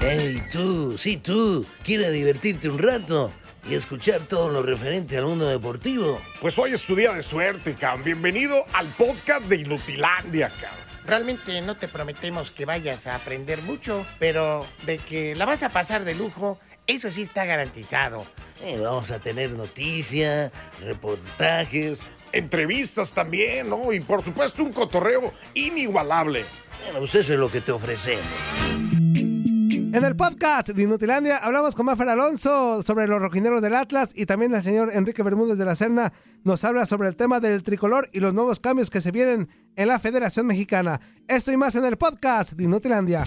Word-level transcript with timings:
Hey, 0.00 0.42
tú, 0.52 0.98
sí, 0.98 1.16
tú, 1.16 1.66
¿quieres 1.82 2.12
divertirte 2.12 2.68
un 2.68 2.78
rato 2.78 3.32
y 3.68 3.74
escuchar 3.74 4.20
todo 4.20 4.50
lo 4.50 4.62
referente 4.62 5.16
al 5.16 5.24
mundo 5.24 5.48
deportivo? 5.48 6.20
Pues 6.40 6.58
hoy 6.58 6.72
es 6.72 6.82
tu 6.84 6.94
día 6.94 7.12
de 7.12 7.22
suerte, 7.22 7.74
cabrón. 7.74 8.04
Bienvenido 8.04 8.66
al 8.74 8.86
podcast 8.88 9.44
de 9.44 9.56
Inutilandia, 9.56 10.50
cabrón. 10.50 10.84
Realmente 11.06 11.60
no 11.62 11.76
te 11.76 11.88
prometemos 11.88 12.50
que 12.50 12.64
vayas 12.64 13.06
a 13.06 13.16
aprender 13.16 13.62
mucho, 13.62 14.06
pero 14.18 14.66
de 14.84 14.98
que 14.98 15.34
la 15.34 15.44
vas 15.46 15.62
a 15.62 15.68
pasar 15.70 16.04
de 16.04 16.14
lujo, 16.14 16.58
eso 16.86 17.10
sí 17.10 17.22
está 17.22 17.44
garantizado. 17.44 18.26
Eh, 18.62 18.78
vamos 18.78 19.10
a 19.10 19.18
tener 19.18 19.50
noticias, 19.50 20.50
reportajes. 20.80 21.98
Entrevistas 22.34 23.12
también, 23.12 23.70
¿no? 23.70 23.92
Y 23.92 24.00
por 24.00 24.22
supuesto 24.22 24.62
un 24.62 24.72
cotorreo 24.72 25.32
inigualable. 25.54 26.44
Bueno, 26.84 26.98
pues 26.98 27.14
eso 27.14 27.32
es 27.32 27.38
lo 27.38 27.50
que 27.50 27.60
te 27.60 27.72
ofrecemos. 27.72 28.24
En 29.94 30.04
el 30.04 30.16
podcast 30.16 30.70
de 30.70 30.82
Inutilandia 30.82 31.36
hablamos 31.36 31.76
con 31.76 31.86
Mafer 31.86 32.08
Alonso 32.08 32.82
sobre 32.82 33.06
los 33.06 33.20
rojineros 33.20 33.62
del 33.62 33.76
Atlas 33.76 34.10
y 34.12 34.26
también 34.26 34.52
el 34.52 34.64
señor 34.64 34.90
Enrique 34.92 35.22
Bermúdez 35.22 35.56
de 35.56 35.64
la 35.64 35.76
Serna 35.76 36.12
nos 36.42 36.64
habla 36.64 36.84
sobre 36.84 37.06
el 37.06 37.14
tema 37.14 37.38
del 37.38 37.62
tricolor 37.62 38.08
y 38.12 38.18
los 38.18 38.34
nuevos 38.34 38.58
cambios 38.58 38.90
que 38.90 39.00
se 39.00 39.12
vienen 39.12 39.48
en 39.76 39.86
la 39.86 40.00
Federación 40.00 40.46
Mexicana. 40.46 41.00
Esto 41.28 41.52
y 41.52 41.56
más 41.56 41.76
en 41.76 41.84
el 41.84 41.96
podcast 41.96 42.54
de 42.54 42.64
Inutilandia. 42.64 43.22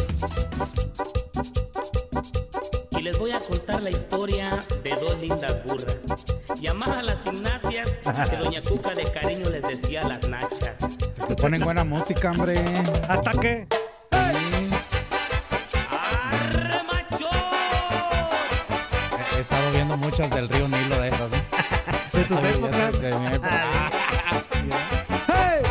Les 3.08 3.18
voy 3.18 3.32
a 3.32 3.40
contar 3.40 3.82
la 3.82 3.90
historia 3.90 4.50
de 4.84 4.90
dos 4.90 5.18
lindas 5.20 5.64
burras. 5.64 5.96
Llamadas 6.60 7.00
a 7.00 7.04
las 7.04 7.24
gimnasias 7.24 7.90
que 8.30 8.36
Doña 8.36 8.62
Cuca 8.62 8.90
de 8.90 9.10
cariño 9.10 9.50
les 9.50 9.64
decía 9.66 10.02
a 10.02 10.10
las 10.10 10.28
nachas. 10.28 10.76
Te 11.26 11.36
ponen 11.38 11.64
buena 11.64 11.86
música, 11.86 12.32
hombre. 12.32 12.60
Ataque. 13.08 13.66
¡Arre, 15.90 16.84
machos! 16.84 17.30
He 19.38 19.40
estado 19.40 19.72
viendo 19.72 19.96
muchas 19.96 20.30
del 20.30 20.50
río 20.50 20.68
Nilo 20.68 21.00
de 21.00 21.08
esas, 21.08 21.30
¿no? 21.30 21.38
De 22.12 22.24
tus 22.26 22.44
épocas. 22.44 23.00
De 23.00 23.20
mi 23.20 23.28
época. 23.28 23.90
¡Hey! 25.28 25.62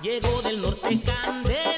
Llegó 0.00 0.40
del 0.40 0.62
norte 0.62 0.98
Candelario. 1.04 1.71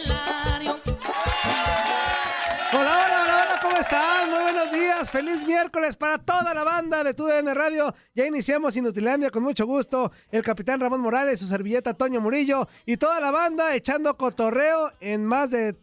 Feliz 5.15 5.47
miércoles 5.47 5.95
para 5.95 6.19
toda 6.19 6.53
la 6.55 6.65
banda 6.65 7.05
de 7.05 7.15
TUDN 7.15 7.55
Radio. 7.55 7.95
Ya 8.17 8.27
iniciamos 8.27 8.75
Inutilandia 8.77 9.31
con 9.31 9.45
mucho 9.45 9.65
gusto. 9.65 10.11
El 10.33 10.43
capitán 10.43 10.81
Ramón 10.81 11.03
Morales, 11.03 11.39
su 11.39 11.47
servilleta 11.47 11.95
Toño 11.95 12.21
Murillo 12.21 12.67
y 12.85 12.97
toda 12.97 13.21
la 13.21 13.31
banda 13.31 13.77
echando 13.77 14.17
cotorreo 14.17 14.91
en 14.99 15.25
más 15.25 15.51
de 15.51 15.77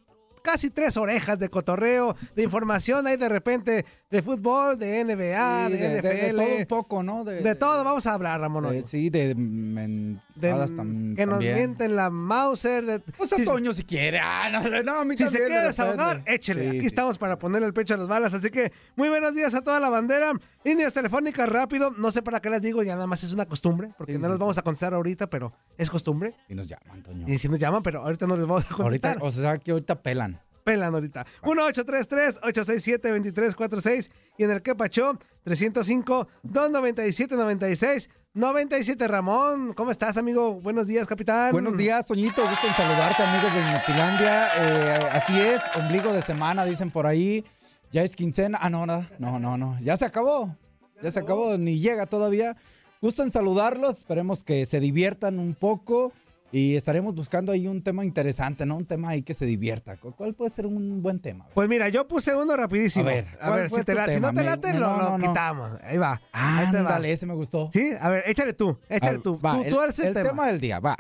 casi 0.44 0.70
tres 0.70 0.98
orejas 0.98 1.40
de 1.40 1.48
cotorreo, 1.48 2.14
de 2.36 2.44
información 2.44 3.08
ahí 3.08 3.16
de 3.16 3.30
repente 3.30 3.86
de 4.12 4.22
fútbol, 4.22 4.78
de 4.78 5.04
NBA, 5.06 5.68
Sí, 5.68 5.74
de, 5.74 5.78
de, 5.80 5.98
NFL. 6.00 6.08
de- 6.08 6.14
de 6.28 6.34
todo 6.34 6.58
un 6.58 6.66
poco, 6.66 7.04
¿no? 7.04 7.24
De 7.24 7.56
todo 7.56 7.84
vamos 7.84 8.06
a 8.08 8.14
hablar, 8.14 8.40
Ramón. 8.42 8.66
hoy. 8.66 8.82
sí, 8.84 9.10
de 9.10 9.30
De- 9.30 9.36
mentadas 9.36 10.72
tam- 10.74 11.16
que 11.16 11.26
nos 11.26 11.36
también. 11.36 11.56
mienten 11.56 11.96
la 11.96 12.10
Mauser. 12.10 12.86
De, 12.86 13.00
Pues 13.00 13.32
a 13.34 13.36
si- 13.38 13.46
Toño 13.46 13.74
si 13.74 13.84
quiere. 13.84 14.20
Ah, 14.20 14.50
no, 14.52 14.84
no, 14.84 14.96
a 15.00 15.06
mí 15.06 15.16
Si 15.16 15.24
se 15.24 15.26
también, 15.26 15.46
quiere 15.48 15.62
de 15.62 15.68
desahogar, 15.68 16.24
échele. 16.26 16.64
Sí, 16.64 16.68
Aquí 16.70 16.80
sí. 16.82 16.86
estamos 16.88 17.18
para 17.18 17.38
ponerle 17.40 17.68
el 17.68 17.74
pecho 17.74 17.94
a 17.94 17.98
las 17.98 18.08
balas. 18.08 18.34
Así 18.34 18.50
que 18.50 18.72
muy 18.96 19.10
buenos 19.10 19.34
días 19.36 19.54
a 19.56 19.62
toda 19.64 19.80
la 19.80 19.90
bandera. 19.90 20.34
Líneas 20.64 20.94
telefónicas 20.94 21.48
rápido. 21.50 21.92
No 21.98 22.12
sé 22.12 22.22
para 22.22 22.40
qué 22.42 22.50
les 22.50 22.62
digo, 22.62 22.84
ya 22.84 22.96
nada 22.96 23.08
más 23.08 23.24
es 23.24 23.34
una 23.34 23.46
costumbre, 23.46 23.92
porque 23.98 24.18
no 24.20 24.32
sí. 24.32 24.38
vamos 24.38 24.58
a 24.58 24.62
contestar 24.62 24.94
ahorita, 24.94 25.28
pero 25.30 25.54
es 25.78 25.90
costumbre. 25.90 26.34
Y 26.50 26.56
nos 26.56 26.68
llaman, 26.68 27.02
Toño. 27.04 27.26
Y 27.28 27.38
si 27.38 27.48
nos 27.50 27.60
llaman, 27.60 27.82
pero 27.84 28.02
ahorita 28.04 28.28
no 28.28 28.36
les 28.36 28.46
vamos 28.46 28.70
a 28.70 28.76
Ahorita, 28.76 29.14
contestar. 29.16 29.28
o 29.28 29.32
sea 29.32 29.58
que 29.58 29.72
ahorita 29.72 30.02
pelan. 30.02 30.40
Pelan 30.72 30.94
ahorita. 30.94 31.26
1-833-867-2346 31.42 34.10
y 34.38 34.46
en 34.46 34.52
el 34.52 34.62
que 34.62 34.74
pachó 34.74 35.20
305-297-96. 35.46 38.08
97 38.34 39.10
Ramón, 39.10 39.74
¿cómo 39.74 39.92
estás, 39.92 40.16
amigo? 40.16 40.62
Buenos 40.62 40.88
días, 40.88 41.06
capitán. 41.06 41.52
Buenos 41.52 41.76
días, 41.76 42.08
Toñito. 42.08 42.42
Gusto 42.48 42.68
en 42.68 42.74
saludarte, 42.74 43.22
amigos 43.22 43.54
de 43.54 43.60
Inutilandia. 43.60 44.48
Eh, 44.56 45.10
así 45.12 45.38
es, 45.38 45.60
ombligo 45.76 46.14
de 46.14 46.22
semana, 46.22 46.64
dicen 46.64 46.90
por 46.90 47.06
ahí. 47.06 47.44
Ya 47.92 48.04
es 48.04 48.16
quincena. 48.16 48.58
Ah, 48.62 48.70
no, 48.70 48.86
nada. 48.86 49.10
No, 49.20 49.40
no, 49.40 49.58
no. 49.58 49.78
Ya 49.82 49.98
se 49.98 50.06
acabó. 50.06 50.56
Ya 51.04 51.12
se 51.12 51.20
acabó. 51.20 51.58
Ni 51.58 51.82
llega 51.82 52.06
todavía. 52.06 52.56
Gusto 53.02 53.24
en 53.24 53.32
saludarlos. 53.32 53.98
Esperemos 53.98 54.46
que 54.46 54.66
se 54.66 54.80
diviertan 54.80 55.38
un 55.38 55.54
poco. 55.54 56.14
Y 56.54 56.76
estaremos 56.76 57.16
buscando 57.16 57.54
ahí 57.54 57.66
un 57.68 57.82
tema 57.82 58.04
interesante, 58.04 58.66
¿no? 58.66 58.76
Un 58.76 58.86
tema 58.86 59.10
ahí 59.10 59.22
que 59.22 59.34
se 59.34 59.46
divierta. 59.46 59.96
¿Cu- 59.96 60.12
¿Cuál 60.14 60.34
puede 60.34 60.52
ser 60.52 60.66
un 60.66 61.02
buen 61.02 61.20
tema? 61.20 61.48
Pues 61.54 61.70
mira, 61.70 61.88
yo 61.88 62.06
puse 62.08 62.36
uno 62.36 62.58
rapidísimo. 62.58 63.08
A 63.08 63.14
ver, 63.14 63.28
a 63.40 63.48
¿cuál 63.48 63.60
ver 63.62 63.70
si, 63.70 63.84
te 63.84 63.94
la- 63.96 64.08
si 64.14 64.20
no 64.20 64.34
te 64.34 64.44
late, 64.44 64.74
me- 64.74 64.80
lo, 64.80 64.98
no, 64.98 65.18
no, 65.18 65.28
quitamos. 65.30 65.72
Ahí 65.82 65.98
va. 65.98 66.22
Ahí 66.34 66.70
te 66.72 66.82
va. 66.82 66.98
Ese 67.08 67.26
me 67.26 67.34
gustó. 67.36 67.70
Sí, 67.72 67.92
a 68.00 68.10
ver, 68.10 68.24
échale 68.28 68.52
tú, 68.54 68.78
échale 68.90 69.18
Ah, 69.20 69.22
tú. 69.24 69.40
va, 69.40 69.54
tú, 69.54 69.62
el, 69.64 69.70
tú 69.70 69.82
eres 69.82 70.00
el, 70.00 70.08
el 70.08 70.14
tema. 70.26 70.48
del 70.48 70.60
día, 70.60 70.80
va. 70.82 70.98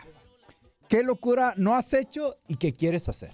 ¿Qué 0.88 1.03
locura 1.03 1.53
no 1.57 1.75
has 1.75 1.94
hecho 1.94 2.38
y 2.47 2.56
qué 2.56 2.73
quieres 2.73 3.09
hacer? 3.09 3.31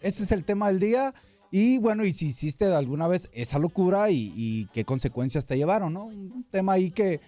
Ese 0.00 0.22
es 0.24 0.32
el 0.32 0.44
tema 0.44 0.68
del 0.68 0.78
día. 0.80 1.14
Y 1.50 1.78
bueno, 1.78 2.04
y 2.04 2.12
si 2.12 2.26
hiciste 2.26 2.66
alguna 2.66 3.06
vez 3.08 3.28
esa 3.32 3.58
locura 3.58 4.10
y, 4.10 4.32
y 4.36 4.66
qué 4.72 4.84
consecuencias 4.84 5.46
te 5.46 5.56
llevaron, 5.56 5.92
¿no? 5.92 6.06
Un 6.06 6.44
tema 6.50 6.72
ahí 6.74 6.90
que, 6.90 7.20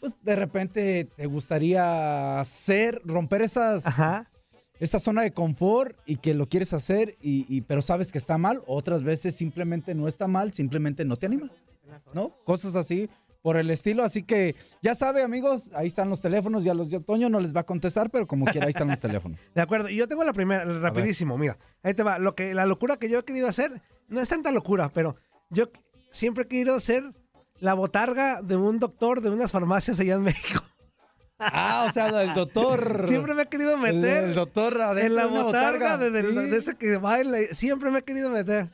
pues 0.00 0.16
de 0.22 0.34
repente 0.36 1.04
te 1.16 1.26
gustaría 1.26 2.40
hacer, 2.40 3.00
romper 3.04 3.42
esas, 3.42 3.86
Ajá. 3.86 4.30
esa 4.78 4.98
zona 4.98 5.22
de 5.22 5.32
confort 5.32 5.96
y 6.06 6.16
que 6.16 6.34
lo 6.34 6.48
quieres 6.48 6.72
hacer, 6.72 7.14
y, 7.20 7.44
y- 7.54 7.60
pero 7.62 7.82
sabes 7.82 8.10
que 8.12 8.18
está 8.18 8.38
mal. 8.38 8.62
Otras 8.66 9.02
veces 9.02 9.36
simplemente 9.36 9.94
no 9.94 10.08
está 10.08 10.26
mal, 10.26 10.52
simplemente 10.52 11.04
no 11.04 11.16
te 11.16 11.26
animas, 11.26 11.50
¿no? 12.14 12.30
Cosas 12.44 12.74
así 12.76 13.08
por 13.42 13.56
el 13.56 13.70
estilo. 13.70 14.02
Así 14.02 14.22
que 14.22 14.54
ya 14.82 14.94
sabe, 14.94 15.22
amigos, 15.22 15.70
ahí 15.74 15.86
están 15.86 16.10
los 16.10 16.20
teléfonos. 16.20 16.62
Ya 16.64 16.74
los 16.74 16.90
de 16.90 17.00
Toño 17.00 17.28
no 17.30 17.40
les 17.40 17.54
va 17.54 17.60
a 17.60 17.66
contestar, 17.66 18.10
pero 18.10 18.26
como 18.26 18.44
quiera, 18.46 18.66
ahí 18.66 18.70
están 18.70 18.88
los 18.88 19.00
teléfonos. 19.00 19.38
De 19.54 19.62
acuerdo. 19.62 19.88
Y 19.88 19.96
yo 19.96 20.06
tengo 20.08 20.24
la 20.24 20.32
primera, 20.32 20.64
rapidísimo, 20.64 21.38
mira. 21.38 21.58
Ahí 21.82 21.94
te 21.94 22.02
va. 22.02 22.18
Lo 22.18 22.34
que, 22.34 22.52
la 22.54 22.66
locura 22.66 22.96
que 22.98 23.08
yo 23.08 23.18
he 23.20 23.24
querido 23.24 23.48
hacer, 23.48 23.72
no 24.08 24.20
es 24.20 24.28
tanta 24.28 24.50
locura, 24.52 24.90
pero 24.92 25.16
yo 25.50 25.70
siempre 26.10 26.44
he 26.44 26.48
querido 26.48 26.74
hacer 26.74 27.02
la 27.60 27.74
botarga 27.74 28.42
de 28.42 28.56
un 28.56 28.78
doctor 28.78 29.20
de 29.20 29.30
unas 29.30 29.52
farmacias 29.52 30.00
allá 30.00 30.14
en 30.14 30.22
México. 30.22 30.62
Ah, 31.38 31.86
o 31.88 31.92
sea, 31.92 32.08
el 32.22 32.34
doctor. 32.34 33.04
Siempre 33.08 33.32
me 33.34 33.42
he 33.42 33.46
querido 33.48 33.74
el, 33.74 33.80
meter 33.80 34.24
el 34.24 34.34
doctor 34.34 34.78
adentro 34.80 35.06
en 35.06 35.14
la 35.16 35.26
botarga, 35.26 35.96
de, 35.96 36.10
de- 36.10 36.22
Sí. 36.28 36.34
de 36.50 36.56
ese 36.58 36.74
que 36.76 36.96
baila. 36.98 37.38
Siempre 37.52 37.90
me 37.90 38.00
he 38.00 38.02
querido 38.02 38.28
meter 38.30 38.68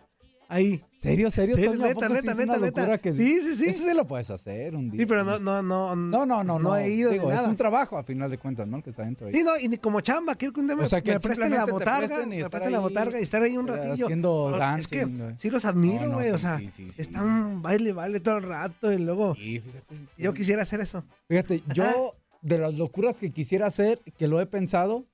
ahí. 0.48 0.82
¿Serio, 0.98 1.30
serio, 1.30 1.54
Sí, 1.54 1.64
Toño? 1.64 1.84
¿A 1.84 1.88
neta, 1.88 1.94
poco 1.94 2.06
sí 2.06 2.12
neta, 2.26 2.34
neta, 2.34 2.58
neta. 2.58 2.98
que- 2.98 3.12
Sí, 3.12 3.40
sí, 3.42 3.54
sí. 3.54 3.66
Eso 3.66 3.84
sí 3.88 3.94
lo 3.94 4.06
puedes 4.06 4.28
hacer 4.30 4.74
un 4.74 4.90
día. 4.90 5.00
Sí, 5.00 5.06
pero 5.06 5.22
no, 5.24 5.38
no, 5.38 5.62
no. 5.62 5.94
No, 5.94 6.26
no, 6.26 6.42
no, 6.42 6.58
no. 6.58 6.76
he 6.76 6.88
ido 6.88 7.10
Digo, 7.10 7.24
ni 7.26 7.30
es 7.30 7.36
nada. 7.36 7.48
un 7.48 7.56
trabajo 7.56 7.96
a 7.98 8.02
final 8.02 8.30
de 8.30 8.38
cuentas, 8.38 8.66
¿no? 8.66 8.78
El 8.78 8.82
que 8.82 8.90
está 8.90 9.04
dentro 9.04 9.26
ahí. 9.26 9.32
Sí, 9.34 9.44
no, 9.44 9.56
y 9.58 9.68
ni 9.68 9.76
como 9.76 10.00
chamba, 10.00 10.34
quiero 10.34 10.52
que 10.54 10.60
un 10.60 10.66
día 10.66 10.76
me, 10.76 10.84
O 10.84 10.88
sea, 10.88 11.00
que 11.02 11.12
me 11.12 11.20
presten 11.20 11.50
la 11.52 11.64
botarga, 11.66 12.06
presten 12.08 12.28
me 12.30 12.48
presten 12.48 12.72
la 12.72 12.80
botarga 12.80 13.20
y 13.20 13.22
estar 13.22 13.42
ahí 13.42 13.56
un 13.56 13.68
ratillo. 13.68 14.06
haciendo 14.06 14.50
No, 14.50 14.56
dancing, 14.58 14.80
Es 14.82 14.88
que 14.88 15.34
sí 15.38 15.50
los 15.50 15.64
admiro, 15.64 16.02
No, 16.02 16.08
no, 16.08 16.14
güey, 16.14 16.30
o 16.30 16.38
sea, 16.38 16.58
sí, 16.58 16.68
sí, 16.70 16.88
sí. 16.90 17.02
están 17.02 17.62
baile, 17.62 17.92
baile 17.92 18.20
todo 18.20 18.38
el 18.38 18.42
rato 18.44 18.92
y 18.92 18.98
luego 18.98 19.34
Sí, 19.36 19.60
fíjate. 19.60 19.94
yo 20.18 20.34
quisiera 20.34 20.62
hacer 20.62 20.80
eso. 20.80 21.04
Fíjate, 21.28 21.62
yo 21.74 22.14
de 22.42 22.58
las 22.58 22.74
locuras 22.74 23.16
que 23.16 23.30
quisiera 23.32 23.66
hacer, 23.66 24.00
que 24.18 24.26
lo 24.28 24.40
he 24.40 24.46
pensado, 24.46 25.04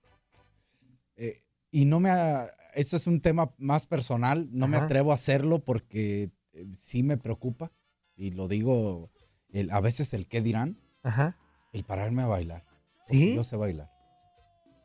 eh, 1.17 1.43
y 1.71 1.85
no 1.85 2.01
me... 2.01 2.11
ha- 2.11 2.49
esto 2.75 2.97
es 2.97 3.07
un 3.07 3.21
tema 3.21 3.53
más 3.59 3.87
personal, 3.87 4.49
no 4.53 4.67
me 4.69 4.77
atrevo 4.77 5.11
a 5.13 5.15
hacerlo 5.15 5.59
porque 5.65 6.31
eh, 6.53 6.67
sí 6.75 7.03
me 7.03 7.17
preocupa, 7.17 7.73
y 8.17 8.31
lo 8.33 8.49
digo 8.49 9.11
el- 9.51 9.71
a 9.71 9.81
veces 9.81 10.13
el 10.15 10.27
qué 10.27 10.41
dirán, 10.41 10.79
Ajá. 11.03 11.37
el 11.73 11.85
pararme 11.85 12.23
a 12.23 12.27
bailar. 12.27 12.65
¿Sí? 13.09 13.35
Yo 13.35 13.45
sé 13.45 13.57
bailar. 13.57 13.91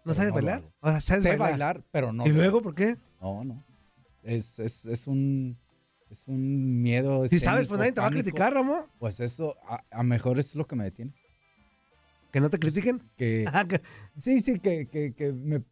¿No 0.06 0.14
sabes 0.14 0.30
no 0.30 0.36
bailar? 0.36 0.64
O 0.80 0.90
sea, 0.90 1.02
sabes 1.02 1.24
sé 1.24 1.30
bailar. 1.30 1.50
bailar, 1.50 1.84
pero 1.92 2.14
no. 2.14 2.26
¿Y 2.26 2.30
luego 2.32 2.62
por 2.62 2.74
qué? 2.76 2.98
No, 3.22 3.44
no. 3.44 3.64
Es, 4.24 4.60
es, 4.60 4.86
es 4.86 5.08
un... 5.08 5.58
Es 6.10 6.30
un 6.30 6.82
miedo. 6.82 7.28
Si 7.28 7.38
sabes, 7.38 7.68
pues 7.68 7.80
nadie 7.80 7.92
te 7.92 8.00
va 8.00 8.08
a 8.08 8.12
criticar, 8.12 8.54
Ramón. 8.54 8.86
Pues 8.98 9.20
eso, 9.20 9.58
a, 9.68 9.84
a 9.92 10.04
mejor 10.04 10.40
es 10.40 10.56
lo 10.56 10.66
que 10.66 10.78
me 10.78 10.86
detiene. 10.86 11.14
Que 12.32 12.40
no 12.40 12.50
te 12.50 12.60
critiquen. 12.60 13.02
Que, 13.18 13.44
Ajá, 13.46 13.68
que- 13.68 13.82
Sí, 14.16 14.40
sí, 14.40 14.58
que, 14.60 14.88
que, 14.88 15.14
que 15.14 15.34
me, 15.34 15.64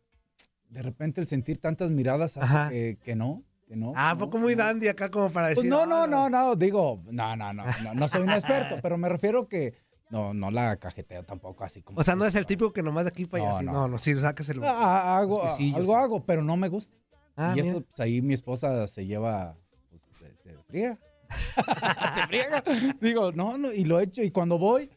de 0.76 0.82
repente 0.82 1.22
el 1.22 1.28
sentir 1.28 1.58
tantas 1.60 1.90
miradas 1.90 2.36
hace 2.38 2.70
que, 2.70 2.98
que 3.04 3.16
no. 3.16 3.44
que 3.68 3.76
no. 3.76 3.94
Ah, 3.96 4.12
¿a 4.12 4.18
poco 4.18 4.38
muy 4.38 4.56
dandy 4.56 4.88
acá 4.90 5.10
como 5.10 5.30
para 5.30 5.48
decir. 5.48 5.62
Pues 5.64 5.70
no, 5.70 5.86
no, 5.86 6.04
"Ah, 6.04 6.08
no, 6.08 6.30
no, 6.30 6.56
digo, 6.56 7.02
no, 7.12 7.36
no, 7.36 7.54
no, 7.54 7.64
no, 7.84 7.94
no 7.94 8.08
soy 8.08 8.22
un 8.24 8.30
experto, 8.32 8.78
pero 8.82 8.98
me 8.98 9.08
refiero 9.10 9.48
que 9.48 9.74
no, 10.10 10.34
no 10.34 10.52
la 10.52 10.76
cajeteo 10.76 11.24
tampoco 11.24 11.64
así 11.64 11.82
como. 11.82 12.00
O 12.00 12.04
sea, 12.04 12.16
no 12.16 12.26
es 12.26 12.36
el 12.36 12.46
típico 12.46 12.74
que 12.74 12.84
nomás 12.84 13.06
de 13.06 13.10
aquí 13.12 13.26
para 13.26 13.44
allá. 13.44 13.62
No, 13.62 13.72
no. 13.72 13.80
No, 13.80 13.88
no, 13.88 13.98
sí, 13.98 14.20
sáqueselo. 14.20 14.64
Ah, 14.66 15.18
hago, 15.18 15.42
quesillos, 15.44 15.78
algo 15.80 15.96
hago, 15.96 16.26
pero 16.26 16.44
no 16.44 16.58
me 16.58 16.68
gusta. 16.68 16.96
Ah, 17.38 17.54
y 17.56 17.62
eso, 17.62 17.70
mira. 17.72 17.86
pues 17.86 18.00
ahí 18.02 18.22
mi 18.22 18.34
esposa 18.34 18.86
se 18.88 19.06
lleva, 19.06 19.58
pues 19.90 20.06
se, 20.20 20.36
se 20.38 20.58
friega. 20.68 20.98
se 22.14 22.22
friega. 22.28 22.64
Digo, 23.02 23.32
no, 23.32 23.58
no, 23.58 23.72
y 23.72 23.86
lo 23.86 24.00
he 24.00 24.04
hecho. 24.04 24.22
Y 24.22 24.32
cuando 24.32 24.58
voy, 24.58 24.90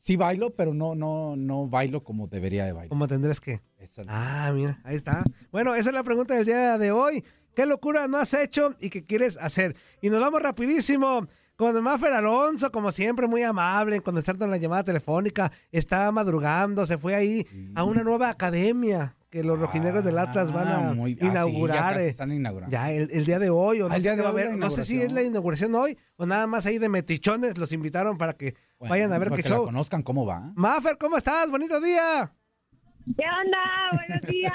sí 0.00 0.16
bailo, 0.16 0.50
pero 0.54 0.72
no, 0.72 0.94
no, 0.94 1.36
no 1.36 1.68
bailo 1.68 2.02
como 2.02 2.26
debería 2.26 2.64
de 2.64 2.72
bailar. 2.72 2.88
¿Cómo 2.88 3.06
tendrás 3.06 3.40
que? 3.40 3.60
Ah, 4.08 4.50
mira, 4.54 4.80
ahí 4.82 4.96
está. 4.96 5.22
Bueno, 5.52 5.74
esa 5.74 5.90
es 5.90 5.94
la 5.94 6.02
pregunta 6.02 6.34
del 6.34 6.46
día 6.46 6.78
de 6.78 6.90
hoy. 6.90 7.22
¿Qué 7.54 7.66
locura 7.66 8.08
no 8.08 8.16
has 8.16 8.32
hecho 8.32 8.74
y 8.80 8.88
qué 8.88 9.04
quieres 9.04 9.36
hacer? 9.36 9.76
Y 10.00 10.08
nos 10.08 10.20
vamos 10.20 10.42
rapidísimo 10.42 11.28
con 11.56 11.80
Maffer 11.82 12.14
Alonso, 12.14 12.72
como 12.72 12.90
siempre, 12.90 13.28
muy 13.28 13.42
amable 13.42 13.96
en 13.96 14.02
contestando 14.02 14.46
la 14.46 14.56
llamada 14.56 14.84
telefónica. 14.84 15.52
Está 15.70 16.10
madrugando, 16.12 16.86
se 16.86 16.96
fue 16.96 17.14
ahí 17.14 17.46
a 17.74 17.84
una 17.84 18.02
nueva 18.02 18.30
academia 18.30 19.14
que 19.30 19.44
los 19.44 19.58
rojineros 19.58 20.02
del 20.04 20.18
Atlas 20.18 20.52
van 20.52 20.68
a 20.68 20.88
Ah, 20.90 20.92
muy- 20.94 21.12
ah, 21.12 21.16
sí, 21.20 21.24
ya 21.24 21.30
inaugurar. 21.30 22.00
eh. 22.00 22.08
están 22.08 22.32
inaugurando. 22.32 22.72
Ya 22.72 22.90
el, 22.90 23.08
el 23.12 23.24
día 23.24 23.38
de 23.38 23.48
hoy, 23.50 23.80
o 23.80 23.88
no, 23.88 23.94
Ah, 23.94 23.96
el 23.96 24.02
sé 24.02 24.08
día 24.08 24.16
de 24.16 24.22
va 24.22 24.28
a 24.28 24.32
hoy 24.32 24.40
haber. 24.42 24.52
la 24.54 24.58
no 24.58 24.70
sé 24.70 24.84
si 24.84 25.00
es 25.00 25.12
la 25.12 25.22
inauguración 25.22 25.74
hoy 25.74 25.96
o 26.16 26.26
nada 26.26 26.46
más 26.48 26.66
ahí 26.66 26.78
de 26.78 26.88
metichones 26.88 27.56
los 27.56 27.72
invitaron 27.72 28.18
para 28.18 28.32
que 28.32 28.54
Bueno, 28.78 28.90
vayan 28.90 29.12
a 29.12 29.18
ver 29.18 29.30
qué 29.30 29.42
que 29.42 29.48
la 29.48 29.56
show. 29.56 29.64
conozcan 29.66 30.02
cómo 30.02 30.26
va. 30.26 30.52
Maffer, 30.56 30.98
¿cómo 30.98 31.16
estás? 31.16 31.48
Bonito 31.50 31.80
día. 31.80 32.32
¿Qué 33.16 33.24
onda? 33.24 33.58
Buenos 34.08 34.22
días. 34.28 34.52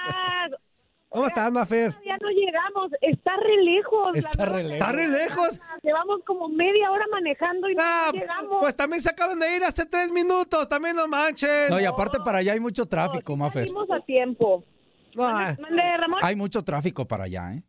¿Cómo 1.16 1.28
estás, 1.28 1.50
Maffer? 1.52 1.94
Ya 2.06 2.18
no 2.22 2.30
llegamos, 2.30 2.92
está 3.00 3.38
re 3.38 3.64
lejos. 3.64 4.12
la 4.14 4.20
Está 4.20 4.44
verdad. 4.46 4.56
re 4.58 4.64
lejos. 4.64 4.74
¿Está 4.80 4.92
re 4.92 5.08
lejos? 5.08 5.62
Llevamos 5.82 6.20
como 6.26 6.50
media 6.50 6.92
hora 6.92 7.06
manejando 7.10 7.70
y 7.70 7.76
Ah, 7.80 8.10
no 8.14 8.20
llegamos. 8.20 8.58
pues 8.60 8.76
también 8.76 9.02
se 9.02 9.10
acaban 9.12 9.40
de 9.40 9.56
ir 9.56 9.64
hace 9.64 9.86
tres 9.86 10.12
minutos, 10.12 10.68
también 10.68 10.96
no 10.98 11.08
manchen. 11.08 11.70
No, 11.70 11.80
y 11.80 11.86
aparte 11.86 12.18
para 12.26 12.40
allá 12.40 12.52
hay 12.52 12.60
mucho 12.60 12.86
tráfico, 12.86 13.34
Sí 13.34 13.40
Mafer. 13.40 13.62
Salimos 13.62 13.90
a 13.92 14.02
tiempo. 14.02 14.64
No, 15.16 15.24
ah, 15.24 15.56
Mande, 15.62 15.82
Ramón. 15.98 16.20
Hay 16.22 16.36
mucho 16.36 16.62
tráfico 16.64 17.06
para 17.08 17.24
allá, 17.24 17.54
¿eh? 17.54 17.64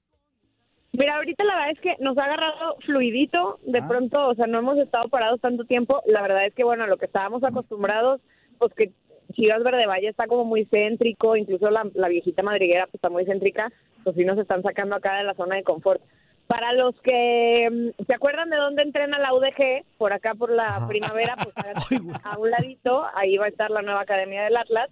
Mira, 0.93 1.15
ahorita 1.17 1.45
la 1.45 1.55
verdad 1.55 1.71
es 1.71 1.81
que 1.81 1.95
nos 2.01 2.19
ha 2.19 2.25
agarrado 2.25 2.77
fluidito. 2.85 3.61
De 3.65 3.79
Ah. 3.79 3.87
pronto, 3.87 4.29
o 4.29 4.35
sea, 4.35 4.49
no 4.49 4.59
hemos 4.59 4.77
estado 4.79 5.09
parados 5.09 5.41
tanto 5.41 5.65
tiempo. 5.67 6.03
La 6.07 6.21
verdad 6.23 6.47
es 6.47 6.55
que, 6.55 6.65
bueno, 6.65 6.83
a 6.83 6.87
lo 6.89 6.97
que 6.97 7.05
estábamos 7.07 7.45
acostumbrados, 7.45 8.21
pues 8.59 8.73
que 8.75 8.93
Chivas 9.33 9.63
Verde 9.63 9.87
Valle 9.87 10.09
está 10.09 10.27
como 10.27 10.45
muy 10.45 10.65
céntrico, 10.67 11.37
incluso 11.37 11.71
la, 11.71 11.87
la 11.95 12.09
viejita 12.09 12.43
madriguera 12.43 12.85
pues 12.87 12.95
está 12.97 13.11
muy 13.11 13.25
céntrica, 13.25 13.71
pues 14.05 14.17
sí 14.17 14.25
nos 14.25 14.39
están 14.39 14.63
sacando 14.63 14.95
acá 14.97 15.17
de 15.19 15.25
la 15.25 15.35
zona 15.35 15.57
de 15.57 15.63
confort. 15.65 16.01
Para 16.47 16.73
los 16.73 16.95
que 17.01 17.69
mm, 17.71 18.05
se 18.05 18.15
acuerdan 18.15 18.51
de 18.51 18.57
dónde 18.57 18.83
entrena 18.83 19.19
la 19.19 19.35
UDG, 19.35 19.85
por 19.99 20.13
acá 20.13 20.35
por 20.35 20.51
la 20.53 20.87
primavera, 20.89 21.35
pues 21.43 21.55
a, 22.25 22.39
un 22.39 22.51
ladito, 22.51 23.05
ahí 23.15 23.37
va 23.37 23.47
a 23.47 23.49
estar 23.49 23.71
la 23.71 23.83
nueva 23.83 24.03
academia 24.03 24.45
del 24.45 24.57
Atlas, 24.57 24.89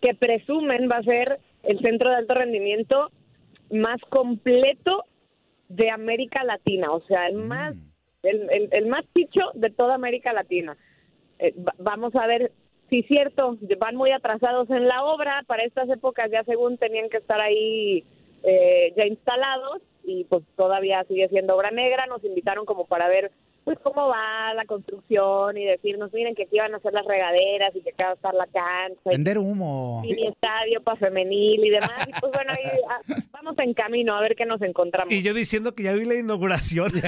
que 0.00 0.14
presumen 0.14 0.90
va 0.90 0.96
a 0.96 1.02
ser 1.02 1.38
el 1.62 1.78
centro 1.80 2.10
de 2.10 2.16
alto 2.16 2.34
rendimiento 2.34 3.10
más 3.70 4.00
completo 4.08 5.04
de 5.68 5.90
América 5.90 6.44
Latina, 6.44 6.92
o 6.92 7.00
sea, 7.02 7.26
el 7.28 7.36
más 7.36 7.74
el, 8.22 8.48
el, 8.50 8.68
el 8.72 8.86
más 8.86 9.04
picho 9.12 9.40
de 9.54 9.70
toda 9.70 9.94
América 9.94 10.32
Latina. 10.32 10.76
Eh, 11.38 11.54
va- 11.58 11.74
vamos 11.78 12.14
a 12.16 12.26
ver 12.26 12.50
es 12.90 13.06
cierto, 13.06 13.56
van 13.78 13.96
muy 13.96 14.12
atrasados 14.12 14.70
en 14.70 14.86
la 14.86 15.04
obra, 15.04 15.42
para 15.46 15.64
estas 15.64 15.88
épocas 15.90 16.30
ya 16.30 16.44
según 16.44 16.78
tenían 16.78 17.08
que 17.08 17.18
estar 17.18 17.40
ahí 17.40 18.04
eh, 18.42 18.92
ya 18.96 19.06
instalados 19.06 19.82
y 20.04 20.24
pues 20.24 20.44
todavía 20.56 21.04
sigue 21.04 21.28
siendo 21.28 21.56
obra 21.56 21.70
negra, 21.70 22.06
nos 22.06 22.22
invitaron 22.24 22.64
como 22.64 22.86
para 22.86 23.08
ver 23.08 23.32
pues 23.66 23.78
cómo 23.82 24.06
va 24.06 24.54
la 24.54 24.64
construcción 24.64 25.58
y 25.58 25.64
decirnos, 25.64 26.12
miren 26.12 26.36
que 26.36 26.44
aquí 26.44 26.56
van 26.56 26.72
a 26.72 26.76
hacer 26.76 26.92
las 26.92 27.04
regaderas 27.04 27.74
y 27.74 27.80
que 27.82 27.90
acá 27.90 28.04
va 28.04 28.10
a 28.10 28.14
estar 28.14 28.34
la 28.34 28.46
cancha 28.46 29.00
y 29.06 29.08
Vender 29.10 29.38
humo. 29.38 30.02
mini 30.02 30.28
estadio 30.28 30.80
para 30.84 30.96
femenil 30.98 31.64
y 31.64 31.70
demás. 31.70 32.06
Y 32.06 32.12
pues 32.20 32.30
bueno, 32.32 32.52
ahí 32.52 32.80
ah, 32.88 33.00
vamos 33.32 33.58
en 33.58 33.74
camino 33.74 34.14
a 34.14 34.20
ver 34.20 34.36
qué 34.36 34.46
nos 34.46 34.62
encontramos. 34.62 35.12
y 35.12 35.20
yo 35.22 35.34
diciendo 35.34 35.74
que 35.74 35.82
ya 35.82 35.92
vi 35.94 36.04
la 36.04 36.14
inauguración. 36.14 36.92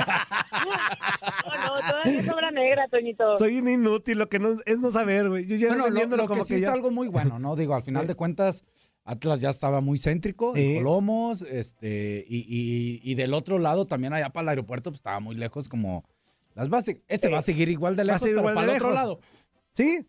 No, 1.47 1.75
no, 1.75 1.81
todavía 1.91 2.21
es 2.21 2.29
obra 2.29 2.51
negra, 2.51 2.89
Toñito. 2.89 3.39
Soy 3.39 3.59
un 3.59 3.69
inútil, 3.69 4.19
lo 4.19 4.29
que 4.29 4.39
no 4.39 4.57
es 4.67 4.79
no 4.79 4.91
saber, 4.91 5.29
güey. 5.29 5.47
Yo 5.47 5.57
ya 5.57 5.69
Bueno, 5.69 5.89
lo, 6.17 6.29
que 6.29 6.43
sí 6.43 6.55
que 6.55 6.61
es 6.61 6.69
algo 6.69 6.91
muy 6.91 7.09
bueno, 7.09 7.39
¿no? 7.39 7.57
Digo, 7.57 7.75
al 7.75 7.83
final 7.83 8.07
de 8.07 8.15
cuentas, 8.15 8.65
Atlas 9.05 9.41
ya 9.41 9.51
estaba 9.51 9.81
muy 9.81 9.99
céntrico, 9.99 10.55
Sí. 10.55 10.77
en 10.77 10.83
Colomos, 10.85 11.43
este, 11.43 12.25
y, 12.29 12.39
y- 12.49 13.01
y 13.11 13.15
del 13.15 13.33
otro 13.35 13.59
lado 13.59 13.87
también 13.87 14.13
allá 14.13 14.29
para 14.31 14.43
el 14.45 14.49
aeropuerto, 14.51 14.91
pues 14.91 14.99
estaba 15.01 15.21
muy 15.21 15.35
lejos 15.37 15.69
como 15.69 16.05
las 16.59 16.69
bases. 16.69 16.97
Este 17.09 17.29
va 17.31 17.39
a 17.39 17.43
seguir 17.43 17.69
igual 17.69 17.95
de 17.97 18.03
Va 18.03 18.03
a 18.03 18.07
lejos, 18.07 18.21
seguir 18.21 18.37
pero 18.37 18.51
igual 18.51 18.55
para 18.55 18.67
de 18.67 18.73
el 18.73 18.83
otro 18.83 18.91
lejos. 18.91 19.03
lado. 19.03 19.21
¿Sí? 19.73 20.07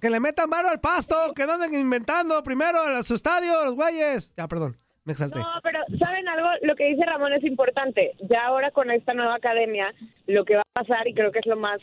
Que 0.00 0.10
le 0.10 0.20
metan 0.20 0.48
mano 0.50 0.68
al 0.68 0.80
pasto, 0.80 1.14
que 1.34 1.46
no 1.46 1.52
anden 1.54 1.74
inventando 1.74 2.42
primero 2.42 2.78
a 2.80 3.02
su 3.02 3.14
estadio, 3.14 3.64
los 3.64 3.74
güeyes. 3.74 4.34
Ya, 4.36 4.48
perdón, 4.48 4.76
me 5.04 5.12
exalté. 5.12 5.38
No, 5.38 5.46
pero 5.62 5.78
¿saben 5.98 6.28
algo? 6.28 6.48
Lo 6.62 6.74
que 6.76 6.86
dice 6.88 7.04
Ramón 7.06 7.32
es 7.32 7.44
importante. 7.44 8.12
Ya 8.28 8.46
ahora 8.46 8.70
con 8.70 8.90
esta 8.90 9.14
nueva 9.14 9.36
academia, 9.36 9.94
lo 10.26 10.44
que 10.44 10.56
va 10.56 10.62
a 10.74 10.82
pasar, 10.82 11.06
y 11.08 11.14
creo 11.14 11.32
que 11.32 11.38
es 11.38 11.46
lo 11.46 11.56
más, 11.56 11.80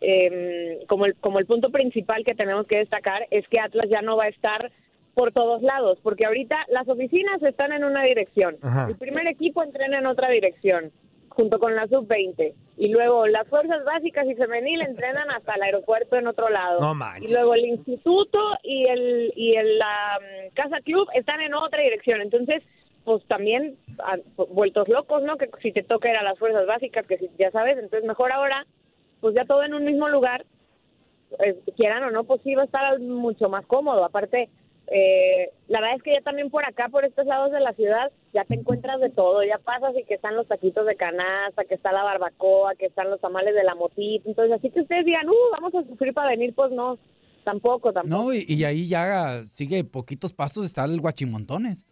eh, 0.00 0.80
como, 0.88 1.06
el, 1.06 1.14
como 1.16 1.38
el 1.38 1.46
punto 1.46 1.70
principal 1.70 2.24
que 2.24 2.34
tenemos 2.34 2.66
que 2.66 2.78
destacar, 2.78 3.26
es 3.30 3.46
que 3.48 3.60
Atlas 3.60 3.86
ya 3.90 4.02
no 4.02 4.16
va 4.16 4.24
a 4.24 4.28
estar 4.28 4.70
por 5.14 5.32
todos 5.32 5.62
lados, 5.62 5.98
porque 6.02 6.26
ahorita 6.26 6.56
las 6.68 6.88
oficinas 6.88 7.40
están 7.42 7.72
en 7.72 7.84
una 7.84 8.02
dirección, 8.02 8.56
Ajá. 8.62 8.88
el 8.88 8.96
primer 8.98 9.28
equipo 9.28 9.62
entrena 9.62 9.98
en 10.00 10.06
otra 10.06 10.28
dirección, 10.28 10.90
junto 11.34 11.58
con 11.58 11.74
la 11.74 11.86
sub-20, 11.88 12.54
y 12.76 12.88
luego 12.88 13.26
las 13.26 13.46
fuerzas 13.48 13.84
básicas 13.84 14.26
y 14.26 14.34
femenil 14.34 14.82
entrenan 14.82 15.30
hasta 15.30 15.54
el 15.54 15.62
aeropuerto 15.62 16.16
en 16.16 16.28
otro 16.28 16.48
lado. 16.48 16.80
No 16.80 16.94
manches. 16.94 17.30
Y 17.30 17.34
luego 17.34 17.54
el 17.54 17.66
instituto 17.66 18.38
y 18.62 18.86
el 18.86 19.32
y 19.36 19.56
el 19.56 19.78
la, 19.78 20.18
mm, 20.20 20.54
casa 20.54 20.80
club 20.80 21.08
están 21.14 21.40
en 21.40 21.54
otra 21.54 21.82
dirección. 21.82 22.20
Entonces, 22.20 22.62
pues 23.04 23.24
también 23.26 23.76
ah, 23.98 24.16
vueltos 24.48 24.88
locos, 24.88 25.22
¿no? 25.22 25.36
Que 25.36 25.50
si 25.60 25.72
te 25.72 25.82
toca 25.82 26.10
ir 26.10 26.16
a 26.16 26.22
las 26.22 26.38
fuerzas 26.38 26.66
básicas, 26.66 27.06
que 27.06 27.18
si, 27.18 27.28
ya 27.38 27.50
sabes, 27.50 27.78
entonces 27.78 28.06
mejor 28.06 28.32
ahora, 28.32 28.64
pues 29.20 29.34
ya 29.34 29.44
todo 29.44 29.62
en 29.64 29.74
un 29.74 29.84
mismo 29.84 30.08
lugar, 30.08 30.44
eh, 31.44 31.58
quieran 31.76 32.04
o 32.04 32.10
no, 32.10 32.24
pues 32.24 32.42
sí 32.42 32.54
va 32.54 32.62
a 32.62 32.66
estar 32.66 32.98
mucho 33.00 33.48
más 33.48 33.66
cómodo. 33.66 34.04
Aparte, 34.04 34.48
eh, 34.86 35.50
la 35.68 35.80
verdad 35.80 35.96
es 35.96 36.02
que 36.02 36.12
ya 36.12 36.20
también 36.20 36.50
por 36.50 36.64
acá, 36.64 36.88
por 36.88 37.04
estos 37.04 37.26
lados 37.26 37.50
de 37.50 37.60
la 37.60 37.72
ciudad, 37.72 38.12
ya 38.34 38.44
te 38.44 38.54
encuentras 38.54 39.00
de 39.00 39.10
todo. 39.10 39.42
Ya 39.44 39.58
pasas 39.58 39.94
y 39.96 40.04
que 40.04 40.14
están 40.14 40.36
los 40.36 40.48
taquitos 40.48 40.86
de 40.86 40.96
canasta, 40.96 41.64
que 41.64 41.74
está 41.74 41.92
la 41.92 42.02
barbacoa, 42.02 42.74
que 42.74 42.86
están 42.86 43.08
los 43.08 43.20
tamales 43.20 43.54
de 43.54 43.62
la 43.64 43.74
motita. 43.74 44.28
Entonces, 44.28 44.58
así 44.58 44.70
que 44.70 44.80
ustedes 44.80 45.04
digan, 45.04 45.28
uh, 45.28 45.50
vamos 45.52 45.74
a 45.74 45.86
sufrir 45.86 46.12
para 46.12 46.30
venir, 46.30 46.52
pues 46.54 46.72
no, 46.72 46.98
tampoco, 47.44 47.92
tampoco. 47.92 48.24
No, 48.24 48.34
y, 48.34 48.44
y 48.48 48.64
ahí 48.64 48.88
ya 48.88 49.44
sigue 49.44 49.84
poquitos 49.84 50.34
pasos, 50.34 50.66
está 50.66 50.84
el 50.84 51.00
guachimontones. 51.00 51.86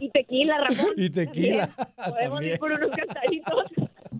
Y 0.00 0.10
tequila, 0.10 0.58
Ramón. 0.58 0.94
Y 0.96 1.10
tequila, 1.10 1.66
También. 1.66 1.96
Podemos 1.96 2.30
también. 2.30 2.52
ir 2.52 2.58
por 2.58 2.72
unos 2.72 2.90
cantaditos. 2.94 3.64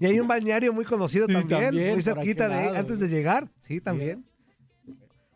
Y 0.00 0.06
hay 0.06 0.20
un 0.20 0.28
balneario 0.28 0.72
muy 0.72 0.84
conocido 0.84 1.26
Sí, 1.26 1.32
también, 1.32 1.60
también, 1.60 1.92
muy 1.92 2.02
cerquita 2.02 2.48
de 2.48 2.54
lado, 2.54 2.76
antes 2.76 3.00
de 3.00 3.08
llegar. 3.08 3.48
Sí, 3.62 3.80
también. 3.80 4.24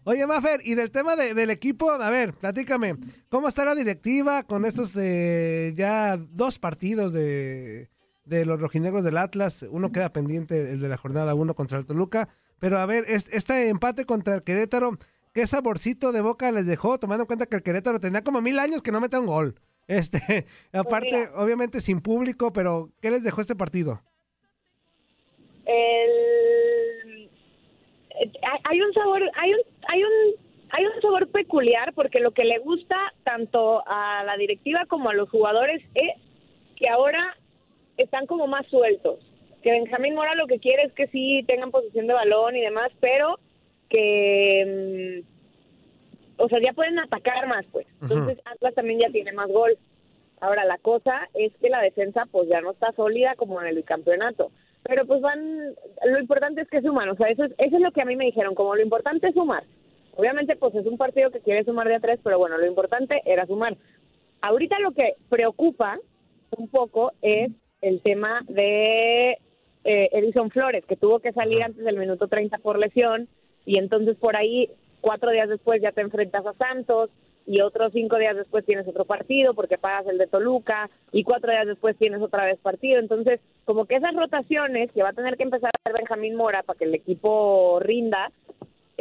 Oye, 0.04 0.26
Mafer, 0.26 0.60
y 0.64 0.74
del 0.74 0.90
tema 0.90 1.14
de- 1.14 1.32
del 1.34 1.50
equipo, 1.50 1.90
a 1.92 2.10
ver, 2.10 2.32
platícame, 2.34 2.96
¿cómo 3.28 3.46
está 3.48 3.64
la 3.64 3.74
directiva 3.76 4.42
con 4.42 4.64
estos 4.64 4.96
eh, 4.96 5.72
ya 5.76 6.16
dos 6.16 6.58
partidos 6.58 7.12
de, 7.12 7.88
de 8.24 8.44
los 8.44 8.60
rojinegros 8.60 9.04
del 9.04 9.16
Atlas? 9.16 9.64
Uno 9.70 9.92
queda 9.92 10.12
pendiente, 10.12 10.72
el 10.72 10.80
de 10.80 10.88
la 10.88 10.96
jornada 10.96 11.34
uno 11.34 11.54
contra 11.54 11.78
el 11.78 11.86
Toluca, 11.86 12.28
pero 12.58 12.78
a 12.78 12.86
ver, 12.86 13.04
es- 13.06 13.28
este 13.32 13.68
empate 13.68 14.04
contra 14.04 14.34
el 14.34 14.42
Querétaro, 14.42 14.98
¿qué 15.32 15.46
saborcito 15.46 16.10
de 16.10 16.20
boca 16.20 16.50
les 16.50 16.66
dejó? 16.66 16.98
Tomando 16.98 17.22
en 17.22 17.26
cuenta 17.28 17.46
que 17.46 17.54
el 17.56 17.62
Querétaro 17.62 18.00
tenía 18.00 18.24
como 18.24 18.40
mil 18.42 18.58
años 18.58 18.82
que 18.82 18.90
no 18.90 19.00
mete 19.00 19.18
un 19.18 19.26
gol. 19.26 19.54
Este, 19.86 20.46
aparte, 20.72 21.10
mira. 21.28 21.32
obviamente 21.36 21.80
sin 21.80 22.00
público, 22.00 22.52
pero 22.52 22.90
¿qué 23.00 23.10
les 23.12 23.22
dejó 23.22 23.40
este 23.40 23.54
partido? 23.54 24.02
El... 25.64 27.30
eh, 28.20 28.32
Hay 28.64 28.80
un 28.80 28.92
sabor, 28.94 29.22
hay 29.40 29.52
un, 29.54 29.60
hay 29.92 30.02
un, 30.02 30.10
hay 30.70 30.86
un 30.86 31.00
sabor 31.02 31.28
peculiar 31.28 31.92
porque 31.94 32.20
lo 32.20 32.30
que 32.30 32.44
le 32.44 32.58
gusta 32.58 32.96
tanto 33.24 33.82
a 33.86 34.24
la 34.24 34.36
directiva 34.36 34.86
como 34.88 35.10
a 35.10 35.14
los 35.14 35.28
jugadores 35.28 35.82
es 35.94 36.12
que 36.76 36.88
ahora 36.88 37.36
están 37.98 38.26
como 38.26 38.46
más 38.46 38.66
sueltos. 38.66 39.20
Que 39.62 39.70
Benjamín 39.70 40.14
Mora 40.14 40.34
lo 40.34 40.46
que 40.46 40.58
quiere 40.58 40.84
es 40.84 40.92
que 40.94 41.06
sí 41.08 41.44
tengan 41.46 41.70
posesión 41.70 42.06
de 42.06 42.14
balón 42.14 42.56
y 42.56 42.62
demás, 42.62 42.90
pero 43.00 43.38
que, 43.88 45.22
mm, 45.22 46.42
o 46.42 46.48
sea, 46.48 46.58
ya 46.60 46.72
pueden 46.72 46.98
atacar 46.98 47.46
más, 47.46 47.66
pues. 47.70 47.86
Entonces 48.00 48.38
Atlas 48.46 48.74
también 48.74 49.00
ya 49.00 49.10
tiene 49.10 49.32
más 49.32 49.48
gol. 49.50 49.76
Ahora 50.40 50.64
la 50.64 50.78
cosa 50.78 51.28
es 51.34 51.52
que 51.60 51.68
la 51.68 51.80
defensa 51.82 52.26
pues 52.32 52.48
ya 52.48 52.60
no 52.62 52.72
está 52.72 52.92
sólida 52.92 53.34
como 53.36 53.60
en 53.60 53.68
el 53.68 53.76
bicampeonato. 53.76 54.50
Pero 54.82 55.06
pues 55.06 55.20
van, 55.20 55.74
lo 56.04 56.18
importante 56.18 56.62
es 56.62 56.68
que 56.68 56.82
suman, 56.82 57.10
o 57.10 57.14
sea, 57.14 57.28
eso 57.28 57.44
es, 57.44 57.52
eso 57.58 57.76
es 57.76 57.82
lo 57.82 57.92
que 57.92 58.02
a 58.02 58.04
mí 58.04 58.16
me 58.16 58.24
dijeron, 58.24 58.54
como 58.54 58.74
lo 58.74 58.82
importante 58.82 59.28
es 59.28 59.34
sumar. 59.34 59.62
Obviamente 60.14 60.56
pues 60.56 60.74
es 60.74 60.86
un 60.86 60.98
partido 60.98 61.30
que 61.30 61.40
quiere 61.40 61.64
sumar 61.64 61.88
de 61.88 61.96
a 61.96 62.00
tres, 62.00 62.20
pero 62.22 62.38
bueno, 62.38 62.58
lo 62.58 62.66
importante 62.66 63.22
era 63.24 63.46
sumar. 63.46 63.76
Ahorita 64.40 64.78
lo 64.80 64.92
que 64.92 65.14
preocupa 65.28 65.98
un 66.56 66.68
poco 66.68 67.12
es 67.22 67.50
el 67.80 68.02
tema 68.02 68.42
de 68.48 69.38
eh, 69.84 70.08
Edison 70.12 70.50
Flores, 70.50 70.84
que 70.86 70.96
tuvo 70.96 71.20
que 71.20 71.32
salir 71.32 71.62
antes 71.62 71.84
del 71.84 71.96
minuto 71.96 72.28
30 72.28 72.58
por 72.58 72.78
lesión 72.78 73.28
y 73.64 73.78
entonces 73.78 74.16
por 74.16 74.36
ahí 74.36 74.70
cuatro 75.00 75.30
días 75.30 75.48
después 75.48 75.82
ya 75.82 75.92
te 75.92 76.00
enfrentas 76.00 76.44
a 76.46 76.54
Santos 76.54 77.10
y 77.46 77.60
otros 77.60 77.92
cinco 77.92 78.18
días 78.18 78.36
después 78.36 78.64
tienes 78.64 78.86
otro 78.86 79.04
partido 79.04 79.54
porque 79.54 79.78
pagas 79.78 80.06
el 80.06 80.18
de 80.18 80.26
Toluca 80.28 80.88
y 81.10 81.24
cuatro 81.24 81.50
días 81.50 81.66
después 81.66 81.96
tienes 81.96 82.22
otra 82.22 82.44
vez 82.44 82.58
partido. 82.60 83.00
Entonces, 83.00 83.40
como 83.64 83.86
que 83.86 83.96
esas 83.96 84.14
rotaciones 84.14 84.92
que 84.92 85.02
va 85.02 85.10
a 85.10 85.14
tener 85.14 85.36
que 85.36 85.42
empezar 85.42 85.70
a 85.70 85.78
hacer 85.90 86.00
Benjamín 86.00 86.36
Mora 86.36 86.62
para 86.62 86.78
que 86.78 86.84
el 86.84 86.94
equipo 86.94 87.80
rinda, 87.80 88.30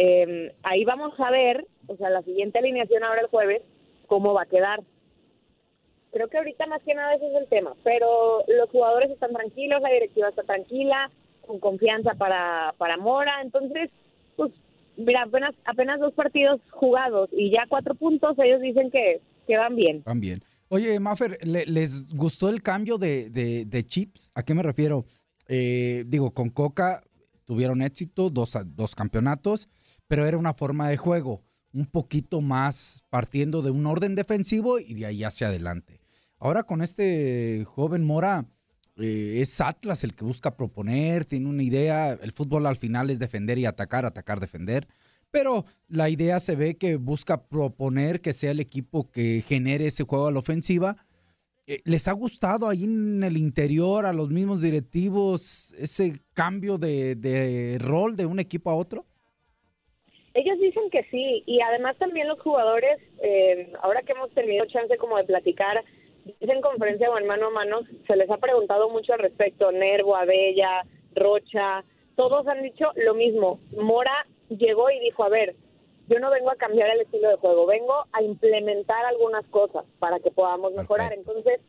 eh, 0.03 0.55
ahí 0.63 0.83
vamos 0.85 1.13
a 1.19 1.29
ver, 1.31 1.65
o 1.87 1.95
sea, 1.97 2.09
la 2.09 2.21
siguiente 2.23 2.59
alineación 2.59 3.03
ahora 3.03 3.21
el 3.21 3.27
jueves, 3.27 3.61
cómo 4.07 4.33
va 4.33 4.43
a 4.43 4.45
quedar. 4.47 4.81
Creo 6.11 6.27
que 6.27 6.37
ahorita 6.37 6.65
más 6.67 6.81
que 6.83 6.93
nada 6.93 7.13
ese 7.15 7.27
es 7.29 7.35
el 7.35 7.47
tema, 7.47 7.73
pero 7.83 8.43
los 8.47 8.69
jugadores 8.69 9.11
están 9.11 9.31
tranquilos, 9.31 9.81
la 9.81 9.89
directiva 9.89 10.27
está 10.29 10.43
tranquila, 10.43 11.09
con 11.45 11.59
confianza 11.59 12.15
para, 12.15 12.73
para 12.77 12.97
Mora, 12.97 13.41
entonces, 13.41 13.89
pues, 14.35 14.51
mira, 14.97 15.23
apenas, 15.65 15.99
dos 15.99 16.13
partidos 16.13 16.59
jugados 16.71 17.29
y 17.31 17.49
ya 17.51 17.65
cuatro 17.69 17.95
puntos, 17.95 18.37
ellos 18.39 18.59
dicen 18.61 18.91
que, 18.91 19.21
que 19.47 19.57
van 19.57 19.75
bien. 19.75 20.03
Van 20.05 20.19
bien. 20.19 20.41
Oye, 20.67 20.99
Maffer, 20.99 21.37
¿le- 21.45 21.65
¿les 21.65 22.13
gustó 22.13 22.49
el 22.49 22.61
cambio 22.61 22.97
de, 22.97 23.29
de- 23.29 23.65
de 23.65 23.83
chips? 23.83 24.31
¿A 24.35 24.43
qué 24.43 24.53
me 24.53 24.63
refiero? 24.63 25.05
Eh, 25.47 26.03
digo, 26.07 26.31
con 26.31 26.49
Coca 26.49 27.01
tuvieron 27.45 27.81
éxito, 27.81 28.29
dos, 28.29 28.57
dos 28.75 28.95
campeonatos, 28.95 29.69
pero 30.11 30.27
era 30.27 30.37
una 30.37 30.53
forma 30.53 30.89
de 30.89 30.97
juego, 30.97 31.41
un 31.71 31.85
poquito 31.85 32.41
más 32.41 33.01
partiendo 33.09 33.61
de 33.61 33.71
un 33.71 33.85
orden 33.85 34.13
defensivo 34.13 34.77
y 34.77 34.93
de 34.93 35.05
ahí 35.05 35.23
hacia 35.23 35.47
adelante. 35.47 36.01
Ahora 36.37 36.63
con 36.63 36.81
este 36.81 37.63
joven 37.65 38.03
Mora, 38.03 38.45
eh, 38.97 39.37
es 39.39 39.61
Atlas 39.61 40.03
el 40.03 40.13
que 40.13 40.25
busca 40.25 40.57
proponer, 40.57 41.23
tiene 41.23 41.47
una 41.47 41.63
idea, 41.63 42.11
el 42.11 42.33
fútbol 42.33 42.65
al 42.65 42.75
final 42.75 43.09
es 43.09 43.19
defender 43.19 43.57
y 43.57 43.65
atacar, 43.65 44.05
atacar, 44.05 44.41
defender, 44.41 44.85
pero 45.31 45.65
la 45.87 46.09
idea 46.09 46.41
se 46.41 46.57
ve 46.57 46.75
que 46.75 46.97
busca 46.97 47.47
proponer 47.47 48.19
que 48.19 48.33
sea 48.33 48.51
el 48.51 48.59
equipo 48.59 49.09
que 49.11 49.41
genere 49.47 49.87
ese 49.87 50.03
juego 50.03 50.27
a 50.27 50.33
la 50.33 50.39
ofensiva. 50.39 50.97
Eh, 51.67 51.79
¿Les 51.85 52.09
ha 52.09 52.11
gustado 52.11 52.67
ahí 52.67 52.83
en 52.83 53.23
el 53.23 53.37
interior 53.37 54.05
a 54.05 54.11
los 54.11 54.29
mismos 54.29 54.61
directivos 54.61 55.73
ese 55.77 56.21
cambio 56.33 56.77
de, 56.77 57.15
de 57.15 57.77
rol 57.79 58.17
de 58.17 58.25
un 58.25 58.41
equipo 58.41 58.71
a 58.71 58.75
otro? 58.75 59.05
Ellos 60.33 60.59
dicen 60.59 60.89
que 60.89 61.03
sí, 61.11 61.43
y 61.45 61.59
además 61.61 61.97
también 61.97 62.27
los 62.27 62.39
jugadores, 62.39 62.99
eh, 63.21 63.71
ahora 63.81 64.01
que 64.01 64.13
hemos 64.13 64.31
tenido 64.31 64.65
chance 64.65 64.95
como 64.97 65.17
de 65.17 65.25
platicar, 65.25 65.83
dicen 66.39 66.57
en 66.57 66.61
conferencia 66.61 67.09
o 67.09 67.17
en 67.17 67.27
mano 67.27 67.47
a 67.47 67.51
mano, 67.51 67.81
se 68.07 68.15
les 68.15 68.29
ha 68.29 68.37
preguntado 68.37 68.89
mucho 68.89 69.13
al 69.13 69.19
respecto, 69.19 69.71
Nervo, 69.71 70.15
Abella, 70.15 70.85
Rocha, 71.15 71.83
todos 72.15 72.47
han 72.47 72.63
dicho 72.63 72.91
lo 72.95 73.13
mismo. 73.13 73.59
Mora 73.75 74.25
llegó 74.49 74.89
y 74.89 74.99
dijo, 74.99 75.23
a 75.23 75.29
ver, 75.29 75.55
yo 76.07 76.19
no 76.19 76.29
vengo 76.29 76.51
a 76.51 76.55
cambiar 76.55 76.89
el 76.91 77.01
estilo 77.01 77.29
de 77.29 77.35
juego, 77.35 77.65
vengo 77.65 78.05
a 78.13 78.21
implementar 78.21 79.05
algunas 79.05 79.45
cosas 79.47 79.85
para 79.99 80.19
que 80.19 80.31
podamos 80.31 80.73
mejorar. 80.73 81.13
Entonces, 81.13 81.59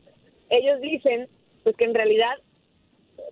ellos 0.50 0.80
dicen, 0.80 1.28
pues 1.64 1.76
que 1.76 1.84
en 1.84 1.94
realidad 1.94 2.34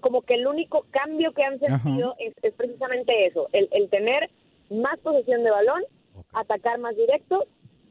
como 0.00 0.22
que 0.22 0.34
el 0.34 0.46
único 0.46 0.86
cambio 0.90 1.32
que 1.32 1.42
han 1.42 1.58
sentido 1.58 2.14
es, 2.18 2.34
es 2.42 2.54
precisamente 2.54 3.26
eso, 3.26 3.48
el, 3.52 3.68
el 3.72 3.88
tener 3.90 4.30
más 4.70 4.98
posesión 5.00 5.42
de 5.44 5.50
balón, 5.50 5.82
atacar 6.32 6.78
más 6.78 6.96
directo 6.96 7.46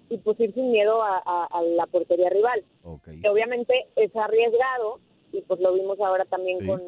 y 0.10 0.18
pues 0.18 0.40
ir 0.40 0.54
sin 0.54 0.72
miedo 0.72 1.02
a, 1.04 1.22
a- 1.26 1.46
a 1.52 1.62
la 1.62 1.86
portería 1.88 2.30
rival. 2.30 2.64
Que 3.22 3.30
obviamente 3.30 3.88
es 3.96 4.16
arriesgado 4.16 5.00
y 5.32 5.42
pues 5.42 5.60
lo 5.60 5.74
vimos 5.74 6.00
ahora 6.00 6.26
también 6.26 6.60
Sí. 6.62 6.68
con, 6.68 6.82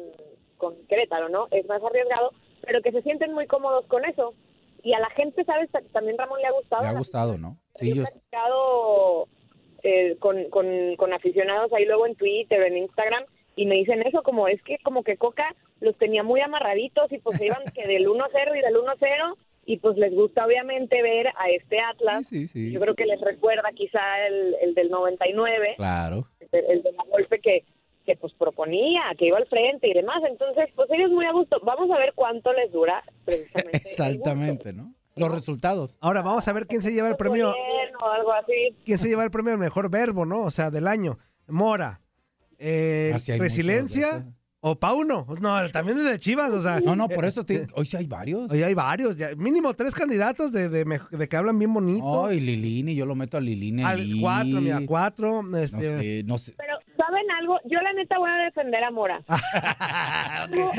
con 0.56 0.86
Querétaro, 0.88 1.28
¿no? 1.28 1.46
Es 1.50 1.66
más 1.66 1.82
arriesgado, 1.82 2.32
pero 2.62 2.80
que 2.82 2.90
se 2.92 3.02
sienten 3.02 3.32
muy 3.32 3.46
cómodos 3.46 3.86
con 3.86 4.04
eso. 4.04 4.34
Y 4.82 4.94
a 4.94 4.98
la 5.00 5.10
gente, 5.10 5.44
¿sabes? 5.44 5.70
Ta- 5.70 5.82
También 5.92 6.18
Ramón 6.18 6.40
le 6.40 6.46
ha 6.48 6.52
gustado. 6.52 6.82
Le 6.82 6.88
ha 6.88 6.92
gustado, 6.98 7.38
¿no? 7.38 7.56
Sí, 7.74 7.94
platicado 7.94 9.28
eh, 9.84 10.16
con, 10.18 10.48
con, 10.50 10.96
con 10.96 11.12
aficionados 11.12 11.72
ahí 11.72 11.84
luego 11.84 12.06
en 12.06 12.16
Twitter, 12.16 12.62
en 12.62 12.76
Instagram, 12.78 13.24
y 13.56 13.66
me 13.66 13.76
dicen 13.76 14.02
eso, 14.02 14.22
como 14.22 14.48
es 14.48 14.60
que 14.62 14.78
como 14.82 15.02
que 15.04 15.16
Coca 15.16 15.54
los 15.80 15.96
tenía 15.98 16.22
muy 16.22 16.40
amarraditos 16.40 17.10
y 17.12 17.18
pues 17.18 17.38
se 17.38 17.46
iban 17.46 17.62
que 17.74 17.86
del 17.86 18.06
1-0 18.08 18.56
y 18.56 18.60
del 18.60 18.74
1-0, 18.76 19.36
y 19.64 19.78
pues 19.78 19.96
les 19.96 20.12
gusta 20.14 20.44
obviamente 20.44 21.02
ver 21.02 21.28
a 21.28 21.50
este 21.50 21.78
Atlas. 21.80 22.26
sí, 22.26 22.46
sí. 22.46 22.72
Yo 22.72 22.80
creo 22.80 22.94
que 22.94 23.06
les 23.06 23.20
recuerda 23.20 23.70
quizá 23.74 24.00
el, 24.26 24.56
el 24.60 24.74
del 24.74 24.90
99, 24.90 25.74
claro. 25.76 26.26
el, 26.40 26.64
el 26.68 26.82
de 26.82 26.92
la 26.92 27.04
golpe 27.10 27.40
que, 27.40 27.64
que 28.04 28.16
pues 28.16 28.32
proponía, 28.34 29.02
que 29.16 29.26
iba 29.26 29.38
al 29.38 29.46
frente 29.46 29.88
y 29.88 29.94
demás. 29.94 30.22
Entonces, 30.28 30.66
pues 30.74 30.88
ellos 30.90 31.10
muy 31.10 31.24
a 31.26 31.32
gusto. 31.32 31.58
Vamos 31.62 31.90
a 31.90 31.98
ver 31.98 32.12
cuánto 32.14 32.52
les 32.52 32.72
dura 32.72 33.02
precisamente. 33.24 33.70
el. 33.76 33.80
Exactamente, 33.82 34.72
¿no? 34.72 34.94
Los 35.14 35.30
resultados. 35.30 35.98
Ahora 36.00 36.22
vamos 36.22 36.48
a 36.48 36.52
ver 36.54 36.66
quién 36.66 36.80
se 36.82 36.92
lleva 36.92 37.08
el 37.08 37.16
premio. 37.16 37.50
O 38.02 38.06
algo 38.10 38.32
así. 38.32 38.74
¿Quién 38.84 38.98
se 38.98 39.08
lleva 39.08 39.22
el 39.24 39.30
premio 39.30 39.52
al 39.52 39.58
mejor 39.58 39.90
verbo, 39.90 40.24
no? 40.26 40.44
O 40.44 40.50
sea, 40.50 40.70
del 40.70 40.88
año. 40.88 41.18
Mora. 41.46 42.00
Eh, 42.58 43.12
Ah, 43.14 43.18
Resiliencia. 43.38 44.24
O 44.64 44.76
Pauno. 44.76 45.26
No, 45.40 45.70
también 45.72 45.98
es 45.98 46.04
de 46.04 46.18
Chivas, 46.20 46.52
o 46.52 46.60
sea. 46.62 46.78
No, 46.80 46.94
no, 46.94 47.08
por 47.08 47.24
eso 47.24 47.42
te- 47.44 47.66
hoy 47.74 47.84
sí 47.84 47.96
hay 47.96 48.06
varios. 48.06 48.48
Hoy 48.48 48.62
hay 48.62 48.74
varios. 48.74 49.16
ya, 49.16 49.30
mínimo 49.36 49.74
tres 49.74 49.92
candidatos 49.92 50.52
de, 50.52 50.68
de, 50.68 51.28
que 51.28 51.36
hablan 51.36 51.58
bien 51.58 51.74
bonito. 51.74 52.26
Ay, 52.26 52.38
Lilini, 52.38 52.94
yo 52.94 53.04
lo 53.04 53.16
meto 53.16 53.36
a 53.36 53.40
Lilini. 53.40 53.82
Al 53.82 53.98
ahí. 53.98 54.20
cuatro, 54.20 54.60
mira, 54.60 54.78
cuatro. 54.86 55.42
No 55.42 55.58
Este, 55.58 55.80
sé, 55.80 56.22
no 56.24 56.38
sé. 56.38 56.54
Pero, 56.56 56.74
¿saben 56.96 57.28
algo? 57.40 57.58
Yo 57.64 57.80
la 57.80 57.92
neta 57.92 58.16
voy 58.18 58.30
a 58.30 58.36
defender 58.44 58.84
a 58.84 58.90
Mora. 58.92 59.20
no, 60.54 60.70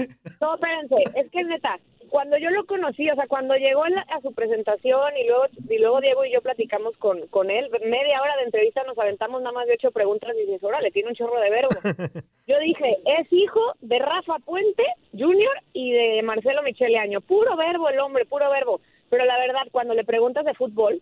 no, 0.42 0.56
espérense, 0.56 0.96
es 1.20 1.30
que 1.30 1.44
neta, 1.44 1.78
cuando 2.14 2.38
yo 2.38 2.52
lo 2.52 2.64
conocí, 2.68 3.10
o 3.10 3.16
sea, 3.16 3.26
cuando 3.28 3.56
llegó 3.56 3.88
la- 3.88 4.06
a 4.16 4.22
su 4.22 4.34
presentación 4.36 5.18
y 5.18 5.26
luego 5.28 5.46
y 5.68 5.80
luego 5.80 6.00
Diego 6.00 6.24
y 6.26 6.32
yo 6.32 6.42
platicamos 6.44 6.96
con, 6.98 7.26
con 7.30 7.50
él, 7.50 7.72
media 7.84 8.22
hora 8.22 8.38
de 8.38 8.44
entrevista 8.44 8.84
nos 8.84 9.00
aventamos 9.00 9.42
nada 9.42 9.52
más 9.52 9.66
de 9.66 9.74
ocho 9.74 9.90
preguntas 9.90 10.30
y 10.38 10.42
dices, 10.46 10.64
órale, 10.64 10.92
tiene 10.92 11.10
un 11.10 11.16
chorro 11.16 11.40
de 11.42 11.50
verbo. 11.50 11.70
Yo 12.46 12.60
dije, 12.60 12.98
es 13.20 13.34
hijo 13.34 13.74
de 13.82 13.98
Rafa 13.98 14.38
Puente 14.46 14.84
Junior 15.18 15.56
y 15.74 15.92
de 15.92 16.22
Marcelo 16.22 16.62
Michele 16.62 17.00
Año. 17.00 17.20
Puro 17.20 17.56
verbo 17.58 17.90
el 17.90 18.00
hombre, 18.00 18.26
puro 18.26 18.48
verbo. 18.52 18.80
Pero 19.10 19.26
la 19.26 19.40
verdad, 19.40 19.64
cuando 19.72 19.96
le 19.96 20.04
preguntas 20.04 20.46
de 20.46 20.54
fútbol, 20.54 21.02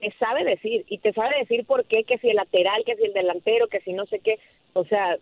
te 0.00 0.12
sabe 0.18 0.42
decir. 0.42 0.86
Y 0.88 0.98
te 0.98 1.12
sabe 1.12 1.38
decir 1.38 1.66
por 1.66 1.84
qué, 1.84 2.02
que 2.02 2.18
si 2.18 2.30
el 2.30 2.36
lateral, 2.36 2.82
que 2.84 2.96
si 2.96 3.04
el 3.04 3.12
delantero, 3.12 3.68
que 3.68 3.80
si 3.82 3.92
no 3.92 4.06
sé 4.06 4.18
qué. 4.18 4.40
O 4.72 4.84
sea, 4.86 5.18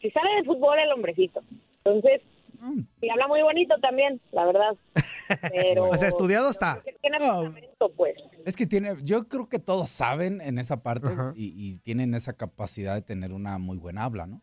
si 0.00 0.10
sabe 0.10 0.28
de 0.36 0.44
fútbol 0.44 0.78
el 0.78 0.92
hombrecito. 0.92 1.40
Entonces, 1.84 2.20
y 3.00 3.08
habla 3.10 3.28
muy 3.28 3.42
bonito 3.42 3.74
también, 3.80 4.20
la 4.32 4.44
verdad. 4.46 4.76
Pero... 5.52 5.88
o 5.90 5.96
sea, 5.96 6.08
estudiado 6.08 6.50
está. 6.50 6.82
tiene 7.00 7.18
pues. 7.96 8.14
Es 8.44 8.56
que 8.56 8.66
tiene, 8.66 8.94
yo 9.02 9.28
creo 9.28 9.48
que 9.48 9.58
todos 9.58 9.90
saben 9.90 10.40
en 10.40 10.58
esa 10.58 10.82
parte 10.82 11.08
y, 11.34 11.52
y 11.56 11.78
tienen 11.78 12.14
esa 12.14 12.32
capacidad 12.34 12.94
de 12.94 13.02
tener 13.02 13.32
una 13.32 13.58
muy 13.58 13.76
buena 13.78 14.04
habla, 14.04 14.26
¿no? 14.26 14.42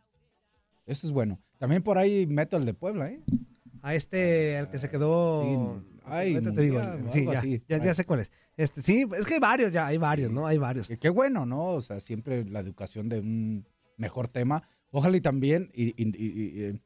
Eso 0.86 1.06
es 1.08 1.14
bueno. 1.14 1.40
También 1.58 1.84
por 1.84 1.98
ahí 1.98 2.26
meto 2.28 2.58
el 2.58 2.66
de 2.66 2.74
Puebla, 2.74 3.10
¿eh? 3.10 3.22
A 3.82 3.94
este, 3.96 4.58
al 4.58 4.70
que 4.70 4.78
se 4.78 4.90
quedó. 4.90 5.44
Sí, 5.44 6.00
ay, 6.06 6.42
te 6.42 6.52
digo. 6.62 6.80
Sí, 7.12 7.26
ya, 7.26 7.32
así. 7.40 7.62
ya, 7.68 7.84
ya 7.84 7.94
sé 7.94 8.06
cuál 8.06 8.22
es. 8.22 8.32
Este, 8.56 8.82
sí, 8.82 9.06
es 9.18 9.26
que 9.28 9.36
hay 9.36 9.40
varios 9.40 9.72
ya, 9.72 9.86
hay 9.88 9.98
varios, 9.98 10.32
¿no? 10.32 10.48
Hay 10.48 10.58
varios. 10.58 10.88
Qué 11.00 11.10
bueno, 11.10 11.46
¿no? 11.46 11.72
O 11.74 11.82
sea, 11.82 12.00
siempre 12.00 12.44
la 12.46 12.60
educación 12.60 13.10
de 13.10 13.20
un 13.20 13.68
mejor 13.98 14.30
tema. 14.30 14.64
Ojalá 14.92 15.18
y 15.18 15.22
también 15.22 15.70
y, 15.74 15.90
y- 16.02 16.08
y- 16.18 16.70
y, 16.70 16.82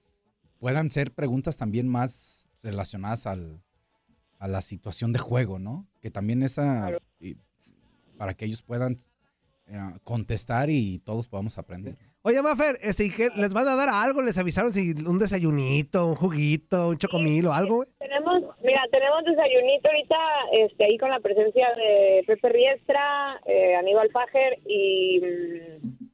puedan 0.61 0.91
ser 0.91 1.11
preguntas 1.11 1.57
también 1.57 1.87
más 1.87 2.47
relacionadas 2.61 3.25
al, 3.25 3.59
a 4.37 4.47
la 4.47 4.61
situación 4.61 5.11
de 5.11 5.17
juego, 5.17 5.57
¿no? 5.57 5.87
Que 6.01 6.11
también 6.11 6.43
esa, 6.43 6.91
y- 7.19 7.35
para 8.15 8.35
que 8.35 8.45
ellos 8.45 8.61
puedan 8.61 8.95
eh, 9.65 9.79
contestar 10.03 10.69
y 10.69 10.99
todos 10.99 11.27
podamos 11.27 11.57
aprender. 11.57 11.95
Oye, 12.21 12.39
Mafer, 12.43 12.77
este, 12.83 13.05
¿y 13.05 13.09
qué? 13.09 13.29
¿Les 13.35 13.51
van 13.55 13.67
a 13.67 13.75
dar 13.75 13.89
algo? 13.89 14.21
¿Les 14.21 14.37
avisaron 14.37 14.71
si 14.71 14.91
un 15.07 15.17
desayunito, 15.17 16.05
un 16.09 16.15
juguito, 16.15 16.89
un 16.89 16.97
chocomil 16.99 17.47
o 17.47 17.53
algo? 17.53 17.83
Tenemos, 17.97 18.43
mira, 18.63 18.81
tenemos 18.91 19.23
desayunito 19.25 19.87
ahorita, 19.89 20.15
este, 20.53 20.85
ahí 20.85 20.97
con 20.99 21.09
la 21.09 21.19
presencia 21.21 21.67
de 21.75 22.23
Pepe 22.27 22.49
Riestra, 22.49 23.41
eh, 23.47 23.73
Aníbal 23.75 24.11
Fager 24.11 24.59
y, 24.67 25.19
mm, 25.81 26.05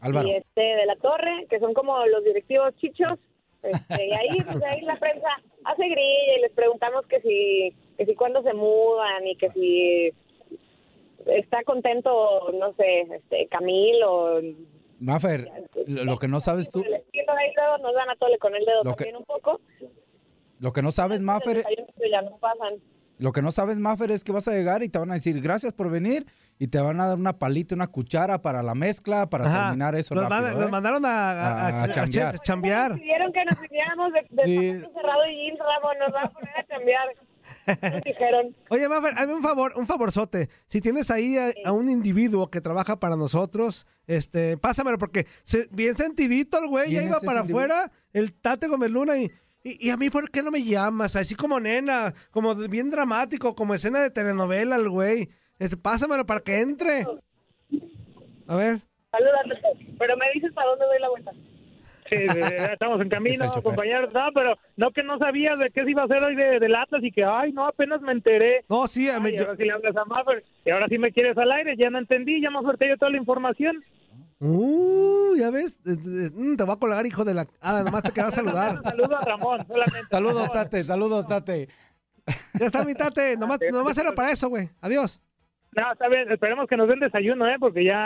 Álvaro. 0.00 0.28
y 0.28 0.32
este 0.36 0.62
de 0.62 0.86
la 0.86 0.96
Torre, 0.96 1.46
que 1.50 1.60
son 1.60 1.74
como 1.74 2.06
los 2.06 2.24
directivos 2.24 2.74
chichos. 2.76 3.18
Este, 3.62 4.06
y 4.08 4.12
ahí, 4.12 4.28
pues 4.44 4.62
ahí 4.64 4.80
la 4.82 4.96
prensa 4.96 5.28
hace 5.64 5.84
grilla 5.88 6.36
y 6.38 6.40
les 6.40 6.52
preguntamos 6.52 7.06
que 7.06 7.20
si, 7.20 7.72
que 7.96 8.06
si 8.06 8.14
cuándo 8.14 8.42
se 8.42 8.52
mudan 8.54 9.26
y 9.26 9.36
que 9.36 9.50
si 9.50 10.10
está 11.26 11.62
contento, 11.64 12.50
no 12.52 12.72
sé, 12.74 13.02
este, 13.14 13.46
Camilo. 13.48 14.40
Mafer, 14.98 15.48
lo, 15.86 16.04
lo 16.04 16.18
que 16.18 16.28
no 16.28 16.40
sabes 16.40 16.70
tú, 16.70 16.80
ahí 16.80 17.52
luego 17.56 17.78
nos 17.78 17.94
dan 17.94 18.10
a 18.10 18.16
tole 18.16 18.38
con 18.38 18.54
el 18.54 18.64
dedo 18.64 18.84
Lo 18.84 18.94
que- 18.94 19.04
también 19.04 19.16
un 19.16 19.24
poco. 19.24 19.60
lo 20.60 20.72
que 20.72 20.82
no 20.82 20.92
sabes, 20.92 21.22
Mafer, 21.22 21.62
ya 22.10 22.22
no 22.22 22.36
pasan. 22.38 22.74
Lo 23.22 23.32
que 23.32 23.40
no 23.40 23.52
sabes, 23.52 23.78
Maffer, 23.78 24.10
es 24.10 24.24
que 24.24 24.32
vas 24.32 24.48
a 24.48 24.52
llegar 24.52 24.82
y 24.82 24.88
te 24.88 24.98
van 24.98 25.10
a 25.10 25.14
decir 25.14 25.40
gracias 25.40 25.72
por 25.72 25.90
venir 25.90 26.26
y 26.58 26.66
te 26.66 26.80
van 26.80 27.00
a 27.00 27.06
dar 27.06 27.16
una 27.16 27.38
palita, 27.38 27.74
una 27.74 27.86
cuchara 27.86 28.42
para 28.42 28.62
la 28.62 28.74
mezcla, 28.74 29.30
para 29.30 29.46
Ajá. 29.46 29.64
terminar 29.68 29.94
eso 29.94 30.14
Nos, 30.14 30.24
rápido. 30.24 30.40
manda- 30.42 30.58
¿eh? 30.58 30.60
nos 30.60 30.70
mandaron 30.70 31.06
a, 31.06 31.08
a- 31.08 31.32
a- 31.32 31.68
A 31.68 31.80
a- 31.80 31.84
a 31.84 31.88
chambear. 31.92 32.38
chambear. 32.40 32.94
Pidieron 32.96 33.32
que 33.32 33.44
nos 33.44 33.60
viniéramos 33.60 34.12
de, 34.12 34.26
de 34.30 34.44
Sí. 34.44 34.86
Cerrado 34.92 35.22
y 35.30 35.50
Ramos, 35.56 35.92
nos 36.00 36.12
van 36.12 36.24
a 36.26 36.30
poner 36.30 36.56
a 36.58 36.64
cambiar. 36.64 37.08
Nos 37.92 38.02
dijeron. 38.04 38.56
Oye, 38.70 38.88
Maffer, 38.88 39.14
hazme 39.18 39.34
un 39.34 39.42
favor, 39.42 39.72
un 39.76 39.86
favorzote. 39.86 40.48
Si 40.66 40.80
tienes 40.80 41.10
ahí 41.10 41.36
a, 41.38 41.52
a 41.64 41.72
un 41.72 41.88
individuo 41.88 42.50
que 42.50 42.60
trabaja 42.60 42.98
para 43.00 43.16
nosotros, 43.16 43.86
este, 44.06 44.56
pásamelo 44.58 44.98
porque 44.98 45.26
se, 45.42 45.68
bien 45.70 45.96
sentidito 45.96 46.58
el 46.58 46.68
güey, 46.68 46.90
ya 46.90 46.98
¿Quién 47.00 47.10
iba 47.10 47.20
para 47.20 47.40
individuo? 47.40 47.62
afuera, 47.62 47.92
el 48.12 48.32
Tate 48.34 48.68
Gómez 48.68 48.90
Luna 48.90 49.16
y, 49.18 49.30
y, 49.64 49.86
y 49.88 49.90
a 49.90 49.96
mí, 49.96 50.10
¿por 50.10 50.30
qué 50.30 50.42
no 50.42 50.50
me 50.50 50.62
llamas? 50.64 51.16
Así 51.16 51.34
como 51.34 51.60
nena, 51.60 52.12
como 52.30 52.54
de- 52.54 52.68
bien 52.68 52.90
dramático, 52.90 53.54
como 53.54 53.74
escena 53.74 54.00
de 54.00 54.10
telenovela 54.10 54.76
el 54.76 54.88
güey. 54.88 55.28
Este, 55.58 55.76
pásamelo 55.76 56.26
para 56.26 56.40
que 56.40 56.60
entre. 56.60 57.06
A 58.48 58.56
ver. 58.56 58.78
Salúdate, 59.10 59.94
pero 59.98 60.16
me 60.16 60.26
dices 60.34 60.52
para 60.52 60.70
dónde 60.70 60.86
doy 60.86 60.98
la 61.00 61.08
vuelta. 61.10 61.30
Sí, 62.10 62.16
de- 62.16 62.26
de- 62.34 62.72
estamos 62.72 63.00
en 63.00 63.08
camino, 63.16 63.44
es 63.44 63.52
compañeros. 63.62 64.12
No, 64.12 64.28
pero 64.34 64.56
no 64.76 64.90
que 64.90 65.02
no 65.02 65.18
sabías 65.18 65.58
de 65.58 65.70
qué 65.70 65.84
se 65.84 65.90
iba 65.90 66.02
a 66.02 66.04
hacer 66.06 66.22
hoy 66.22 66.34
de, 66.34 66.58
del 66.60 66.74
Atlas 66.74 67.02
y 67.04 67.12
que, 67.12 67.24
ay, 67.24 67.52
no, 67.52 67.66
apenas 67.66 68.00
me 68.02 68.12
enteré. 68.12 68.64
No, 68.68 68.86
sí, 68.86 69.08
a 69.08 69.20
mí- 69.20 69.30
Ay, 69.30 69.36
yo- 69.38 69.44
ahora 69.44 69.56
sí 69.56 69.64
le 69.64 69.72
hablas 69.72 69.96
a 69.96 70.04
Maffer 70.04 70.44
y 70.64 70.70
ahora 70.70 70.88
sí 70.88 70.98
me 70.98 71.12
quieres 71.12 71.38
al 71.38 71.52
aire, 71.52 71.76
ya 71.76 71.88
no 71.90 71.98
entendí, 71.98 72.40
ya 72.42 72.50
me 72.50 72.60
suerte 72.62 72.88
yo 72.88 72.96
toda 72.96 73.12
la 73.12 73.18
información. 73.18 73.82
Uh, 74.44 75.36
ya 75.36 75.52
ves, 75.52 75.78
mm, 75.84 76.56
te 76.56 76.64
voy 76.64 76.74
a 76.74 76.76
colgar, 76.76 77.06
hijo 77.06 77.24
de 77.24 77.32
la... 77.32 77.42
Ah, 77.60 77.74
nada 77.74 77.92
más 77.92 78.02
te 78.02 78.10
quería 78.10 78.32
saludar. 78.32 78.82
Saludo 78.84 79.16
a 79.16 79.24
Ramón, 79.24 79.64
solamente. 79.68 80.08
Saludos, 80.10 80.50
Tate, 80.50 80.82
saludos, 80.82 81.26
Tate. 81.28 81.68
Ya 82.58 82.66
está 82.66 82.84
mi 82.84 82.94
tate, 82.94 83.36
nomás, 83.36 83.60
nomás 83.70 83.96
era 83.98 84.10
para 84.10 84.32
eso, 84.32 84.48
güey. 84.48 84.68
Adiós. 84.80 85.22
No, 85.76 85.92
está 85.92 86.08
bien, 86.08 86.30
esperemos 86.30 86.68
que 86.68 86.76
nos 86.76 86.88
den 86.88 86.98
desayuno, 86.98 87.48
¿eh? 87.48 87.56
Porque 87.60 87.84
ya, 87.84 88.04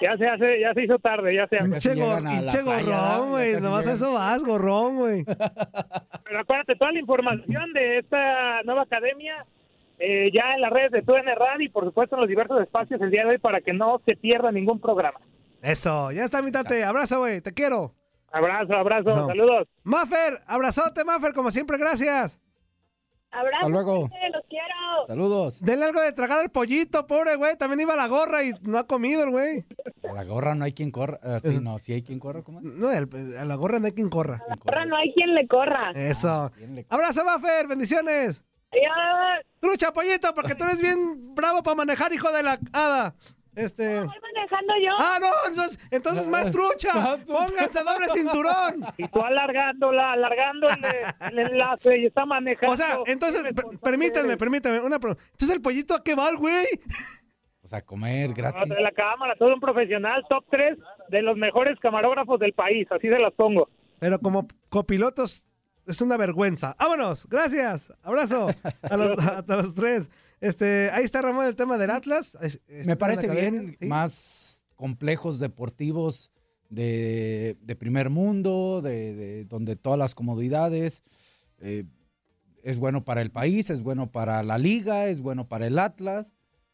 ya 0.00 0.16
se 0.16 0.28
hace, 0.28 0.60
ya 0.60 0.72
se 0.72 0.84
hizo 0.84 1.00
tarde, 1.00 1.34
ya 1.34 1.48
se 1.48 1.58
Che, 1.80 1.94
playa, 1.94 2.62
gorrón, 2.62 3.30
güey. 3.30 3.60
Nomás 3.60 3.88
eso 3.88 4.12
vas, 4.12 4.44
gorrón, 4.44 4.96
güey. 4.96 5.24
Pero 5.24 6.40
acuérdate, 6.40 6.76
toda 6.76 6.92
la 6.92 7.00
información 7.00 7.72
de 7.72 7.98
esta 7.98 8.62
nueva 8.62 8.82
academia 8.82 9.44
eh, 9.98 10.30
ya 10.32 10.54
en 10.54 10.60
las 10.60 10.70
redes 10.70 10.92
de 10.92 11.02
TUN 11.02 11.24
Radio 11.24 11.64
y 11.64 11.68
por 11.70 11.84
supuesto 11.84 12.16
en 12.16 12.20
los 12.20 12.28
diversos 12.28 12.60
espacios 12.60 13.00
el 13.00 13.10
día 13.10 13.24
de 13.24 13.30
hoy 13.30 13.38
para 13.38 13.62
que 13.62 13.72
no 13.72 14.00
se 14.04 14.14
pierda 14.14 14.52
ningún 14.52 14.78
programa. 14.78 15.18
Eso, 15.66 16.12
ya 16.12 16.24
está 16.24 16.42
mi 16.42 16.52
tate. 16.52 16.84
Abrazo, 16.84 17.18
güey. 17.18 17.40
Te 17.40 17.52
quiero. 17.52 17.94
Abrazo, 18.32 18.74
abrazo, 18.74 19.08
No. 19.10 19.26
saludos. 19.26 19.68
Maffer, 19.82 20.40
abrazote, 20.46 21.04
Maffer, 21.04 21.32
como 21.32 21.50
siempre, 21.50 21.78
gracias. 21.78 22.38
Abrazo, 23.30 23.56
Hasta 23.56 23.68
luego. 23.68 23.98
los 24.32 24.42
quiero. 24.48 24.66
Saludos. 25.08 25.60
Denle 25.60 25.86
algo 25.86 26.00
de 26.00 26.12
tragar 26.12 26.38
al 26.38 26.50
pollito, 26.50 27.06
pobre 27.06 27.36
güey. 27.36 27.56
También 27.56 27.80
iba 27.80 27.92
a 27.92 27.96
la 27.96 28.06
gorra 28.08 28.42
y 28.44 28.52
no 28.62 28.78
ha 28.78 28.86
comido 28.86 29.22
el 29.24 29.30
güey. 29.30 29.64
A 30.08 30.12
la 30.12 30.24
gorra 30.24 30.54
no 30.54 30.64
hay 30.64 30.72
quien 30.72 30.90
corra. 30.90 31.18
Ah, 31.22 31.38
sí, 31.40 31.58
no, 31.60 31.78
sí 31.78 31.92
hay 31.92 32.02
quien 32.02 32.18
corra. 32.18 32.42
¿Cómo 32.42 32.60
es? 32.60 32.64
No, 32.64 32.90
el- 32.90 33.08
a 33.38 33.44
la 33.44 33.54
gorra 33.56 33.78
no 33.78 33.86
hay 33.86 33.92
quien 33.92 34.08
corra. 34.08 34.38
Quien 34.38 34.50
Ahora 34.50 34.62
corre. 34.62 34.86
no 34.86 34.96
hay 34.96 35.12
quien 35.12 35.34
le 35.34 35.46
corra. 35.46 35.90
Eso. 35.94 36.50
¿Quién 36.56 36.74
le- 36.76 36.86
Abrazo, 36.88 37.24
Maffer, 37.24 37.66
bendiciones. 37.66 38.44
Adiós. 38.72 39.44
Trucha, 39.60 39.92
pollito, 39.92 40.32
porque 40.34 40.54
tú 40.54 40.64
eres 40.64 40.80
bien 40.80 41.34
bravo 41.34 41.62
para 41.62 41.74
manejar, 41.76 42.12
hijo 42.12 42.30
de 42.32 42.42
la 42.42 42.58
hada. 42.72 43.14
Este. 43.54 44.00
Manejando 44.50 44.72
yo. 44.82 44.92
Ah, 44.98 45.18
no, 45.20 45.50
entonces, 45.50 45.78
entonces 45.90 46.26
más 46.26 46.50
trucha. 46.50 47.16
Pónganse 47.26 47.82
doble 47.82 48.08
cinturón. 48.08 48.84
Y 48.96 49.08
tú 49.08 49.20
alargándola, 49.22 50.12
alargando 50.12 50.66
el, 50.68 51.32
el 51.32 51.38
enlace 51.50 51.98
y 51.98 52.06
está 52.06 52.24
manejando. 52.26 52.72
O 52.72 52.76
sea, 52.76 52.98
entonces, 53.06 53.42
permítanme, 53.82 54.36
permítanme. 54.36 54.80
Una 54.80 54.98
pro- 54.98 55.16
entonces, 55.32 55.50
el 55.50 55.62
pollito, 55.62 55.94
¿a 55.94 56.02
qué 56.02 56.14
va 56.14 56.28
el 56.28 56.36
güey? 56.36 56.66
O 57.62 57.68
sea, 57.68 57.82
comer 57.82 58.28
No, 58.28 58.34
gratis. 58.36 58.68
de 58.68 58.80
la 58.80 58.92
cámara, 58.92 59.34
todo 59.38 59.52
un 59.54 59.60
profesional, 59.60 60.24
top 60.28 60.44
3 60.50 60.78
de 61.08 61.22
los 61.22 61.36
mejores 61.36 61.78
camarógrafos 61.80 62.38
del 62.38 62.52
país, 62.52 62.86
así 62.92 63.08
se 63.08 63.18
las 63.18 63.32
pongo. 63.34 63.68
Pero 63.98 64.18
como 64.20 64.46
copilotos, 64.68 65.46
es 65.86 66.00
una 66.00 66.16
vergüenza. 66.16 66.76
¡Vámonos! 66.78 67.26
Gracias. 67.28 67.92
Abrazo 68.02 68.46
a 68.88 68.96
los, 68.96 69.18
a, 69.26 69.38
a 69.48 69.56
los 69.56 69.74
tres. 69.74 70.10
Este, 70.40 70.90
ahí 70.90 71.04
está 71.04 71.22
Ramón 71.22 71.46
el 71.46 71.56
tema 71.56 71.78
del 71.78 71.90
Atlas. 71.90 72.36
Está 72.40 72.60
Me 72.68 72.84
la 72.84 72.98
parece 72.98 73.28
bien, 73.28 73.76
¿sí? 73.78 73.86
más 73.86 74.64
complejos 74.74 75.38
deportivos 75.38 76.30
de, 76.68 77.56
de 77.62 77.76
primer 77.76 78.10
mundo, 78.10 78.82
de, 78.82 79.14
de 79.14 79.44
donde 79.44 79.76
todas 79.76 79.98
las 79.98 80.14
comodidades. 80.14 81.02
eh, 81.58 81.84
es 82.62 82.78
bueno 82.78 83.04
para 83.04 83.22
el 83.22 83.30
país, 83.30 83.70
es 83.70 83.82
bueno 83.82 84.10
para 84.10 84.42
la 84.42 84.58
liga, 84.58 85.06
es 85.06 85.20
bueno 85.20 85.46
para 85.46 85.68
el 85.68 85.78
Atlas. 85.78 86.32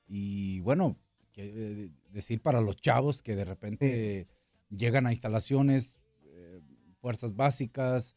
Y 0.08 0.60
bueno, 0.60 0.96
que, 1.32 1.52
eh, 1.54 1.90
decir 2.10 2.40
para 2.40 2.62
los 2.62 2.76
chavos 2.76 3.22
que 3.22 3.36
de 3.36 3.44
repente 3.44 4.26
llegan 4.70 5.06
a 5.06 5.10
instalaciones, 5.10 5.98
eh, 6.24 6.62
fuerzas 6.98 7.36
básicas. 7.36 8.16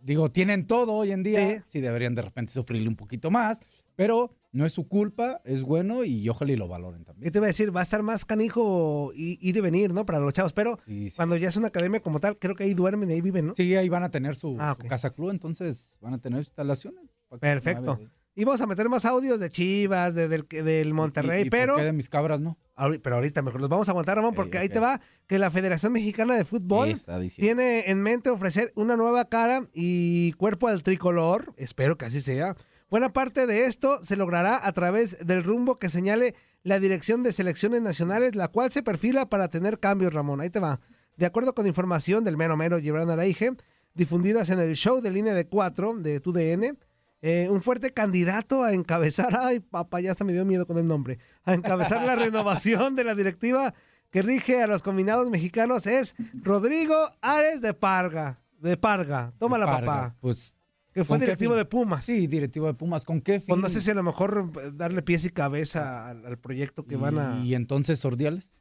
Digo, 0.00 0.30
tienen 0.30 0.66
todo 0.66 0.94
hoy 0.94 1.12
en 1.12 1.22
día. 1.22 1.46
Sí. 1.58 1.62
Sí. 1.68 1.80
deberían 1.80 2.14
de 2.14 2.22
repente 2.22 2.54
sufrirle 2.54 2.88
un 2.88 2.96
poquito 2.96 3.30
más, 3.30 3.60
pero 3.96 4.34
no 4.52 4.66
es 4.66 4.72
su 4.72 4.86
culpa, 4.86 5.40
es 5.44 5.62
bueno 5.62 6.04
y 6.04 6.28
ojalá 6.28 6.52
y 6.52 6.56
lo 6.56 6.68
valoren 6.68 7.00
Yo 7.00 7.06
también. 7.06 7.32
te 7.32 7.38
iba 7.38 7.46
a 7.46 7.48
decir, 7.48 7.74
va 7.74 7.80
a 7.80 7.82
estar 7.82 8.02
más 8.02 8.24
canijo 8.26 9.10
ir 9.14 9.38
y 9.56 9.60
venir, 9.60 9.94
¿no? 9.94 10.04
Para 10.04 10.20
los 10.20 10.32
chavos. 10.34 10.52
Pero 10.52 10.78
Sí, 10.84 11.08
sí. 11.08 11.16
cuando 11.16 11.36
ya 11.36 11.48
es 11.48 11.56
una 11.56 11.68
academia 11.68 12.00
como 12.00 12.20
tal, 12.20 12.38
creo 12.38 12.54
que 12.54 12.64
ahí 12.64 12.74
duermen 12.74 13.10
y 13.10 13.14
ahí 13.14 13.20
viven, 13.22 13.46
¿no? 13.46 13.54
Sí, 13.54 13.74
ahí 13.76 13.88
van 13.88 14.02
a 14.02 14.10
tener 14.10 14.36
su, 14.36 14.56
Ah, 14.60 14.76
su 14.80 14.86
casa 14.88 15.10
club, 15.10 15.30
entonces 15.30 15.96
van 16.00 16.14
a 16.14 16.18
tener 16.18 16.40
instalaciones. 16.40 17.04
Perfecto. 17.40 17.98
Y 18.34 18.44
vamos 18.44 18.62
a 18.62 18.66
meter 18.66 18.88
más 18.88 19.04
audios 19.04 19.38
de 19.40 19.50
Chivas, 19.50 20.14
de- 20.14 20.26
del, 20.26 20.46
del 20.48 20.94
Monterrey, 20.94 21.42
¿Y- 21.44 21.46
y 21.46 21.50
por 21.50 21.58
pero... 21.58 21.76
qué 21.76 21.82
de 21.82 21.92
mis 21.92 22.08
cabras 22.08 22.40
no? 22.40 22.58
Pero 23.02 23.16
ahorita 23.16 23.42
mejor 23.42 23.60
los 23.60 23.68
vamos 23.68 23.88
a 23.88 23.92
aguantar, 23.92 24.16
Ramón, 24.16 24.34
porque 24.34 24.56
ahí 24.58 24.68
te 24.70 24.80
va 24.80 25.00
que 25.26 25.38
la 25.38 25.50
Federación 25.50 25.92
Mexicana 25.92 26.34
de 26.34 26.44
Fútbol 26.46 26.94
tiene 27.36 27.90
en 27.90 28.02
mente 28.02 28.30
ofrecer 28.30 28.72
una 28.74 28.96
nueva 28.96 29.26
cara 29.28 29.68
y 29.74 30.32
cuerpo 30.32 30.68
al 30.68 30.82
tricolor. 30.82 31.52
Espero 31.58 31.96
que 31.98 32.06
así 32.06 32.20
sea. 32.22 32.56
Buena 32.92 33.10
parte 33.10 33.46
de 33.46 33.64
esto 33.64 34.04
se 34.04 34.16
logrará 34.16 34.66
a 34.66 34.70
través 34.72 35.26
del 35.26 35.42
rumbo 35.42 35.78
que 35.78 35.88
señale 35.88 36.34
la 36.62 36.78
Dirección 36.78 37.22
de 37.22 37.32
Selecciones 37.32 37.80
Nacionales, 37.80 38.34
la 38.34 38.48
cual 38.48 38.70
se 38.70 38.82
perfila 38.82 39.30
para 39.30 39.48
tener 39.48 39.80
cambios, 39.80 40.12
Ramón. 40.12 40.42
Ahí 40.42 40.50
te 40.50 40.60
va. 40.60 40.78
De 41.16 41.24
acuerdo 41.24 41.54
con 41.54 41.66
información 41.66 42.22
del 42.22 42.36
mero 42.36 42.54
mero 42.54 42.78
Gibran 42.78 43.08
Araige, 43.08 43.52
difundidas 43.94 44.50
en 44.50 44.58
el 44.58 44.76
show 44.76 45.00
de 45.00 45.10
línea 45.10 45.32
de 45.32 45.46
4 45.46 45.94
de 46.00 46.20
TUDN, 46.20 46.76
eh, 47.22 47.48
un 47.48 47.62
fuerte 47.62 47.94
candidato 47.94 48.62
a 48.62 48.74
encabezar, 48.74 49.38
ay 49.40 49.60
papá, 49.60 50.00
ya 50.00 50.10
hasta 50.10 50.24
me 50.24 50.34
dio 50.34 50.44
miedo 50.44 50.66
con 50.66 50.76
el 50.76 50.86
nombre, 50.86 51.18
a 51.44 51.54
encabezar 51.54 52.02
la 52.02 52.14
renovación 52.14 52.94
de 52.94 53.04
la 53.04 53.14
directiva 53.14 53.72
que 54.10 54.20
rige 54.20 54.62
a 54.62 54.66
los 54.66 54.82
combinados 54.82 55.30
mexicanos 55.30 55.86
es 55.86 56.14
Rodrigo 56.34 57.08
Ares 57.22 57.62
de 57.62 57.72
Parga. 57.72 58.42
De 58.58 58.76
Parga. 58.76 59.32
Tómala, 59.38 59.64
Parga. 59.64 59.86
papá. 59.86 60.16
Pues, 60.20 60.58
Que 60.92 61.04
fue 61.04 61.14
¿con 61.14 61.20
qué 61.20 61.24
directivo 61.26 61.56
de 61.56 61.64
Pumas. 61.64 62.04
sí, 62.04 62.26
directivo 62.26 62.66
de 62.66 62.74
Pumas. 62.74 63.04
¿Con 63.04 63.20
qué 63.20 63.38
fin? 63.40 63.46
Pues 63.48 63.60
no 63.60 63.68
sé 63.68 63.80
si 63.80 63.90
a 63.90 63.94
lo 63.94 64.02
mejor 64.02 64.48
eh, 64.62 64.70
darle 64.74 65.02
pies 65.02 65.24
y 65.24 65.30
cabeza 65.30 66.08
al, 66.08 66.26
al 66.26 66.38
proyecto 66.38 66.84
que 66.84 66.96
van 66.96 67.18
a. 67.18 67.40
¿Y 67.44 67.54
entonces 67.54 68.04
Ordiales? 68.04 68.54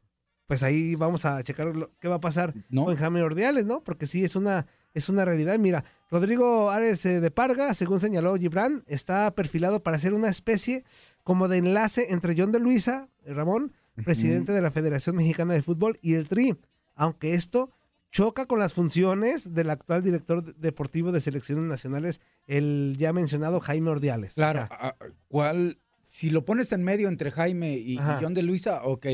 Pues 0.46 0.64
ahí 0.64 0.96
vamos 0.96 1.24
a 1.26 1.42
checar 1.44 1.76
lo- 1.76 1.92
qué 2.00 2.08
va 2.10 2.16
a 2.16 2.20
pasar 2.20 2.54
No. 2.70 2.86
con 2.86 2.96
Jaime 2.96 3.22
Ordiales, 3.22 3.66
¿no? 3.66 3.84
Porque 3.84 4.06
sí 4.08 4.24
es 4.26 4.36
una, 4.36 4.66
es 4.94 5.08
una 5.08 5.24
realidad. 5.24 5.58
Mira, 5.60 5.86
Rodrigo 6.10 6.70
Ares 6.72 7.06
eh, 7.06 7.22
de 7.22 7.32
Parga, 7.32 7.74
según 7.74 8.00
señaló 8.02 8.36
Gibran, 8.36 8.84
está 8.88 9.34
perfilado 9.34 9.82
para 9.82 9.98
ser 10.00 10.14
una 10.14 10.28
especie 10.30 10.84
como 11.24 11.48
de 11.48 11.58
enlace 11.60 12.08
entre 12.12 12.36
John 12.38 12.52
de 12.52 12.60
Luisa, 12.60 13.08
eh, 13.24 13.34
Ramón, 13.34 13.72
presidente 14.04 14.52
de 14.52 14.62
la 14.62 14.72
Federación 14.72 15.16
Mexicana 15.16 15.54
de 15.54 15.62
Fútbol, 15.62 15.98
y 16.02 16.16
el 16.16 16.28
TRI. 16.28 16.56
Aunque 16.96 17.34
esto 17.34 17.72
choca 18.12 18.46
con 18.46 18.60
las 18.60 18.74
funciones 18.74 19.54
del 19.54 19.70
actual 19.70 20.04
director 20.04 20.44
de- 20.44 20.54
deportivo 20.54 21.12
de 21.12 21.22
selecciones 21.22 21.64
nacionales, 21.66 22.22
el 22.48 22.96
ya 23.00 23.14
mencionado 23.14 23.60
Jaime 23.60 23.90
Ordiales. 23.90 24.34
Claro. 24.34 24.64
O 24.64 24.68
sea, 24.68 24.78
ah, 24.80 24.96
¿Cuál? 25.30 25.80
Si 26.02 26.30
lo 26.30 26.44
pones 26.46 26.72
en 26.74 26.84
medio 26.84 27.08
entre 27.08 27.32
Jaime 27.32 27.78
y. 27.78 27.98
John 28.22 28.34
de 28.34 28.42
Luisa, 28.44 28.84
ok. 28.84 29.08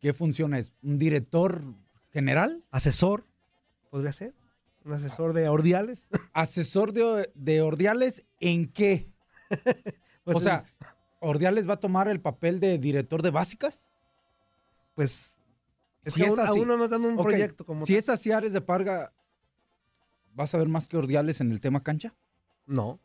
¿Qué 0.00 0.12
función 0.12 0.54
es? 0.54 0.72
¿Un 0.82 0.98
director 0.98 1.62
general? 2.10 2.64
asesor, 2.70 3.24
podría 3.90 4.12
ser. 4.12 4.34
Un 4.84 4.92
asesor 4.92 5.32
de 5.32 5.48
Ordiales. 5.48 6.08
¿Asesor 6.32 6.92
de, 6.92 7.30
de 7.34 7.60
Ordiales 7.62 8.24
en 8.40 8.68
qué? 8.68 9.10
Pues, 10.24 10.38
o 10.38 10.40
sea, 10.40 10.64
¿Ordiales 11.20 11.68
va 11.68 11.74
a 11.74 11.80
tomar 11.80 12.08
el 12.08 12.20
papel 12.20 12.58
de 12.58 12.78
director 12.78 13.22
de 13.22 13.30
básicas? 13.30 13.88
pues 14.96 15.35
es 16.06 16.14
Si 16.14 16.20
que 16.20 16.26
es 16.26 16.32
aún, 16.38 16.40
así. 16.40 16.58
aún 16.58 16.68
no 16.68 16.76
nos 16.76 16.90
dan 16.90 17.04
un 17.04 17.16
proyecto 17.16 17.64
como 17.64 17.84
Si 17.86 17.92
tal. 17.94 17.98
es 17.98 18.08
así, 18.08 18.30
Ares 18.32 18.52
de 18.52 18.60
Parga, 18.60 19.12
¿vas 20.34 20.54
a 20.54 20.58
ver 20.58 20.68
más 20.68 20.88
que 20.88 20.96
Ordiales 20.96 21.40
en 21.40 21.50
el 21.52 21.60
tema 21.60 21.82
cancha? 21.82 22.14
No. 22.66 23.00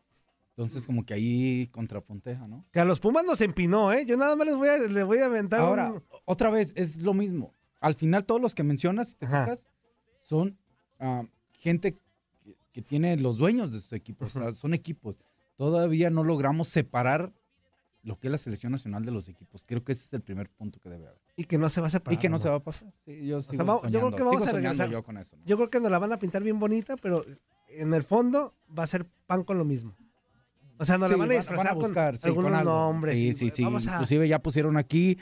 Entonces, 0.50 0.86
como 0.86 1.06
que 1.06 1.14
ahí 1.14 1.68
contrapunteja, 1.72 2.48
¿no? 2.48 2.66
Que 2.72 2.80
a 2.80 2.86
los 2.86 3.00
Pumas 3.00 3.24
nos 3.24 3.42
empinó, 3.42 3.94
¿eh? 3.94 4.06
Yo 4.06 4.18
nada 4.18 4.36
más 4.36 4.46
les 4.46 4.56
voy 4.56 4.68
a, 4.68 4.78
les 4.78 5.06
voy 5.06 5.20
a 5.20 5.26
aventar 5.26 5.62
Ahora, 5.62 5.94
un- 5.94 6.04
otra 6.26 6.50
vez, 6.50 6.74
es 6.76 7.02
lo 7.02 7.14
mismo. 7.14 7.54
Al 7.80 7.96
final, 7.96 8.26
todos 8.26 8.42
los 8.42 8.54
que 8.54 8.64
mencionas, 8.64 9.10
si 9.10 9.16
te 9.16 9.26
fijas, 9.26 9.66
son 10.20 10.58
ah, 11.00 11.24
gente 11.54 11.94
que, 12.44 12.56
que 12.74 12.82
tiene 12.82 13.18
los 13.18 13.38
dueños 13.38 13.72
de 13.72 13.80
sus 13.80 13.94
equipos, 13.94 14.36
o 14.36 14.40
sea, 14.40 14.54
son 14.54 14.74
equipos. 14.74 15.18
todavía 15.56 16.10
no 16.10 16.24
logramos 16.24 16.68
separar 16.68 17.34
lo 18.04 18.20
que 18.20 18.28
es 18.28 18.32
la 18.32 18.38
selección 18.38 18.72
nacional 18.72 19.06
de 19.06 19.12
los 19.12 19.28
equipos. 19.30 19.64
Creo 19.66 19.84
que 19.84 19.92
ese 19.92 20.06
es 20.06 20.14
el 20.14 20.22
primer 20.22 20.50
punto 20.50 20.80
que 20.80 20.90
debe 20.90 21.08
haber. 21.08 21.22
Y 21.36 21.44
que 21.46 21.58
no 21.58 21.70
se 21.70 21.82
va 21.82 21.88
a 21.88 21.90
separar. 21.92 22.18
Y 22.18 22.22
que 22.22 22.30
no 22.30 22.38
¿no? 22.38 22.40
se 22.40 22.50
va 22.50 22.56
a 22.56 22.64
pasar. 22.64 22.92
Sí, 23.06 23.26
yo, 23.28 23.38
O 23.38 23.42
sea, 23.42 23.58
yo 23.64 23.82
creo 24.00 24.12
que 24.12 24.24
vamos 24.24 24.44
sigo 24.44 24.50
a 24.50 24.54
regresar. 24.54 24.90
yo 24.90 25.04
con 25.04 25.18
eso. 25.18 25.38
¿no? 25.38 25.44
Yo 25.46 25.56
creo 25.58 25.70
que 25.70 25.80
nos 25.80 25.92
la 25.92 26.00
van 26.00 26.12
a 26.14 26.18
pintar 26.18 26.42
bien 26.44 26.60
bonita, 26.60 26.96
pero 26.98 27.24
en 27.70 27.94
el 27.94 28.04
fondo 28.04 28.56
va 28.78 28.84
a 28.84 28.88
ser 28.88 29.06
pan 29.28 29.44
con 29.44 29.58
lo 29.58 29.66
mismo. 29.66 29.96
O 30.80 30.86
sea, 30.86 30.98
nos 30.98 31.10
la 31.10 31.16
Sí, 31.16 31.20
van 31.20 31.32
a 31.32 31.34
disfrazar 31.36 31.66
van 31.68 31.74
a 31.74 31.76
buscar, 31.76 32.14
con 32.14 32.20
sí, 32.20 32.28
algunos 32.30 32.52
con 32.52 32.64
nombres. 32.64 33.16
Sí, 33.16 33.34
sí, 33.34 33.50
sí. 33.52 33.64
Vamos 33.64 33.88
a, 33.88 33.94
Inclusive 33.94 34.28
ya 34.28 34.42
pusieron 34.42 34.78
aquí 34.78 35.18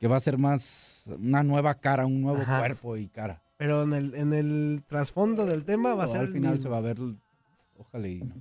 que 0.00 0.08
va 0.08 0.16
a 0.16 0.20
ser 0.20 0.38
más 0.38 1.04
una 1.18 1.44
nueva 1.44 1.74
cara, 1.76 2.04
un 2.04 2.20
nuevo 2.20 2.42
Ajá. 2.42 2.58
cuerpo 2.58 2.96
y 2.96 3.06
cara. 3.06 3.40
pero 3.56 3.84
en 3.84 3.92
el, 3.92 4.14
en 4.16 4.32
el 4.32 4.82
trasfondo 4.86 5.46
del 5.46 5.64
tema 5.64 5.94
va 5.94 6.04
a 6.04 6.08
ser 6.08 6.20
al 6.22 6.28
final 6.32 6.54
mismo. 6.54 6.62
se 6.64 6.68
va 6.68 6.78
a 6.78 6.80
ver, 6.80 6.98
ojalá 7.78 8.08
y 8.08 8.22
no. 8.22 8.34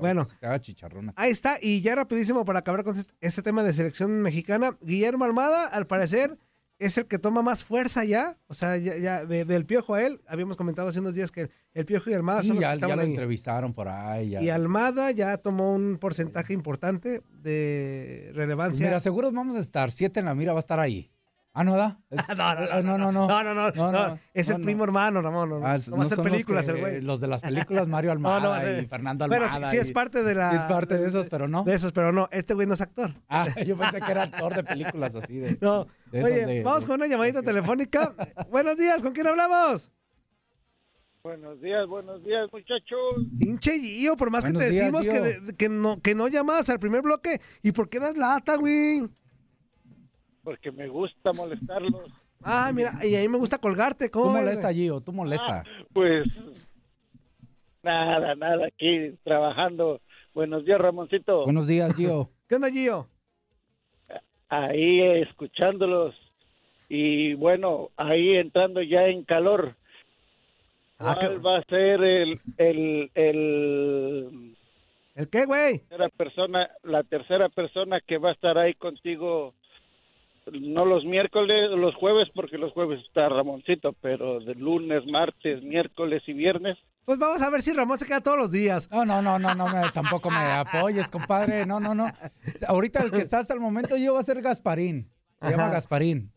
Bueno. 0.00 0.26
haga 0.42 0.60
chicharrón. 0.60 1.12
Ahí 1.16 1.30
está, 1.30 1.58
y 1.60 1.80
ya 1.80 1.94
rapidísimo 1.94 2.44
para 2.44 2.60
acabar 2.60 2.82
con 2.84 2.96
este, 2.96 3.12
este 3.20 3.42
tema 3.42 3.62
de 3.62 3.72
selección 3.72 4.22
mexicana, 4.22 4.76
Guillermo 4.80 5.24
Almada, 5.24 5.66
al 5.66 5.86
parecer, 5.86 6.36
es 6.78 6.96
el 6.96 7.04
que 7.06 7.18
toma 7.18 7.42
más 7.42 7.64
fuerza 7.64 8.04
ya, 8.04 8.38
o 8.46 8.54
sea, 8.54 8.78
ya, 8.78 8.96
ya 8.96 9.26
de- 9.26 9.44
del 9.44 9.66
Piojo 9.66 9.94
a 9.94 10.02
él, 10.02 10.22
habíamos 10.26 10.56
comentado 10.56 10.88
hace 10.88 11.00
unos 11.00 11.14
días 11.14 11.30
que 11.30 11.42
el, 11.42 11.50
el 11.74 11.84
Piojo 11.84 12.08
y 12.08 12.14
Almada 12.14 12.40
Sí, 12.40 12.48
son 12.48 12.56
los 12.56 12.62
ya, 12.62 12.68
que 12.68 12.70
ya 12.70 12.74
estaban 12.76 12.96
lo 12.96 13.02
ahí. 13.02 13.10
entrevistaron 13.10 13.74
por 13.74 13.88
ahí. 13.88 14.30
ya. 14.30 14.40
Y 14.42 14.48
Almada 14.48 15.10
ya 15.10 15.36
tomó 15.36 15.74
un 15.74 15.98
porcentaje 15.98 16.54
importante 16.54 17.22
de 17.30 18.22
Pues 18.28 18.36
relevancia. 18.36 18.86
mira, 18.86 18.98
seguro 18.98 19.30
vamos 19.30 19.56
a 19.56 19.60
estar. 19.60 19.92
Siete 19.92 20.20
en 20.20 20.26
la 20.26 20.34
mira 20.34 20.52
va 20.54 20.58
a 20.58 20.60
estar 20.60 20.80
ahí. 20.80 21.10
Ah, 21.52 21.64
¿no 21.64 21.76
da? 21.76 21.98
Es- 22.10 22.28
no, 22.28 22.34
no, 22.36 22.42
ah, 22.44 22.82
no, 22.82 22.96
no, 22.98 23.12
no. 23.12 23.26
no, 23.26 23.42
no, 23.42 23.54
no, 23.54 23.70
No, 23.72 23.92
no, 23.92 24.08
no, 24.08 24.18
es 24.34 24.48
no, 24.48 24.54
el 24.54 24.60
no. 24.60 24.64
primo 24.66 24.84
hermano, 24.84 25.20
Ramón, 25.20 25.48
no, 25.48 25.56
Ah, 25.56 25.60
va 25.60 25.70
a 25.72 25.74
hacer 25.74 25.92
los 25.98 26.14
películas 26.20 26.64
que- 26.66 26.72
el 26.72 26.80
güey. 26.80 27.00
Los 27.00 27.20
de 27.20 27.26
las 27.26 27.42
películas 27.70 27.88
Mario 27.88 28.12
Almada 28.12 28.38
No, 28.40 28.54
no, 28.54 28.60
sí. 28.60 28.84
y 28.84 28.86
Fernando 28.86 29.26
Bueno, 29.26 29.46
Almada. 29.46 29.70
sí, 29.70 29.76
sí 29.76 29.82
es 29.82 29.90
parte 29.92 30.22
de 30.22 30.34
la... 30.36 30.54
es 30.54 30.62
parte 30.62 30.96
de 30.96 31.08
esos, 31.08 31.28
pero 31.28 31.48
no. 31.48 31.64
De 31.64 31.74
esos, 31.74 31.90
pero 31.92 32.12
no, 32.12 32.28
este 32.30 32.54
güey 32.54 32.68
no 32.68 32.74
es 32.74 32.80
actor. 32.80 33.12
Ah, 33.28 33.46
yo 33.66 33.76
pensé 33.76 34.00
que 34.00 34.10
era 34.12 34.22
actor 34.22 34.54
de 34.54 34.62
películas 34.62 35.14
así 35.16 35.38
de. 35.38 35.58
No, 35.60 35.86
de 36.12 36.20
esos 36.20 36.30
oye, 36.30 36.46
de- 36.46 36.62
vamos 36.62 36.82
de- 36.82 36.86
con 36.86 36.96
una 36.96 37.06
llamadita 37.08 37.42
telefónica. 37.42 38.14
Buenos 38.48 38.76
días, 38.76 39.02
¿con 39.02 39.12
quién 39.12 39.26
hablamos? 39.26 39.90
Buenos 41.22 41.60
días, 41.60 41.86
buenos 41.86 42.24
días, 42.24 42.48
muchachos. 42.50 43.26
Pinche 43.38 43.78
Gio, 43.78 44.16
por 44.16 44.30
más 44.30 44.42
que 44.42 44.52
te 44.54 44.70
días, 44.70 44.90
decimos 44.92 45.06
que, 45.06 45.54
que 45.58 45.68
no, 45.68 46.00
que 46.00 46.14
no 46.14 46.28
llamas 46.28 46.70
al 46.70 46.78
primer 46.78 47.02
bloque. 47.02 47.40
¿Y 47.62 47.72
por 47.72 47.90
qué 47.90 48.00
das 48.00 48.16
lata, 48.16 48.54
güey? 48.56 49.02
Porque 50.42 50.72
me 50.72 50.88
gusta 50.88 51.32
molestarlos. 51.32 52.10
Ah, 52.42 52.70
mira, 52.74 52.92
y 53.04 53.14
a 53.16 53.20
mí 53.20 53.28
me 53.28 53.38
gusta 53.38 53.58
colgarte. 53.58 54.10
¿Cómo 54.10 54.26
Tú 54.26 54.32
ves, 54.32 54.42
molesta, 54.44 54.68
güey? 54.68 54.74
Gio, 54.76 55.00
tú 55.00 55.12
molesta. 55.12 55.62
Pues 55.92 56.26
nada, 57.82 58.34
nada, 58.34 58.66
aquí 58.66 59.12
trabajando. 59.24 60.00
Buenos 60.34 60.64
días, 60.64 60.80
Ramoncito. 60.80 61.44
Buenos 61.44 61.66
días, 61.66 61.94
Gio. 61.94 62.30
¿Qué 62.48 62.54
onda, 62.54 62.70
Gio? 62.70 63.08
Ahí 64.48 65.00
escuchándolos. 65.22 66.14
Y 66.88 67.34
bueno, 67.34 67.90
ahí 67.96 68.36
entrando 68.36 68.82
ya 68.82 69.06
en 69.06 69.22
calor. 69.24 69.76
Ah, 70.98 71.16
¿Cuál 71.18 71.30
qué- 71.30 71.38
va 71.38 71.58
a 71.58 71.62
ser 71.64 72.02
el, 72.02 72.40
el, 72.58 73.10
el 73.14 74.56
¿El 75.14 75.30
qué, 75.30 75.44
güey? 75.46 75.78
tercera 75.78 76.08
persona, 76.10 76.70
la 76.82 77.02
tercera 77.04 77.48
persona 77.48 78.00
que 78.00 78.18
va 78.18 78.30
a 78.30 78.32
estar 78.32 78.58
ahí 78.58 78.74
contigo? 78.74 79.54
No 80.52 80.84
los 80.84 81.04
miércoles, 81.04 81.70
los 81.70 81.94
jueves, 81.94 82.28
porque 82.34 82.58
los 82.58 82.72
jueves 82.72 83.00
está 83.06 83.28
Ramoncito, 83.28 83.94
pero 84.00 84.40
de 84.40 84.54
lunes, 84.54 85.06
martes, 85.06 85.62
miércoles 85.62 86.22
y 86.26 86.32
viernes. 86.32 86.78
Pues 87.04 87.18
vamos 87.18 87.42
a 87.42 87.50
ver 87.50 87.62
si 87.62 87.72
Ramón 87.72 87.98
se 87.98 88.06
queda 88.06 88.20
todos 88.20 88.38
los 88.38 88.52
días. 88.52 88.88
No, 88.90 89.04
no, 89.04 89.20
no, 89.22 89.38
no, 89.38 89.54
no 89.54 89.66
me, 89.66 89.90
tampoco 89.92 90.30
me 90.30 90.36
apoyes, 90.36 91.10
compadre. 91.10 91.66
No, 91.66 91.80
no, 91.80 91.94
no. 91.94 92.06
Ahorita 92.68 93.02
el 93.02 93.10
que 93.10 93.18
está 93.18 93.38
hasta 93.38 93.54
el 93.54 93.60
momento 93.60 93.96
yo 93.96 94.14
va 94.14 94.20
a 94.20 94.24
ser 94.24 94.40
Gasparín. 94.42 95.10
Se 95.40 95.50
llama. 95.50 95.70
Gasparín. 95.70 96.30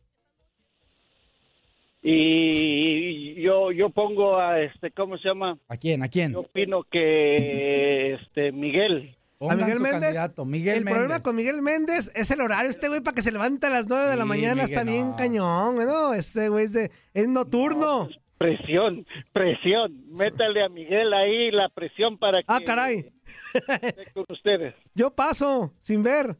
Y 2.01 3.41
yo 3.41 3.71
yo 3.71 3.89
pongo 3.89 4.37
a 4.37 4.59
este, 4.61 4.91
¿cómo 4.91 5.17
se 5.17 5.29
llama? 5.29 5.57
¿A 5.69 5.77
quién? 5.77 6.03
¿A 6.03 6.09
quién? 6.09 6.33
Yo 6.33 6.41
opino 6.41 6.83
que 6.83 8.15
este 8.15 8.51
Miguel. 8.51 9.15
Pongan 9.49 9.57
Miguel 9.59 9.77
su 9.77 9.83
Méndez? 9.83 10.01
candidato, 10.01 10.45
Miguel 10.45 10.77
el 10.77 10.83
Méndez. 10.85 10.93
problema 10.99 11.21
con 11.21 11.35
Miguel 11.35 11.61
Méndez 11.61 12.11
es 12.15 12.31
el 12.31 12.41
horario. 12.41 12.69
Este 12.69 12.87
güey, 12.87 13.01
para 13.01 13.15
que 13.15 13.21
se 13.21 13.31
levante 13.31 13.67
a 13.67 13.69
las 13.69 13.87
9 13.87 14.07
de 14.07 14.15
la 14.15 14.23
Sí, 14.23 14.29
mañana, 14.29 14.63
Miguel, 14.63 14.69
está 14.71 14.83
bien 14.83 15.09
no. 15.09 15.15
cañón. 15.15 15.75
No, 15.85 16.13
este 16.13 16.49
güey 16.49 16.65
es, 16.65 16.73
de, 16.73 16.91
es 17.13 17.27
nocturno. 17.27 18.07
Presión, 18.37 19.05
presión. 19.31 20.03
Métale 20.11 20.63
a 20.63 20.69
Miguel 20.69 21.13
ahí 21.13 21.51
la 21.51 21.69
presión 21.69 22.17
para 22.17 22.39
que 22.39 22.45
ah, 22.47 22.59
caray. 22.65 23.11
esté 23.53 24.11
con 24.13 24.25
ustedes. 24.29 24.75
Yo 24.95 25.11
paso, 25.11 25.73
sin 25.79 26.03
ver. 26.03 26.37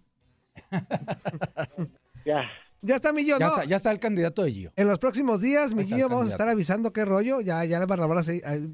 Ya. 2.26 2.44
Ya 2.82 2.96
está 2.96 3.14
mi 3.14 3.24
Gio, 3.24 3.38
ya, 3.40 3.48
¿no? 3.48 3.54
está, 3.54 3.66
ya 3.66 3.76
está 3.78 3.92
el 3.92 4.00
candidato 4.00 4.44
de 4.44 4.52
Gio. 4.52 4.72
En 4.76 4.88
los 4.88 5.00
próximos 5.00 5.40
días, 5.42 5.74
mi 5.74 5.86
Gio, 5.86 6.10
vamos 6.10 6.28
a 6.28 6.30
estar 6.30 6.48
avisando 6.50 6.92
qué 6.92 7.06
rollo. 7.06 7.40
Ya, 7.42 7.64
ya 7.66 7.78
el 7.78 7.86
Barrabás, 7.88 8.28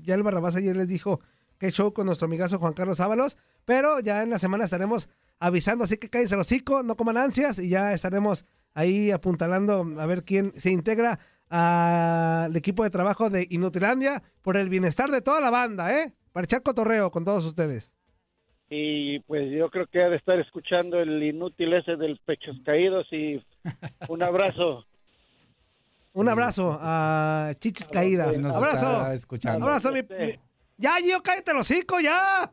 ya 0.03 0.15
el 0.15 0.23
Barrabás 0.23 0.55
ayer 0.55 0.75
les 0.75 0.87
dijo 0.87 1.19
qué 1.60 1.72
show 1.72 1.93
con 1.93 2.08
nuestro 2.08 2.26
amigazo 2.26 2.58
Juan 2.58 2.74
Carlos 2.74 3.00
Ábalos. 3.00 3.38
Pero 3.65 4.00
ya 4.00 4.24
en 4.24 4.32
la 4.32 4.39
semana 4.39 4.63
estaremos 4.63 5.10
avisando, 5.39 5.84
así 5.84 5.98
que 5.98 6.10
cállense 6.10 6.36
el 6.36 6.41
hocico, 6.41 6.82
no 6.84 6.95
coman 6.95 7.17
ansias 7.17 7.60
y 7.60 7.69
ya 7.69 7.93
estaremos 7.93 8.45
ahí 8.74 9.12
apuntalando 9.12 9.86
a 10.00 10.06
ver 10.06 10.24
quién 10.24 10.54
se 10.56 10.72
integra 10.72 11.19
al 11.50 12.56
equipo 12.56 12.84
de 12.84 12.89
trabajo 12.89 13.30
de 13.30 13.48
Inutilandia 13.50 14.22
por 14.41 14.58
el 14.58 14.69
bienestar 14.69 15.10
de 15.10 15.22
toda 15.22 15.39
la 15.41 15.50
banda, 15.50 15.93
¿eh? 15.98 16.13
Para 16.32 16.45
echar 16.45 16.62
cotorreo 16.62 17.10
con 17.12 17.24
todos 17.26 17.45
ustedes. 17.45 17.93
Y 18.69 19.19
pues 19.22 19.50
yo 19.52 19.69
creo 19.72 19.88
que 19.88 20.04
ha 20.04 20.10
de 20.10 20.17
estar 20.17 20.39
escuchando 20.39 21.00
el 21.00 21.24
inútil 21.24 21.74
ese 21.74 21.95
del 21.95 22.19
pechos 22.24 22.56
caídos 22.63 23.08
y 23.12 23.43
un 24.08 24.22
abrazo. 24.22 24.86
Un 26.13 26.30
abrazo 26.30 26.78
a 26.82 27.52
Chichis 27.60 27.88
Caída. 27.88 28.32
Sí, 28.32 28.38
nos 28.39 28.54
Abrazo. 28.56 28.88
Abrazo, 29.48 29.91
mi, 29.91 30.02
mi- 30.04 30.39
Ya, 30.79 30.95
Gio, 30.95 31.21
cállate 31.21 31.51
el 31.51 31.57
hocico, 31.57 31.99
ya. 31.99 32.51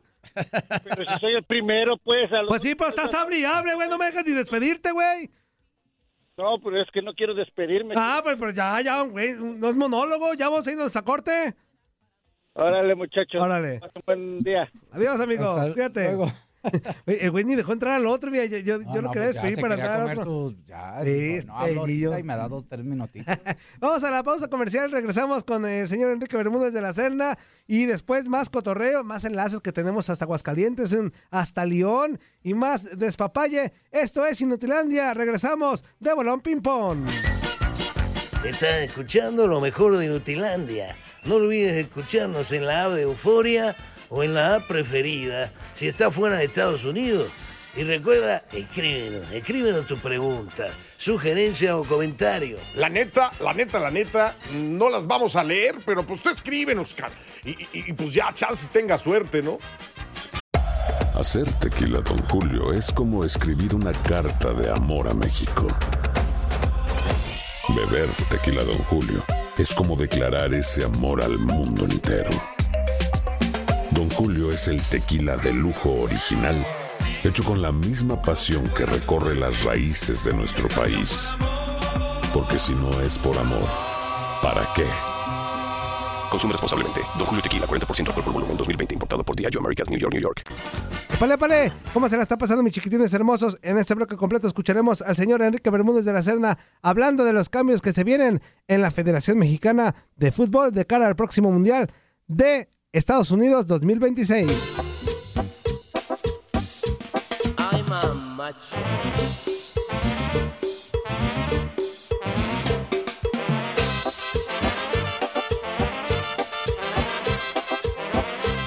Pero 0.83 1.05
si 1.07 1.17
soy 1.19 1.33
el 1.35 1.43
primero, 1.45 1.97
pues. 1.97 2.31
A 2.31 2.41
los- 2.41 2.49
Pues 2.49 2.61
sí, 2.61 2.75
pero 2.75 2.89
estás 2.89 3.13
hable 3.15 3.39
y 3.39 3.45
hable, 3.45 3.73
güey. 3.73 3.87
No 3.89 3.97
me 3.97 4.05
dejas 4.05 4.25
ni 4.25 4.33
despedirte, 4.33 4.91
güey. 4.91 5.31
No, 6.37 6.59
pero 6.63 6.79
es 6.81 6.87
que 6.91 7.01
no 7.01 7.13
quiero 7.13 7.33
despedirme. 7.33 7.95
Ah, 7.97 8.19
pues, 8.23 8.35
pues 8.37 8.53
ya, 8.53 8.79
ya, 8.81 9.01
güey. 9.01 9.33
No 9.39 9.69
es 9.69 9.75
monólogo. 9.75 10.33
Ya 10.33 10.49
vamos 10.49 10.67
a 10.67 10.71
irnos 10.71 10.95
a 10.95 11.01
corte. 11.03 11.55
Órale, 12.53 12.93
muchachos. 12.95 13.41
Órale. 13.41 13.79
Pasen 13.79 14.01
buen 14.05 14.39
día. 14.39 14.69
Adiós, 14.91 15.19
amigo. 15.21 15.45
Hasta 15.45 15.73
Cuídate. 15.73 16.03
luego. 16.05 16.31
El 17.05 17.31
güey 17.31 17.43
ni 17.45 17.55
dejó 17.55 17.71
entrar 17.73 17.93
al 17.93 18.05
otro, 18.07 18.29
mira. 18.31 18.45
Yo, 18.45 18.57
yo, 18.57 18.79
No, 18.79 18.93
yo 18.95 19.01
lo 19.01 19.07
no, 19.07 19.11
quería 19.11 19.27
pues 19.29 19.35
despedir 19.35 19.61
para 19.61 19.75
entrar 19.75 20.01
al 20.01 20.17
otro. 20.17 20.23
sus- 20.23 20.55
ya, 20.65 20.77
no 21.45 21.55
hablo 21.57 21.67
este, 21.67 21.79
ahorita 21.79 22.19
y 22.19 22.23
me 22.23 22.35
da 22.35 22.47
dos, 22.49 22.65
tres 22.67 22.83
minutitos. 22.85 23.37
Vamos 23.79 24.03
a 24.03 24.11
la 24.11 24.23
pausa 24.23 24.47
comercial. 24.49 24.91
Regresamos 24.91 25.43
con 25.43 25.65
el 25.65 25.87
señor 25.87 26.11
Enrique 26.11 26.35
Bermúdez 26.37 26.73
de 26.73 26.81
la 26.81 26.93
Serna. 26.93 27.37
Y 27.67 27.85
después 27.85 28.27
más 28.27 28.49
cotorreo, 28.49 29.03
más 29.03 29.23
enlaces 29.25 29.59
que 29.61 29.71
tenemos 29.71 30.09
hasta 30.09 30.25
Aguascalientes, 30.25 30.93
en- 30.93 31.13
hasta 31.31 31.65
León 31.65 32.19
y 32.43 32.53
más 32.53 32.97
despapalle. 32.97 33.73
Esto 33.91 34.25
es 34.25 34.39
Inutilandia. 34.41 35.13
Regresamos 35.13 35.83
de 35.99 36.13
Bolón 36.13 36.41
Ping 36.41 36.61
Pong. 36.61 37.05
Estás 38.45 38.81
escuchando 38.83 39.47
lo 39.47 39.59
mejor 39.59 39.97
de 39.97 40.05
Inutilandia. 40.05 40.95
No 41.25 41.35
olvides 41.35 41.73
escucharnos 41.75 42.51
en 42.51 42.65
la 42.65 42.85
app 42.85 42.91
de 42.93 43.01
Euforia 43.01 43.75
o 44.09 44.23
en 44.23 44.33
la 44.33 44.55
app 44.55 44.67
preferida 44.67 45.51
si 45.73 45.87
estás 45.87 46.13
fuera 46.13 46.37
de 46.37 46.45
Estados 46.45 46.83
Unidos. 46.83 47.29
Y 47.75 47.83
recuerda, 47.83 48.43
escríbenos, 48.53 49.31
escríbenos 49.31 49.85
tu 49.85 49.97
pregunta, 49.97 50.67
sugerencia 50.97 51.77
o 51.77 51.83
comentario. 51.83 52.57
La 52.75 52.89
neta, 52.89 53.29
la 53.39 53.53
neta, 53.53 53.79
la 53.79 53.91
neta, 53.91 54.35
no 54.53 54.89
las 54.89 55.05
vamos 55.05 55.35
a 55.35 55.43
leer, 55.43 55.75
pero 55.85 56.01
pues 56.03 56.23
tú 56.23 56.29
escríbenos. 56.29 56.95
Y, 57.45 57.51
y- 57.51 57.67
y, 57.73 57.93
pues 57.93 58.13
ya, 58.15 58.33
chance 58.33 58.65
tenga 58.73 58.97
suerte, 58.97 59.43
¿no? 59.43 59.59
Hacer 61.13 61.51
tequila, 61.53 61.99
Don 62.01 62.17
Julio, 62.29 62.73
es 62.73 62.91
como 62.91 63.23
escribir 63.23 63.75
una 63.75 63.93
carta 63.93 64.53
de 64.53 64.71
amor 64.71 65.07
a 65.07 65.13
México. 65.13 65.67
Beber 67.75 68.09
tequila, 68.31 68.63
Don 68.63 68.77
Julio, 68.85 69.23
es 69.57 69.73
como 69.73 69.95
declarar 69.95 70.51
ese 70.53 70.83
amor 70.83 71.21
al 71.21 71.37
mundo 71.37 71.85
entero. 71.85 72.31
Don 73.97 74.11
Julio 74.11 74.51
es 74.51 74.67
el 74.67 74.79
tequila 74.89 75.37
de 75.37 75.51
lujo 75.51 75.91
original, 76.01 76.63
hecho 77.23 77.43
con 77.43 77.63
la 77.63 77.71
misma 77.71 78.21
pasión 78.21 78.71
que 78.75 78.85
recorre 78.85 79.33
las 79.33 79.63
raíces 79.63 80.23
de 80.23 80.35
nuestro 80.35 80.67
país. 80.67 81.35
Porque 82.31 82.59
si 82.59 82.75
no 82.75 83.01
es 83.01 83.17
por 83.17 83.35
amor, 83.39 83.67
¿para 84.43 84.69
qué? 84.75 84.85
Consume 86.29 86.51
responsablemente. 86.51 87.01
Don 87.17 87.25
Julio 87.25 87.41
Tequila, 87.41 87.65
40% 87.65 88.09
alcohol 88.09 88.23
por 88.23 88.33
volumen, 88.33 88.55
2020. 88.55 88.93
Importado 88.93 89.23
por 89.23 89.35
Diageo 89.35 89.61
Americas, 89.61 89.89
New 89.89 89.99
York, 89.99 90.13
New 90.13 90.21
York. 90.21 90.43
Pale, 91.19 91.35
pale, 91.39 91.73
¿cómo 91.91 92.07
se 92.07 92.17
la 92.17 92.21
está 92.21 92.37
pasando, 92.37 92.61
mis 92.61 92.73
chiquitines 92.73 93.11
hermosos? 93.15 93.57
En 93.63 93.79
este 93.79 93.95
bloque 93.95 94.15
completo 94.15 94.47
escucharemos 94.47 95.01
al 95.01 95.15
señor 95.15 95.41
Enrique 95.41 95.71
Bermúdez 95.71 96.05
de 96.05 96.13
la 96.13 96.21
Serna 96.21 96.59
hablando 96.83 97.23
de 97.23 97.33
los 97.33 97.49
cambios 97.49 97.81
que 97.81 97.93
se 97.93 98.03
vienen 98.03 98.41
en 98.67 98.83
la 98.83 98.91
Federación 98.91 99.39
Mexicana 99.39 99.95
de 100.17 100.31
Fútbol 100.31 100.71
de 100.71 100.85
cara 100.85 101.07
al 101.07 101.15
próximo 101.15 101.51
Mundial 101.51 101.91
de 102.27 102.69
Estados 102.93 103.31
Unidos 103.31 103.67
2026. 103.67 104.47
Camacho. 107.57 108.75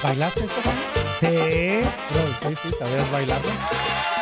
¿Bailaste 0.03 0.45
esto, 0.45 0.61
Juan? 0.63 0.75
Sí. 1.19 1.81
sí, 2.41 2.55
sí, 2.69 2.75
¿sabías 2.77 3.11
bailarlo? 3.11 3.49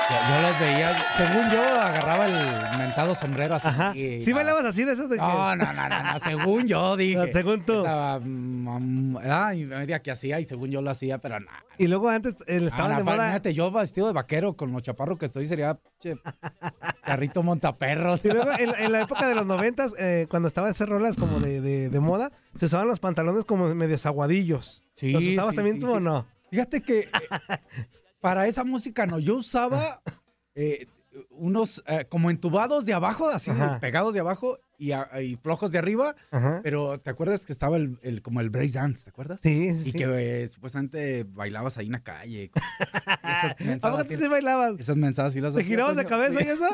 Yo, 0.09 0.15
yo 0.35 0.41
los 0.41 0.59
veía, 0.59 1.05
según 1.15 1.51
yo, 1.51 1.61
agarraba 1.61 2.25
el 2.25 2.77
mentado 2.79 3.13
sombrero 3.13 3.55
así. 3.55 3.67
Ajá. 3.67 3.95
y- 3.95 4.23
¿Sí 4.23 4.33
bailabas 4.33 4.65
así 4.65 4.83
de 4.83 4.93
esos 4.93 5.07
de 5.07 5.17
que- 5.17 5.21
No, 5.21 5.55
no, 5.55 5.71
no, 5.73 5.87
no, 5.89 6.03
no, 6.13 6.19
según 6.19 6.67
yo 6.67 6.97
dije. 6.97 7.31
Según 7.31 7.63
tú. 7.63 7.81
Esa, 7.81 8.19
mm, 8.19 9.17
ah, 9.29 9.53
y 9.53 9.65
media 9.65 10.01
que 10.01 10.09
hacía 10.09 10.39
y 10.39 10.45
según 10.45 10.71
yo 10.71 10.81
lo 10.81 10.89
hacía, 10.89 11.19
pero 11.19 11.39
no. 11.39 11.51
Y 11.77 11.87
luego 11.87 12.09
antes 12.09 12.33
eh, 12.47 12.59
estaban 12.65 12.93
Ah, 12.93 12.97
de 12.97 13.03
moda. 13.03 13.27
Fíjate, 13.27 13.53
yo 13.53 13.71
vestido 13.71 14.07
de 14.07 14.13
vaquero 14.13 14.53
con 14.53 14.71
lo 14.71 14.79
chaparro 14.79 15.17
que 15.17 15.27
estoy 15.27 15.45
sería 15.45 15.77
che, 15.99 16.15
carrito 17.03 17.43
montaperros. 17.43 18.25
Y 18.25 18.29
luego 18.29 18.51
en, 18.57 18.73
en 18.79 18.91
la 18.91 19.01
época 19.01 19.27
de 19.27 19.35
los 19.35 19.45
noventas, 19.45 19.93
eh, 19.99 20.25
cuando 20.29 20.47
estaban 20.47 20.71
esas 20.71 20.89
rolas 20.89 21.17
como 21.17 21.39
de, 21.39 21.61
de- 21.61 21.89
de 21.89 21.99
moda, 21.99 22.31
se 22.55 22.65
usaban 22.65 22.87
los 22.87 22.99
pantalones 22.99 23.45
como 23.45 23.73
medio 23.75 23.95
aguadillos. 24.03 24.81
Sí, 24.95 25.11
¿Los 25.11 25.23
usabas 25.23 25.51
sí, 25.51 25.55
también 25.57 25.75
sí, 25.77 25.81
tú 25.83 25.93
o 25.93 25.99
no? 25.99 26.25
Fíjate 26.49 26.81
que 26.81 27.07
para 28.19 28.47
esa 28.47 28.63
música 28.63 29.05
no, 29.05 29.19
yo 29.19 29.37
usaba 29.37 30.01
eh, 30.55 30.87
unos 31.29 31.83
eh, 31.87 32.05
como 32.09 32.29
entubados 32.29 32.85
de 32.85 32.93
abajo, 32.93 33.29
así 33.29 33.51
Ajá. 33.51 33.79
pegados 33.79 34.13
de 34.13 34.19
abajo 34.19 34.59
y, 34.79 34.93
a- 34.93 35.21
y 35.21 35.35
flojos 35.35 35.71
de 35.71 35.77
arriba, 35.77 36.15
Ajá. 36.31 36.61
pero 36.63 36.97
¿te 36.97 37.11
acuerdas 37.11 37.45
que 37.45 37.53
estaba 37.53 37.77
el, 37.77 37.99
el- 38.01 38.23
como 38.23 38.41
el 38.41 38.49
break 38.49 38.71
dance, 38.71 39.03
¿te 39.03 39.09
acuerdas? 39.11 39.39
Sí, 39.41 39.71
sí, 39.75 39.89
Y 39.89 39.91
sí. 39.91 39.97
que 39.97 40.43
eh, 40.43 40.47
supuestamente 40.47 41.25
bailabas 41.29 41.77
ahí 41.77 41.85
en 41.87 41.91
la 41.91 42.03
calle. 42.03 42.49
con- 42.49 42.63
Esas 43.23 43.51
¿A 43.51 43.55
poco 43.55 43.63
mensadas 43.65 44.07
sí- 44.07 44.27
bailabas? 44.27 44.71
Esas 44.79 44.97
mensadas 44.97 45.33
sí 45.33 45.41
las 45.41 45.53
¿Te 45.53 45.63
girabas 45.63 45.95
de 45.95 46.05
cabeza 46.05 46.39
Sí. 46.39 46.45
y 46.47 46.49
eso? 46.49 46.65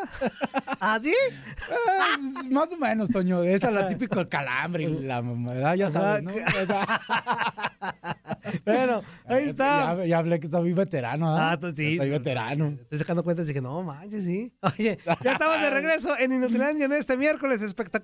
¿Así? 0.79 1.13
Ah, 1.97 2.17
Más 2.51 2.71
o 2.71 2.77
menos, 2.77 3.09
Toño. 3.09 3.43
Esa 3.43 3.67
es 3.69 3.73
la 3.73 3.87
típica 3.87 4.19
el 4.21 4.29
calambre 4.29 4.83
y 4.83 4.99
la 5.01 5.21
mamada, 5.21 5.75
ya 5.75 5.89
sabes, 5.89 6.23
¿no? 6.23 6.31
Bueno, 8.65 9.03
ahí 9.25 9.45
está. 9.49 9.95
Ya, 9.97 10.05
ya 10.05 10.17
hablé 10.19 10.39
que 10.39 10.47
soy 10.47 10.73
veterano, 10.73 11.35
¿ah? 11.35 11.51
Ah, 11.51 11.59
tú 11.59 11.73
sí. 11.75 11.97
Soy 11.97 12.09
veterano. 12.09 12.77
Estoy 12.81 12.99
sacando 12.99 13.23
cuentas 13.23 13.45
y 13.45 13.49
dije, 13.49 13.61
no 13.61 13.83
manches, 13.83 14.23
sí. 14.23 14.53
Oye, 14.61 14.97
ya 15.23 15.31
estamos 15.33 15.59
de 15.61 15.69
regreso 15.69 16.17
en 16.17 16.31
Inutilandia 16.31 16.85
en 16.85 16.93
este 16.93 17.17
miércoles 17.17 17.61
espectacular. 17.61 17.94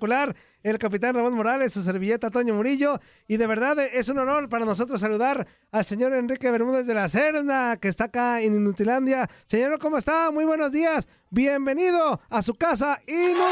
El 0.63 0.77
capitán 0.77 1.15
Ramón 1.15 1.35
Morales, 1.35 1.73
su 1.73 1.81
servilleta 1.81 2.29
Toño 2.29 2.53
Murillo. 2.53 2.99
Y 3.27 3.37
de 3.37 3.47
verdad 3.47 3.79
eh, 3.79 3.89
es 3.93 4.09
un 4.09 4.19
honor 4.19 4.47
para 4.49 4.65
nosotros 4.65 5.01
saludar 5.01 5.47
al 5.71 5.85
señor 5.85 6.13
Enrique 6.13 6.51
Bermúdez 6.51 6.87
de 6.87 6.93
la 6.93 7.09
Serna, 7.09 7.77
que 7.81 7.87
está 7.87 8.05
acá 8.05 8.41
en 8.41 8.55
Inutilandia. 8.55 9.27
Señor, 9.45 9.79
¿cómo 9.79 9.97
está? 9.97 10.31
Muy 10.31 10.45
buenos 10.45 10.71
días. 10.71 11.09
Bienvenido 11.29 12.19
a 12.29 12.41
su 12.41 12.55
casa, 12.55 12.99
Inutilandia. 13.07 13.51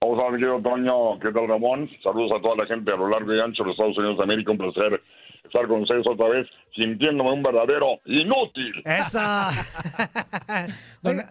Vamos 0.00 0.24
a 0.24 0.30
mi 0.30 0.38
querido 0.38 0.60
Toño, 0.62 1.18
¿qué 1.18 1.32
tal 1.32 1.48
Ramón? 1.48 1.90
Saludos 2.02 2.32
a 2.38 2.42
toda 2.42 2.56
la 2.56 2.66
gente 2.66 2.92
a 2.92 2.96
lo 2.96 3.08
largo 3.08 3.34
y 3.34 3.40
ancho 3.40 3.62
de 3.62 3.70
los 3.70 3.74
Estados 3.76 3.98
Unidos 3.98 4.18
de 4.18 4.22
América, 4.22 4.52
un 4.52 4.58
placer 4.58 5.02
estar 5.46 5.66
con 5.66 5.82
ustedes 5.82 6.06
otra 6.06 6.28
vez, 6.28 6.46
sintiéndome 6.74 7.32
un 7.32 7.42
verdadero 7.42 8.00
inútil. 8.04 8.82
Esa. 8.84 9.50
Don, 11.02 11.22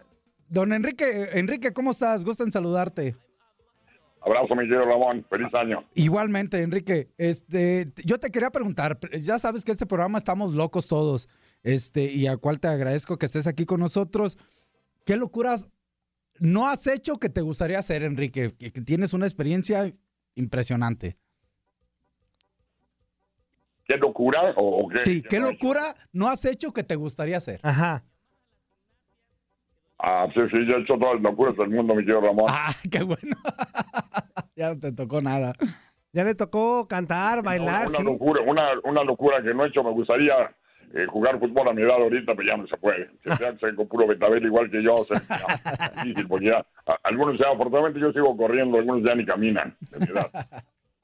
don 0.50 0.74
Enrique, 0.74 1.30
Enrique, 1.34 1.74
¿cómo 1.74 1.92
estás? 1.92 2.24
Gusto 2.24 2.44
en 2.44 2.52
saludarte. 2.52 3.16
Abrazo 4.26 4.56
mi 4.56 4.64
querido 4.64 4.86
Ramón, 4.86 5.24
feliz 5.30 5.54
año. 5.54 5.86
Igualmente, 5.94 6.62
Enrique, 6.62 7.10
este, 7.18 7.92
yo 8.04 8.20
te 8.20 8.32
quería 8.32 8.50
preguntar, 8.50 8.98
ya 9.20 9.38
sabes 9.38 9.64
que 9.64 9.72
este 9.72 9.86
programa 9.86 10.18
estamos 10.18 10.56
locos 10.56 10.88
todos, 10.88 11.30
este, 11.62 12.12
y 12.12 12.26
a 12.26 12.38
cual 12.38 12.60
te 12.60 12.68
agradezco 12.68 13.18
que 13.18 13.28
estés 13.28 13.46
aquí 13.46 13.66
con 13.66 13.80
nosotros. 13.80 14.40
¿Qué 15.06 15.16
locuras 15.16 15.70
no 16.40 16.68
has 16.68 16.88
hecho 16.88 17.18
que 17.18 17.30
te 17.30 17.42
gustaría 17.42 17.78
hacer, 17.78 18.02
Enrique? 18.02 18.56
Que, 18.58 18.72
que 18.72 18.82
tienes 18.82 19.14
una 19.14 19.28
experiencia 19.28 19.94
impresionante. 20.34 21.18
¿Qué 23.86 23.98
locura? 23.98 24.52
¿O, 24.56 24.84
o 24.86 24.88
qué? 24.90 25.04
Sí, 25.04 25.22
¿qué 25.24 25.40
locura 25.40 25.96
no 26.12 26.28
has 26.28 26.44
hecho 26.46 26.72
que 26.74 26.84
te 26.84 26.96
gustaría 26.96 27.38
hacer? 27.38 27.60
Ajá. 27.64 28.04
Ah, 29.98 30.28
sí, 30.34 30.42
sí, 30.52 30.58
yo 30.68 30.76
he 30.76 30.82
hecho 30.82 30.96
todas 30.98 31.16
las 31.16 31.24
locuras 31.24 31.56
del 31.56 31.70
mundo, 31.70 31.96
mi 31.96 32.02
querido 32.04 32.22
Ramón. 32.22 32.46
Ah, 32.50 32.74
qué 32.92 33.02
bueno. 33.04 33.36
ya 34.56 34.74
no 34.74 34.80
te 34.80 34.92
tocó 34.92 35.22
nada. 35.22 35.54
Ya 36.12 36.24
le 36.24 36.36
tocó 36.36 36.88
cantar, 36.88 37.44
bailar. 37.44 37.88
una 37.88 37.98
sí. 38.00 38.04
locura, 38.04 38.42
una, 38.46 38.70
una 38.84 39.04
locura 39.04 39.42
que 39.42 39.54
no 39.54 39.66
he 39.66 39.70
hecho, 39.70 39.84
me 39.84 39.92
gustaría 39.92 40.34
eh, 40.94 41.06
jugar 41.10 41.40
fútbol 41.40 41.68
a 41.70 41.74
mi 41.74 41.82
edad 41.82 41.96
ahorita, 41.96 42.34
pero 42.36 42.48
ya 42.48 42.58
no 42.58 42.68
se 42.68 42.78
puede. 42.78 43.10
Que 43.24 43.36
sean 43.36 43.56
sean 43.60 43.76
con 43.76 43.88
puro 43.88 44.08
betabel 44.08 44.44
igual 44.46 44.70
que 44.70 44.82
yo, 44.84 44.96
se- 45.06 45.14
difícil, 46.04 46.28
porque 46.28 46.46
ya, 46.48 46.66
a- 46.88 47.00
algunos 47.04 47.38
ya, 47.40 47.48
afortunadamente 47.52 48.00
yo 48.00 48.12
sigo 48.12 48.36
corriendo, 48.36 48.78
algunos 48.78 49.04
ya 49.04 49.16
ni 49.16 49.26
caminan 49.26 49.76
de 49.92 50.00
mi 50.00 50.06
edad. 50.06 50.30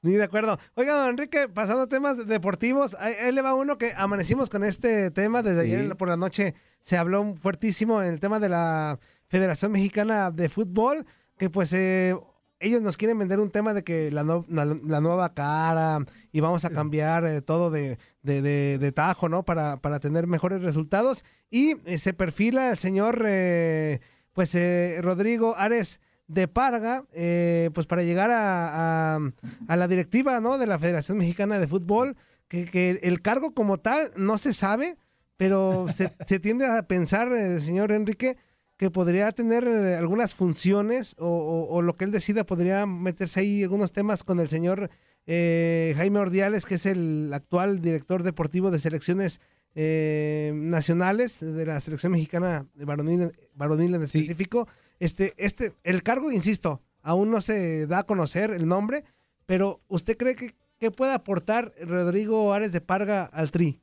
Ni 0.02 0.12
de 0.12 0.24
acuerdo. 0.24 0.58
Oiga, 0.74 0.94
don 0.94 1.10
Enrique, 1.10 1.48
pasando 1.48 1.82
a 1.84 1.86
temas 1.86 2.26
deportivos, 2.26 2.96
ahí, 2.98 3.14
ahí 3.14 3.32
le 3.32 3.40
va 3.40 3.54
uno 3.54 3.78
que 3.78 3.92
amanecimos 3.96 4.50
con 4.50 4.64
este 4.64 5.10
tema. 5.12 5.42
Desde 5.42 5.62
Sí. 5.64 5.72
ayer 5.74 5.96
por 5.96 6.08
la 6.08 6.16
noche 6.16 6.54
se 6.80 6.96
habló 6.96 7.34
fuertísimo 7.36 8.02
en 8.02 8.14
el 8.14 8.20
tema 8.20 8.40
de 8.40 8.48
la 8.48 8.98
Federación 9.28 9.70
Mexicana 9.70 10.32
de 10.32 10.48
Fútbol, 10.48 11.06
que 11.38 11.50
pues 11.50 11.72
eh, 11.72 12.16
ellos 12.58 12.82
nos 12.82 12.96
quieren 12.96 13.16
vender 13.18 13.38
un 13.38 13.50
tema 13.50 13.74
de 13.74 13.84
que 13.84 14.10
la, 14.10 14.24
no- 14.24 14.44
la- 14.48 14.64
la 14.64 15.00
nueva 15.00 15.34
cara 15.34 16.00
y 16.32 16.40
vamos 16.40 16.64
a 16.64 16.70
cambiar 16.70 17.24
eh, 17.24 17.40
todo 17.40 17.70
de, 17.70 17.98
de- 18.22 18.42
de- 18.42 18.78
de 18.78 18.92
tajo, 18.92 19.28
¿no? 19.28 19.44
Para, 19.44 19.76
para 19.80 20.00
tener 20.00 20.26
mejores 20.26 20.62
resultados. 20.62 21.24
Y 21.48 21.76
eh, 21.84 21.98
se 21.98 22.12
perfila 22.12 22.70
el 22.70 22.78
señor, 22.78 23.22
eh, 23.26 24.00
pues, 24.32 24.54
eh, 24.56 24.98
Rodrigo 25.00 25.54
Ares 25.56 26.00
de 26.32 26.48
Parga, 26.48 27.04
eh, 27.12 27.70
pues 27.74 27.86
para 27.86 28.02
llegar 28.02 28.30
a, 28.30 29.16
a- 29.16 29.20
a 29.68 29.76
la 29.76 29.88
directiva 29.88 30.40
¿no? 30.40 30.58
de 30.58 30.66
la 30.66 30.78
Federación 30.78 31.18
Mexicana 31.18 31.58
de 31.58 31.68
Fútbol, 31.68 32.16
que, 32.48 32.66
que 32.66 33.00
el 33.02 33.22
cargo 33.22 33.54
como 33.54 33.78
tal 33.78 34.10
no 34.16 34.38
se 34.38 34.52
sabe, 34.54 34.96
pero 35.36 35.86
se, 35.94 36.12
se 36.26 36.38
tiende 36.40 36.66
a 36.66 36.82
pensar, 36.88 37.32
eh, 37.32 37.60
señor 37.60 37.92
Enrique, 37.92 38.36
que 38.76 38.90
podría 38.90 39.30
tener 39.32 39.64
eh, 39.66 39.96
algunas 39.96 40.34
funciones 40.34 41.14
o, 41.18 41.26
o- 41.28 41.74
o 41.76 41.82
lo 41.82 41.96
que 41.96 42.04
él 42.04 42.10
decida 42.10 42.44
podría 42.44 42.86
meterse 42.86 43.40
ahí 43.40 43.62
algunos 43.62 43.92
temas 43.92 44.24
con 44.24 44.40
el 44.40 44.48
señor 44.48 44.90
eh, 45.26 45.94
Jaime 45.96 46.18
Ordiales, 46.18 46.66
que 46.66 46.74
es 46.76 46.86
el 46.86 47.30
actual 47.32 47.80
director 47.80 48.22
deportivo 48.24 48.70
de 48.72 48.78
selecciones 48.80 49.40
eh, 49.74 50.52
nacionales 50.54 51.38
de 51.40 51.64
la 51.64 51.80
selección 51.80 52.12
mexicana 52.12 52.66
de 52.74 52.84
varonil, 52.84 53.32
varonil 53.54 53.94
en 53.94 54.02
específico. 54.02 54.66
Este, 55.02 55.32
este, 55.36 55.72
el 55.82 56.04
cargo, 56.04 56.30
insisto, 56.30 56.80
aún 57.02 57.32
no 57.32 57.40
se 57.40 57.88
da 57.88 57.98
a 57.98 58.02
conocer 58.04 58.52
el 58.52 58.68
nombre, 58.68 59.02
pero 59.46 59.80
¿usted 59.88 60.16
cree 60.16 60.36
que, 60.36 60.50
que 60.78 60.92
puede 60.92 61.12
aportar 61.12 61.72
Rodrigo 61.84 62.54
Ares 62.54 62.70
de 62.70 62.80
Parga 62.80 63.24
al 63.24 63.50
Tri? 63.50 63.80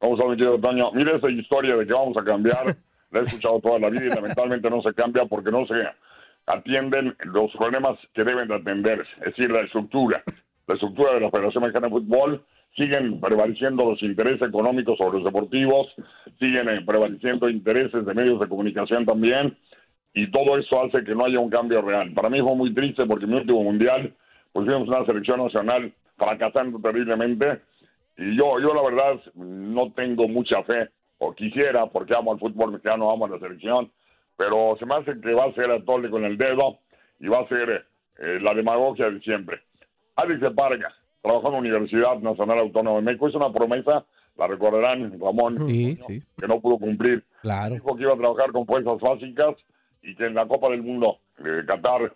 Vamos 0.00 0.18
a 0.18 0.26
ver, 0.26 0.36
querido 0.36 0.58
Toño. 0.58 0.90
Mire 0.90 1.14
esa 1.14 1.30
historia 1.30 1.76
de 1.76 1.86
que 1.86 1.92
vamos 1.92 2.16
a 2.16 2.24
cambiar. 2.24 2.76
La 3.12 3.20
he 3.20 3.22
escuchado 3.22 3.60
toda 3.60 3.78
la 3.78 3.88
vida 3.88 4.06
y 4.06 4.08
lamentablemente 4.08 4.68
no 4.68 4.82
se 4.82 4.92
cambia 4.94 5.24
porque 5.26 5.52
no 5.52 5.64
se 5.64 5.74
atienden 6.46 7.14
los 7.20 7.52
problemas 7.52 8.00
que 8.12 8.24
deben 8.24 8.48
de 8.48 8.56
atenderse. 8.56 9.10
Es 9.18 9.26
decir, 9.26 9.48
la 9.52 9.60
estructura. 9.60 10.24
La 10.66 10.74
estructura 10.74 11.14
de 11.14 11.20
la 11.20 11.30
Federación 11.30 11.62
Mexicana 11.62 11.86
de 11.86 11.92
Fútbol 11.92 12.44
siguen 12.76 13.20
prevaleciendo 13.20 13.84
los 13.84 14.02
intereses 14.02 14.48
económicos 14.48 14.98
sobre 14.98 15.18
los 15.18 15.24
deportivos, 15.24 15.88
siguen 16.38 16.68
eh, 16.68 16.82
prevaleciendo 16.86 17.48
intereses 17.48 18.04
de 18.04 18.14
medios 18.14 18.40
de 18.40 18.48
comunicación 18.48 19.04
también, 19.04 19.56
y 20.12 20.30
todo 20.30 20.58
eso 20.58 20.82
hace 20.82 21.04
que 21.04 21.14
no 21.14 21.24
haya 21.24 21.38
un 21.38 21.50
cambio 21.50 21.82
real. 21.82 22.12
Para 22.12 22.30
mí 22.30 22.40
fue 22.40 22.54
muy 22.56 22.74
triste 22.74 23.06
porque 23.06 23.24
en 23.24 23.30
mi 23.30 23.36
último 23.36 23.62
mundial 23.62 24.12
pusimos 24.52 24.88
una 24.88 25.04
selección 25.04 25.42
nacional 25.42 25.92
fracasando 26.16 26.78
terriblemente, 26.80 27.60
y 28.16 28.36
yo, 28.36 28.60
yo 28.60 28.74
la 28.74 28.82
verdad 28.82 29.20
no 29.34 29.92
tengo 29.92 30.28
mucha 30.28 30.62
fe, 30.64 30.88
o 31.18 31.34
quisiera, 31.34 31.86
porque 31.86 32.14
amo 32.14 32.32
al 32.32 32.38
fútbol 32.38 32.72
mexicano, 32.72 33.10
amo 33.10 33.26
a 33.26 33.30
la 33.30 33.38
selección, 33.38 33.90
pero 34.36 34.76
se 34.78 34.86
me 34.86 34.94
hace 34.94 35.20
que 35.20 35.34
va 35.34 35.44
a 35.44 35.54
ser 35.54 35.70
atole 35.70 36.08
con 36.08 36.24
el 36.24 36.38
dedo 36.38 36.78
y 37.18 37.28
va 37.28 37.40
a 37.40 37.48
ser 37.48 37.86
eh, 38.18 38.38
la 38.40 38.54
demagogia 38.54 39.10
de 39.10 39.20
siempre. 39.20 39.60
Alex 40.16 40.40
de 40.40 40.50
Parga 41.22 41.40
trabajó 41.40 41.46
en 41.48 41.52
la 41.52 41.58
Universidad 41.58 42.18
Nacional 42.18 42.58
Autónoma 42.60 42.96
de 42.96 43.02
México, 43.02 43.28
es 43.28 43.34
una 43.34 43.52
promesa, 43.52 44.04
la 44.36 44.46
recordarán, 44.46 45.18
Ramón, 45.20 45.68
Sí, 45.68 45.96
sí. 45.96 46.22
que 46.38 46.46
no 46.48 46.60
pudo 46.60 46.78
cumplir. 46.78 47.24
Claro. 47.42 47.74
Dijo 47.74 47.96
que 47.96 48.02
iba 48.02 48.14
a 48.14 48.16
trabajar 48.16 48.52
con 48.52 48.66
fuerzas 48.66 48.98
básicas 49.00 49.56
y 50.02 50.14
que 50.14 50.26
en 50.26 50.34
la 50.34 50.46
Copa 50.46 50.68
del 50.70 50.82
Mundo 50.82 51.18
de 51.38 51.64
Qatar 51.66 52.14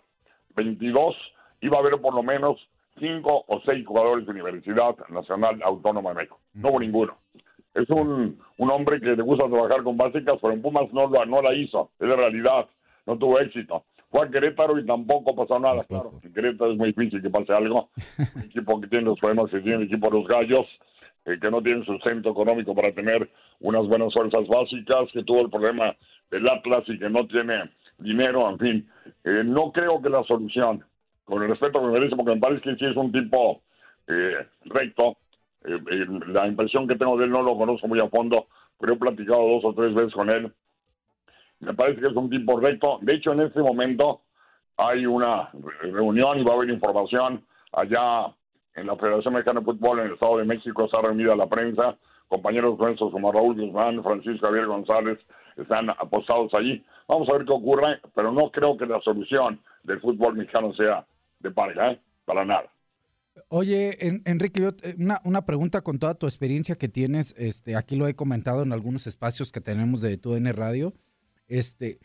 22 0.55 1.15
iba 1.61 1.77
a 1.77 1.79
haber 1.81 1.99
por 2.01 2.13
lo 2.13 2.23
menos 2.23 2.57
cinco 2.99 3.43
o 3.47 3.61
seis 3.65 3.85
jugadores 3.85 4.25
de 4.25 4.31
Universidad 4.31 4.95
Nacional 5.09 5.61
Autónoma 5.63 6.09
de 6.11 6.15
México. 6.15 6.39
No 6.53 6.69
hubo 6.69 6.79
ninguno. 6.79 7.17
Es 7.73 7.89
un, 7.89 8.39
un 8.57 8.71
hombre 8.71 9.01
que 9.01 9.15
le 9.15 9.21
gusta 9.21 9.49
trabajar 9.49 9.83
con 9.83 9.97
básicas, 9.97 10.37
pero 10.41 10.53
en 10.53 10.61
Pumas 10.61 10.91
no, 10.93 11.07
lo, 11.07 11.25
no 11.25 11.41
la 11.41 11.53
hizo. 11.53 11.91
Es 11.99 12.07
la 12.07 12.15
realidad. 12.15 12.67
No 13.05 13.17
tuvo 13.17 13.39
éxito. 13.39 13.83
Fue 14.15 14.25
a 14.25 14.29
Querétaro 14.29 14.79
y 14.79 14.85
tampoco 14.85 15.35
pasó 15.35 15.59
nada, 15.59 15.83
claro. 15.83 16.13
En 16.23 16.33
Querétaro 16.33 16.71
es 16.71 16.77
muy 16.77 16.93
difícil 16.93 17.21
que 17.21 17.29
pase 17.29 17.51
algo. 17.51 17.89
Un 18.35 18.43
equipo 18.43 18.79
que 18.79 18.87
tiene 18.87 19.03
los 19.03 19.19
problemas 19.19 19.51
que 19.51 19.59
tiene 19.59 19.79
el 19.79 19.83
equipo 19.83 20.09
de 20.09 20.19
los 20.19 20.27
gallos. 20.27 20.65
eh, 21.25 21.37
que 21.41 21.51
no 21.51 21.61
tienen 21.61 21.83
sustento 21.83 22.29
económico 22.29 22.73
para 22.73 22.93
tener 22.93 23.29
unas 23.59 23.85
buenas 23.87 24.13
fuerzas 24.13 24.47
básicas, 24.47 25.11
que 25.11 25.23
tuvo 25.23 25.41
el 25.41 25.49
problema 25.49 25.93
del 26.31 26.47
Atlas 26.47 26.83
y 26.87 26.97
que 26.97 27.09
no 27.09 27.27
tiene 27.27 27.71
dinero, 27.97 28.49
en 28.49 28.59
fin. 28.59 28.89
Eh, 29.25 29.43
no 29.43 29.73
creo 29.73 30.01
que 30.01 30.09
la 30.09 30.23
solución, 30.23 30.85
con 31.25 31.43
el 31.43 31.49
respeto 31.49 31.81
que 31.81 31.87
me 31.87 31.93
merece, 31.93 32.15
porque 32.15 32.35
me 32.35 32.39
parece 32.39 32.61
que 32.61 32.75
sí 32.75 32.85
es 32.85 32.95
un 32.95 33.11
tipo 33.11 33.63
eh, 34.07 34.47
recto, 34.65 35.17
eh, 35.65 35.77
eh, 35.91 36.05
la 36.27 36.47
impresión 36.47 36.87
que 36.87 36.95
tengo 36.95 37.17
de 37.17 37.25
él 37.25 37.31
no 37.31 37.41
lo 37.41 37.57
conozco 37.57 37.87
muy 37.87 37.99
a 37.99 38.07
fondo, 38.07 38.47
pero 38.79 38.93
he 38.93 38.97
platicado 38.97 39.41
dos 39.41 39.65
o 39.65 39.73
tres 39.73 39.93
veces 39.93 40.13
con 40.13 40.29
él. 40.29 40.53
Me 41.59 41.73
parece 41.73 42.01
que 42.01 42.07
es 42.07 42.15
un 42.15 42.29
tipo 42.29 42.59
recto. 42.59 42.99
De 43.01 43.13
hecho, 43.15 43.31
en 43.33 43.41
este 43.41 43.59
momento 43.61 44.21
hay 44.77 45.05
una 45.05 45.49
reunión 45.81 46.39
y 46.39 46.43
va 46.43 46.53
a 46.53 46.55
haber 46.55 46.69
información 46.69 47.43
allá 47.71 48.33
en 48.75 48.87
la 48.87 48.95
Federación 48.97 49.33
Mexicana 49.33 49.59
de 49.61 49.65
Fútbol 49.65 49.99
en 49.99 50.07
el 50.07 50.13
Estado 50.13 50.37
de 50.37 50.45
México. 50.45 50.85
Está 50.85 51.01
reunida 51.01 51.35
la 51.35 51.47
prensa. 51.47 51.97
Compañeros 52.27 52.77
nuestros 52.79 53.11
como 53.11 53.31
Raúl 53.31 53.55
Guzmán, 53.59 54.03
Francisco 54.03 54.47
Javier 54.47 54.65
González 54.65 55.19
están 55.55 55.89
apostados 55.91 56.53
allí. 56.53 56.83
Vamos 57.07 57.29
a 57.29 57.33
ver 57.33 57.45
qué 57.45 57.53
ocurre, 57.53 57.99
pero 58.15 58.31
no 58.31 58.51
creo 58.51 58.75
que 58.77 58.85
la 58.85 58.99
solución 59.01 59.61
del 59.83 60.01
fútbol 60.01 60.35
mexicano 60.35 60.73
sea 60.73 61.05
de 61.39 61.51
pareja, 61.51 61.91
¿eh? 61.91 62.01
para 62.25 62.43
nada. 62.43 62.65
Oye, 63.49 63.95
En- 64.05 64.21
Enrique, 64.25 64.61
yo, 64.61 64.69
una, 64.97 65.19
una 65.23 65.45
pregunta 65.45 65.81
con 65.81 65.99
toda 65.99 66.15
tu 66.15 66.25
experiencia 66.25 66.75
que 66.75 66.87
tienes, 66.87 67.35
este, 67.37 67.75
aquí 67.75 67.95
lo 67.95 68.07
he 68.07 68.15
comentado 68.15 68.63
en 68.63 68.73
algunos 68.73 69.07
espacios 69.07 69.51
que 69.51 69.61
tenemos 69.61 70.01
de 70.01 70.17
tu 70.17 70.35
N 70.35 70.51
Radio. 70.51 70.93
Este, 71.47 71.99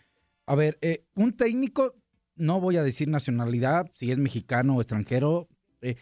a 0.47 0.55
ver, 0.55 0.79
eh, 0.83 1.05
un 1.15 1.33
técnico, 1.33 1.95
no 2.37 2.61
voy 2.61 2.77
a 2.77 2.83
decir 2.83 3.09
nacionalidad, 3.09 3.91
si 3.95 4.11
es 4.11 4.19
mexicano 4.19 4.77
o 4.77 4.81
extranjero, 4.81 5.49
eh, 5.81 5.97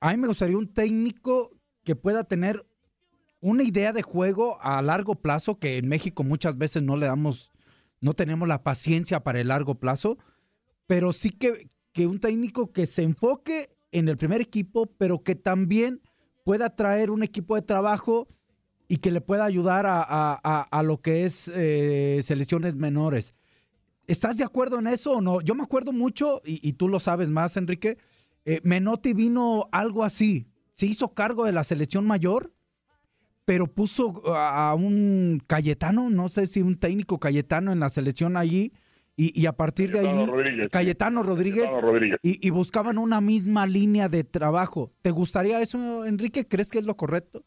a 0.00 0.12
mí 0.12 0.16
me 0.16 0.28
gustaría 0.28 0.56
un 0.56 0.72
técnico 0.72 1.50
que 1.84 1.96
pueda 1.96 2.24
tener 2.24 2.66
una 3.40 3.62
idea 3.62 3.92
de 3.92 4.02
juego 4.02 4.58
a 4.62 4.80
largo 4.82 5.14
plazo, 5.14 5.58
que 5.58 5.78
en 5.78 5.88
México 5.88 6.22
muchas 6.24 6.58
veces 6.58 6.82
no 6.82 6.96
le 6.96 7.06
damos, 7.06 7.52
no 8.00 8.14
tenemos 8.14 8.48
la 8.48 8.62
paciencia 8.62 9.20
para 9.20 9.40
el 9.40 9.48
largo 9.48 9.76
plazo, 9.76 10.18
pero 10.86 11.12
sí 11.12 11.30
que, 11.30 11.70
que 11.92 12.06
un 12.06 12.20
técnico 12.20 12.72
que 12.72 12.86
se 12.86 13.02
enfoque 13.02 13.76
en 13.92 14.08
el 14.08 14.16
primer 14.16 14.40
equipo, 14.40 14.86
pero 14.86 15.22
que 15.22 15.34
también 15.34 16.02
pueda 16.44 16.74
traer 16.74 17.10
un 17.10 17.22
equipo 17.22 17.54
de 17.54 17.62
trabajo 17.62 18.28
y 18.90 18.96
que 18.96 19.12
le 19.12 19.20
pueda 19.20 19.44
ayudar 19.44 19.86
a, 19.86 20.02
a- 20.02 20.40
a- 20.42 20.62
a 20.62 20.82
lo 20.82 21.00
que 21.00 21.24
es 21.24 21.48
eh, 21.54 22.20
selecciones 22.24 22.74
menores. 22.74 23.34
¿Estás 24.08 24.36
de 24.36 24.42
acuerdo 24.42 24.80
en 24.80 24.88
eso 24.88 25.12
o 25.12 25.20
no? 25.20 25.40
Yo 25.40 25.54
me 25.54 25.62
acuerdo 25.62 25.92
mucho, 25.92 26.42
y, 26.44 26.58
y 26.68 26.72
tú 26.72 26.88
lo 26.88 26.98
sabes 26.98 27.30
más, 27.30 27.56
Enrique, 27.56 27.98
eh, 28.44 28.60
Menotti 28.64 29.12
vino 29.14 29.68
algo 29.70 30.02
así. 30.02 30.48
Se 30.74 30.86
hizo 30.86 31.14
cargo 31.14 31.44
de 31.44 31.52
la 31.52 31.62
selección 31.62 32.04
mayor, 32.04 32.52
pero 33.44 33.68
puso 33.68 34.22
a 34.34 34.74
un 34.74 35.40
Cayetano, 35.46 36.10
no 36.10 36.28
sé 36.28 36.48
si 36.48 36.60
un 36.60 36.76
técnico 36.76 37.20
Cayetano 37.20 37.70
en 37.70 37.78
la 37.78 37.90
selección 37.90 38.36
allí, 38.36 38.72
y, 39.16 39.38
y 39.40 39.46
a 39.46 39.52
partir 39.52 39.92
de 39.92 39.98
Cayetano 39.98 40.22
allí, 40.22 40.30
Rodríguez, 40.32 40.64
sí. 40.64 40.70
Cayetano 40.70 41.22
Rodríguez, 41.22 41.64
Cayetano 41.66 41.90
Rodríguez. 41.92 42.18
Y, 42.24 42.44
y 42.44 42.50
buscaban 42.50 42.98
una 42.98 43.20
misma 43.20 43.66
línea 43.68 44.08
de 44.08 44.24
trabajo. 44.24 44.90
¿Te 45.02 45.12
gustaría 45.12 45.62
eso, 45.62 46.04
Enrique? 46.06 46.48
¿Crees 46.48 46.70
que 46.70 46.78
es 46.80 46.84
lo 46.84 46.96
correcto? 46.96 47.44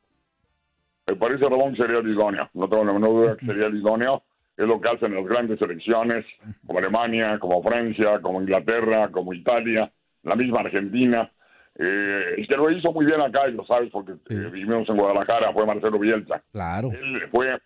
Me 1.08 1.16
parece 1.16 1.44
Ramón 1.44 1.76
sería 1.76 2.00
el 2.00 2.10
idóneo, 2.10 2.50
no 2.54 2.68
tengo 2.70 2.86
la 2.86 2.94
menor 2.94 3.10
duda 3.10 3.38
que 3.38 3.46
sería 3.46 3.68
el 3.68 3.76
idóneo. 3.76 4.24
Es 4.56 4.68
lo 4.68 4.80
que 4.80 4.89
hacen 4.89 5.16
las 5.16 5.26
grandes 5.26 5.58
selecciones, 5.58 6.26
como 6.66 6.78
Alemania, 6.78 7.39
como 7.39 7.63
Francia, 7.63 8.20
como 8.22 8.39
Inglaterra, 8.39 9.10
como 9.10 9.34
Italia, 9.34 9.92
la 10.22 10.36
misma 10.36 10.60
Argentina. 10.60 11.32
Eh, 11.76 12.36
el 12.38 12.48
que 12.48 12.56
lo 12.56 12.70
hizo 12.70 12.92
muy 12.94 13.06
bien 13.06 13.20
acá, 13.20 13.50
y 13.50 13.54
lo 13.54 13.66
sabes 13.66 13.89
porque 13.92 14.12
eh, 14.12 14.50
vivimos 14.52 14.88
en 14.88 14.98
Guadalajara, 14.98 15.52
fue 15.54 15.66
Marcelo 15.66 15.98
Bielsa. 15.98 16.44
Claro. 16.52 16.92
Él 16.92 17.24
fue 17.32 17.58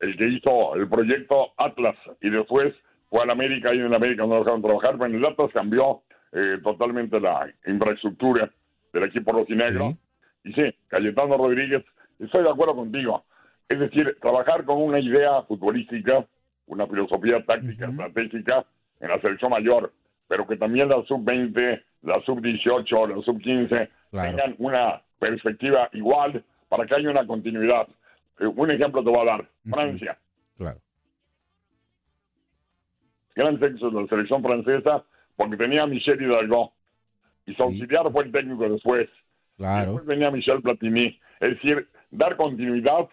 el 0.00 0.16
que 0.16 0.28
hizo 0.28 0.76
el 0.76 0.88
proyecto 0.88 1.52
Atlas 1.56 1.96
y 2.20 2.30
después 2.30 2.74
fue 3.10 3.22
al 3.22 3.30
América 3.30 3.74
y 3.74 3.78
en 3.78 3.86
el 3.86 3.94
América 3.94 4.22
no 4.22 4.34
lo 4.34 4.38
dejaron 4.40 4.62
trabajar, 4.62 4.92
pero 4.92 5.06
en 5.06 5.16
el 5.16 5.26
Atlas 5.26 5.50
cambió 5.52 6.02
eh, 6.32 6.58
totalmente 6.62 7.20
la 7.20 7.48
infraestructura 7.66 8.50
del 8.92 9.04
equipo 9.04 9.32
rojinegro. 9.32 9.96
Y 10.44 10.52
sí, 10.52 10.74
Cayetano 10.88 11.36
Rodríguez, 11.36 11.84
estoy 12.18 12.42
de 12.42 12.50
acuerdo 12.50 12.76
contigo. 12.76 13.24
Es 13.68 13.78
decir, 13.78 14.16
trabajar 14.20 14.64
con 14.64 14.80
una 14.80 15.00
idea 15.00 15.42
futbolística, 15.42 16.26
una 16.66 16.86
filosofía 16.86 17.44
táctica, 17.44 17.86
estratégica 17.86 18.64
en 19.00 19.08
la 19.08 19.20
selección 19.20 19.50
mayor, 19.50 19.92
pero 20.28 20.46
que 20.46 20.56
también 20.56 20.88
la 20.88 21.02
sub-20, 21.04 21.82
la 22.02 22.20
sub-18, 22.22 23.16
la 23.16 23.22
sub-15 23.22 23.88
tengan 24.12 24.54
una 24.58 25.02
perspectiva 25.18 25.88
igual 25.92 26.44
para 26.68 26.86
que 26.86 26.94
haya 26.94 27.10
una 27.10 27.26
continuidad. 27.26 27.88
Eh, 28.38 28.46
un 28.46 28.70
ejemplo 28.70 29.02
te 29.02 29.10
voy 29.10 29.20
a 29.20 29.32
dar. 29.32 29.48
Francia. 29.68 30.18
Claro. 30.56 30.78
Gran 33.34 33.62
éxito 33.62 33.90
de 33.90 34.02
la 34.02 34.08
selección 34.08 34.42
francesa 34.42 35.04
porque 35.36 35.56
tenía 35.56 35.82
a 35.82 35.86
Michel 35.86 36.22
Hidalgo 36.22 36.72
y 37.44 37.54
su 37.54 37.62
auxiliar 37.62 38.10
fue 38.10 38.24
el 38.24 38.32
técnico 38.32 38.68
después. 38.68 39.08
Claro. 39.56 39.92
Después 39.92 40.06
venía 40.06 40.30
Michel 40.30 40.62
Platini. 40.62 41.18
Es 41.40 41.50
decir, 41.50 41.88
dar 42.16 42.36
continuidad 42.36 43.08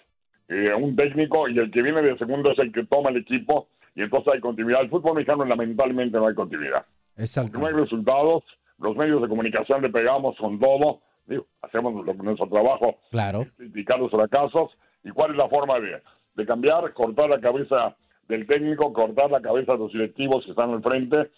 eh, 0.50 0.72
a 0.72 0.78
un 0.78 0.96
técnico 0.96 1.48
y 1.50 1.58
el 1.60 1.72
que 1.72 1.82
viene 1.82 2.02
de 2.02 2.18
segundo 2.18 2.52
es 2.52 2.60
el 2.60 2.72
que 2.72 2.86
toma 2.86 3.10
el 3.10 3.18
equipo 3.18 3.68
y 3.96 4.02
entonces 4.02 4.34
hay 4.34 4.40
continuidad. 4.40 4.82
El 4.82 4.90
fútbol 4.90 5.16
mexicano 5.16 5.46
lamentablemente 5.46 6.18
no 6.18 6.28
hay 6.28 6.36
continuidad. 6.36 6.86
Exacto. 7.18 7.60
No 7.60 7.68
hay 7.68 7.74
resultados, 7.74 8.44
los 8.80 8.96
medios 8.96 9.22
de 9.22 9.28
comunicación 9.28 9.82
le 9.82 9.90
pegamos 9.90 10.36
con 10.38 10.60
todo, 10.60 11.02
digo, 11.26 11.46
hacemos 11.62 12.06
lo- 12.06 12.14
nuestro 12.16 12.48
trabajo, 12.48 12.96
Claro. 13.12 13.46
criticar 13.58 14.00
los 14.00 14.12
fracasos. 14.12 14.72
¿Y 15.04 15.10
cuál 15.12 15.32
es 15.32 15.38
la 15.38 15.50
forma 15.50 15.80
de, 15.80 16.02
de 16.36 16.46
cambiar? 16.46 16.94
Cortar 16.94 17.30
la 17.30 17.40
cabeza 17.42 17.96
del 18.28 18.48
técnico, 18.48 18.94
cortar 18.94 19.30
la 19.30 19.42
cabeza 19.42 19.74
de 19.74 19.80
los 19.80 19.92
directivos 19.92 20.46
que 20.46 20.52
están 20.52 20.72
al 20.72 20.82
frente, 20.82 21.30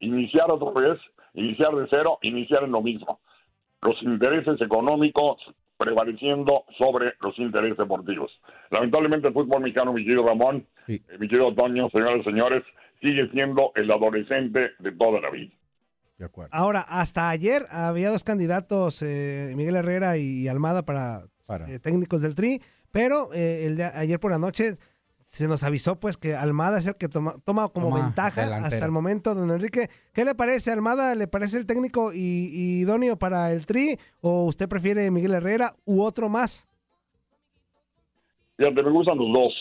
iniciar 0.00 0.50
otra 0.50 0.72
vez, 0.80 0.98
iniciar 1.34 1.72
de 1.76 1.86
cero, 1.88 2.18
iniciar 2.22 2.64
en 2.64 2.72
lo 2.72 2.82
mismo. 2.82 3.20
Los 3.86 4.00
intereses 4.02 4.60
económicos 4.60 5.38
prevaleciendo 5.82 6.64
sobre 6.78 7.14
los 7.20 7.36
intereses 7.38 7.76
deportivos. 7.76 8.30
Lamentablemente 8.70 9.28
el 9.28 9.34
fútbol 9.34 9.62
mexicano, 9.62 9.92
mi 9.92 10.04
querido 10.04 10.24
Ramón, 10.24 10.64
eh, 10.86 11.00
mi 11.18 11.26
querido 11.26 11.52
Toño, 11.54 11.90
señoras 11.90 12.20
y 12.20 12.24
señores, 12.24 12.62
sigue 13.00 13.28
siendo 13.32 13.72
el 13.74 13.90
adolescente 13.90 14.70
de 14.78 14.92
toda 14.92 15.20
la 15.20 15.30
vida. 15.30 15.52
De 16.18 16.26
acuerdo. 16.26 16.50
Ahora, 16.52 16.82
hasta 16.82 17.30
ayer 17.30 17.66
había 17.70 18.10
dos 18.10 18.22
candidatos, 18.22 19.02
eh, 19.02 19.54
Miguel 19.56 19.74
Herrera 19.74 20.16
y 20.18 20.46
Almada, 20.46 20.82
para, 20.82 21.24
eh, 21.68 21.80
técnicos 21.80 22.22
del 22.22 22.36
Tri, 22.36 22.62
pero 22.92 23.34
eh, 23.34 23.66
el 23.66 23.76
de 23.76 23.84
ayer 23.86 24.20
por 24.20 24.30
la 24.30 24.38
noche 24.38 24.76
se 25.32 25.48
nos 25.48 25.64
avisó 25.64 25.98
pues 25.98 26.18
que 26.18 26.34
Almada 26.34 26.76
es 26.76 26.86
el 26.86 26.94
que 26.96 27.08
toma, 27.08 27.32
toma 27.42 27.70
como 27.70 27.88
Toma 27.88 28.02
ventaja 28.02 28.42
delantera. 28.42 28.66
hasta 28.66 28.84
el 28.84 28.92
momento, 28.92 29.34
don 29.34 29.50
Enrique. 29.50 29.88
¿Qué 30.12 30.26
le 30.26 30.34
parece, 30.34 30.70
Almada? 30.70 31.14
¿Le 31.14 31.26
parece 31.26 31.56
el 31.56 31.64
técnico 31.64 32.12
y, 32.12 32.50
y 32.52 32.80
idóneo 32.82 33.16
para 33.18 33.50
el 33.50 33.64
Tri? 33.64 33.96
¿O 34.20 34.44
usted 34.44 34.68
prefiere 34.68 35.10
Miguel 35.10 35.32
Herrera 35.32 35.72
u 35.86 36.02
otro 36.02 36.28
más? 36.28 36.68
Fíjate, 38.58 38.82
me 38.82 38.90
gustan 38.90 39.16
los 39.16 39.32
dos. 39.32 39.54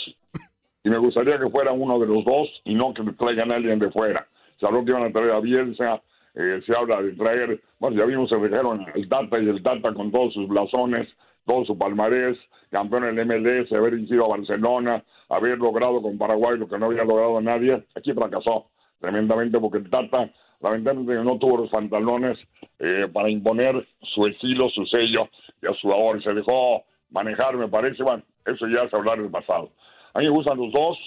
Y 0.84 0.90
me 0.90 0.98
gustaría 0.98 1.40
que 1.40 1.50
fuera 1.50 1.72
uno 1.72 1.98
de 2.00 2.08
los 2.08 2.26
dos 2.26 2.50
y 2.66 2.76
no 2.76 2.94
que 2.94 3.04
traigan 3.18 3.54
a 3.54 3.56
alguien 3.56 3.80
de 3.80 3.90
fuera. 3.92 4.28
Se 4.60 4.66
habló 4.66 4.84
que 4.84 4.92
iban 4.92 5.04
a 5.04 5.12
traer 5.14 5.32
a 5.32 5.40
Bielsa, 5.40 6.02
eh, 6.36 6.62
se 6.66 6.76
habla 6.76 7.02
de 7.02 7.14
traer, 7.14 7.62
bueno, 7.80 7.98
ya 7.98 8.06
vimos, 8.06 8.30
se 8.30 8.36
trajeron 8.36 8.86
el 8.94 9.08
Tata 9.08 9.40
y 9.40 9.48
el 9.48 9.64
Tata 9.64 9.94
con 9.94 10.12
todos 10.12 10.34
sus 10.34 10.50
blasones, 10.50 11.08
todo 11.46 11.64
su 11.64 11.78
palmarés, 11.78 12.38
campeón 12.72 13.06
en 13.06 13.20
el 13.20 13.26
MLS, 13.26 13.72
haber 13.72 13.94
ido 13.94 14.26
a 14.26 14.38
Barcelona, 14.38 15.04
haber 15.32 15.58
logrado 15.58 16.02
con 16.02 16.18
Paraguay 16.18 16.58
lo 16.58 16.68
que 16.68 16.78
no 16.78 16.88
había 16.88 17.04
logrado 17.04 17.40
nadie. 17.42 17.84
Aquí 17.96 18.14
fracasó 18.14 18.68
tremendamente 19.00 19.60
porque 19.60 19.80
Tata, 19.80 20.30
lamentablemente, 20.60 21.24
no 21.24 21.38
tuvo 21.40 21.58
los 21.58 21.70
pantalones 21.70 22.38
eh, 22.80 23.08
para 23.12 23.30
imponer 23.30 23.88
su 24.02 24.28
estilo, 24.28 24.70
su 24.70 24.86
sello 24.86 25.30
y 25.62 25.68
a 25.68 25.74
su 25.74 25.90
labor. 25.90 26.22
Se 26.24 26.34
dejó 26.34 26.84
manejar, 27.10 27.56
me 27.58 27.68
parece, 27.68 28.04
bueno, 28.04 28.24
eso 28.46 28.68
ya 28.68 28.84
es 28.84 28.94
hablar 28.94 29.22
del 29.22 29.32
pasado. 29.32 29.70
A 30.14 30.20
mí 30.20 30.26
me 30.26 30.32
gustan 30.32 30.58
los 30.58 30.72
dos. 30.72 30.98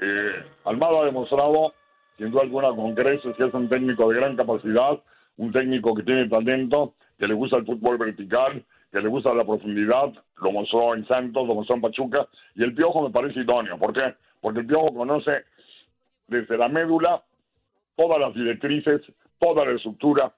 Eh, 0.00 0.44
Almada 0.64 1.00
ha 1.00 1.04
demostrado, 1.04 1.72
sin 2.18 2.30
duda 2.30 2.42
alguna, 2.42 2.68
con 2.74 2.94
creces, 2.94 3.36
que 3.36 3.44
es 3.44 3.54
un 3.54 3.68
técnico 3.68 4.08
de 4.08 4.16
gran 4.16 4.36
capacidad, 4.36 5.00
un 5.36 5.52
técnico 5.52 5.94
que 5.94 6.02
tiene 6.02 6.28
talento, 6.28 6.94
que 7.18 7.28
le 7.28 7.34
gusta 7.34 7.56
el 7.58 7.66
fútbol 7.66 7.98
vertical, 7.98 8.64
que 8.90 9.00
le 9.00 9.08
gusta 9.08 9.32
la 9.32 9.44
profundidad, 9.44 10.12
lo 10.42 10.52
mostró 10.52 10.94
en 10.94 11.06
Santos, 11.06 11.46
lo 11.46 11.54
mostró 11.54 11.76
en 11.76 11.82
Pachuca, 11.82 12.28
y 12.54 12.62
el 12.62 12.74
Piojo 12.74 13.02
me 13.02 13.10
parece 13.10 13.40
idóneo. 13.40 13.78
¿Por 13.78 13.92
qué? 13.92 14.14
Porque 14.40 14.60
el 14.60 14.66
Piojo 14.66 14.92
conoce 14.94 15.44
desde 16.26 16.58
la 16.58 16.68
médula 16.68 17.22
todas 17.96 18.18
las 18.20 18.34
directrices, 18.34 19.00
toda 19.38 19.64
la 19.64 19.72
estructura 19.72 20.32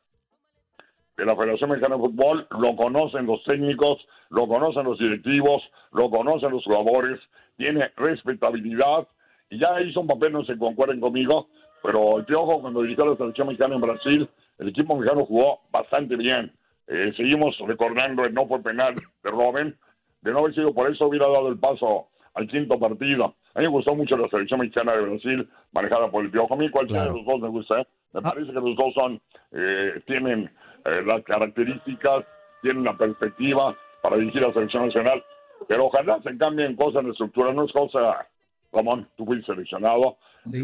de 1.16 1.24
la 1.24 1.36
Federación 1.36 1.70
Mexicana 1.70 1.96
de 1.96 2.02
Fútbol, 2.02 2.46
lo 2.50 2.76
conocen 2.76 3.26
los 3.26 3.42
técnicos, 3.44 4.06
lo 4.30 4.48
conocen 4.48 4.84
los 4.84 4.98
directivos, 4.98 5.62
lo 5.92 6.10
conocen 6.10 6.50
los 6.50 6.64
jugadores, 6.64 7.20
tiene 7.56 7.90
respetabilidad 7.96 9.06
y 9.48 9.58
ya 9.58 9.80
hizo 9.80 10.00
un 10.00 10.08
papel, 10.08 10.32
no 10.32 10.44
se 10.44 10.58
concuerden 10.58 11.00
conmigo, 11.00 11.48
pero 11.82 12.18
el 12.18 12.24
Piojo 12.24 12.60
cuando 12.60 12.82
dirigió 12.82 13.06
la 13.06 13.16
selección 13.16 13.48
mexicana 13.48 13.76
en 13.76 13.80
Brasil, 13.80 14.28
el 14.58 14.68
equipo 14.68 14.96
mexicano 14.96 15.24
jugó 15.24 15.60
bastante 15.70 16.16
bien. 16.16 16.52
Eh, 16.86 17.12
seguimos 17.16 17.56
recordando 17.58 18.24
el 18.24 18.34
no 18.34 18.46
fue 18.46 18.62
penal 18.62 18.94
de 18.94 19.30
Robin, 19.30 19.76
De 20.24 20.32
no 20.32 20.38
haber 20.38 20.54
sido 20.54 20.72
por 20.72 20.90
eso, 20.90 21.06
hubiera 21.06 21.28
dado 21.28 21.48
el 21.48 21.58
paso 21.58 22.08
al 22.32 22.48
quinto 22.48 22.78
partido. 22.78 23.36
A 23.54 23.60
mí 23.60 23.66
me 23.66 23.68
gustó 23.68 23.94
mucho 23.94 24.16
la 24.16 24.26
selección 24.28 24.58
mexicana 24.58 24.96
de 24.96 25.02
Brasil, 25.02 25.48
manejada 25.72 26.10
por 26.10 26.24
el 26.24 26.30
Piojo. 26.30 26.54
A 26.54 26.56
mí 26.56 26.70
cualquiera 26.70 27.04
de 27.04 27.10
los 27.10 27.26
dos 27.26 27.40
me 27.40 27.48
gusta. 27.48 27.82
¿eh? 27.82 27.86
Me 28.14 28.22
parece 28.22 28.46
que 28.46 28.60
los 28.60 28.74
dos 28.74 28.94
son, 28.94 29.20
eh, 29.52 30.00
tienen 30.06 30.50
eh, 30.86 31.02
las 31.04 31.22
características, 31.24 32.24
tienen 32.62 32.84
la 32.84 32.96
perspectiva 32.96 33.76
para 34.02 34.16
dirigir 34.16 34.40
la 34.40 34.52
selección 34.54 34.86
nacional. 34.86 35.22
Pero 35.68 35.86
ojalá 35.86 36.18
se 36.22 36.36
cambien 36.38 36.74
cosas 36.74 37.00
en 37.00 37.08
la 37.08 37.12
estructura. 37.12 37.52
No 37.52 37.66
es 37.66 37.72
cosa, 37.72 38.26
Ramón, 38.72 39.06
tú 39.16 39.26
fuiste 39.26 39.52
seleccionado, 39.52 40.16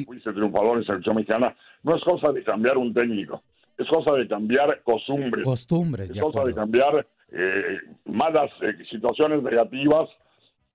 fuiste 0.07 0.33
triunfador 0.33 0.79
en 0.79 0.85
selección 0.85 1.17
mexicana. 1.17 1.55
No 1.83 1.97
es 1.97 2.03
cosa 2.03 2.33
de 2.33 2.43
cambiar 2.43 2.79
un 2.79 2.95
técnico. 2.95 3.43
Es 3.77 3.87
cosa 3.89 4.13
de 4.13 4.27
cambiar 4.27 4.83
costumbres. 4.83 5.45
Costumbres, 5.45 6.09
Es 6.11 6.17
de 6.17 6.21
cosa 6.23 6.45
de 6.45 6.55
cambiar 6.55 7.07
eh, 7.33 7.79
malas 8.07 8.51
eh, 8.63 8.73
situaciones 8.91 9.43
negativas 9.43 10.09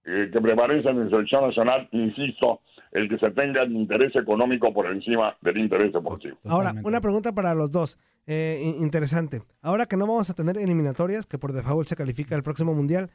eh, 0.06 0.30
que 0.32 0.40
prevalecen 0.42 1.00
en 1.02 1.10
selección 1.10 1.48
nacional, 1.48 1.88
insisto, 1.92 2.62
el 2.92 3.10
que 3.10 3.18
se 3.18 3.32
tenga 3.32 3.64
el 3.64 3.72
interés 3.74 4.16
económico 4.16 4.74
por 4.74 4.86
encima 4.88 5.36
del 5.42 5.58
interés 5.58 5.92
deportivo. 5.92 6.38
Ahora, 6.46 6.74
una 6.84 7.02
pregunta 7.02 7.34
para 7.34 7.54
los 7.54 7.72
dos. 7.72 7.98
Eh, 8.28 8.60
in- 8.64 8.84
interesante. 8.84 9.42
Ahora 9.62 9.86
que 9.86 9.98
no 9.98 10.08
vamos 10.08 10.30
a 10.30 10.34
tener 10.34 10.58
eliminatorias, 10.58 11.26
que 11.28 11.38
por 11.38 11.54
default 11.54 11.88
se 11.88 11.96
califica 11.96 12.36
el 12.36 12.42
próximo 12.44 12.74
mundial, 12.74 13.12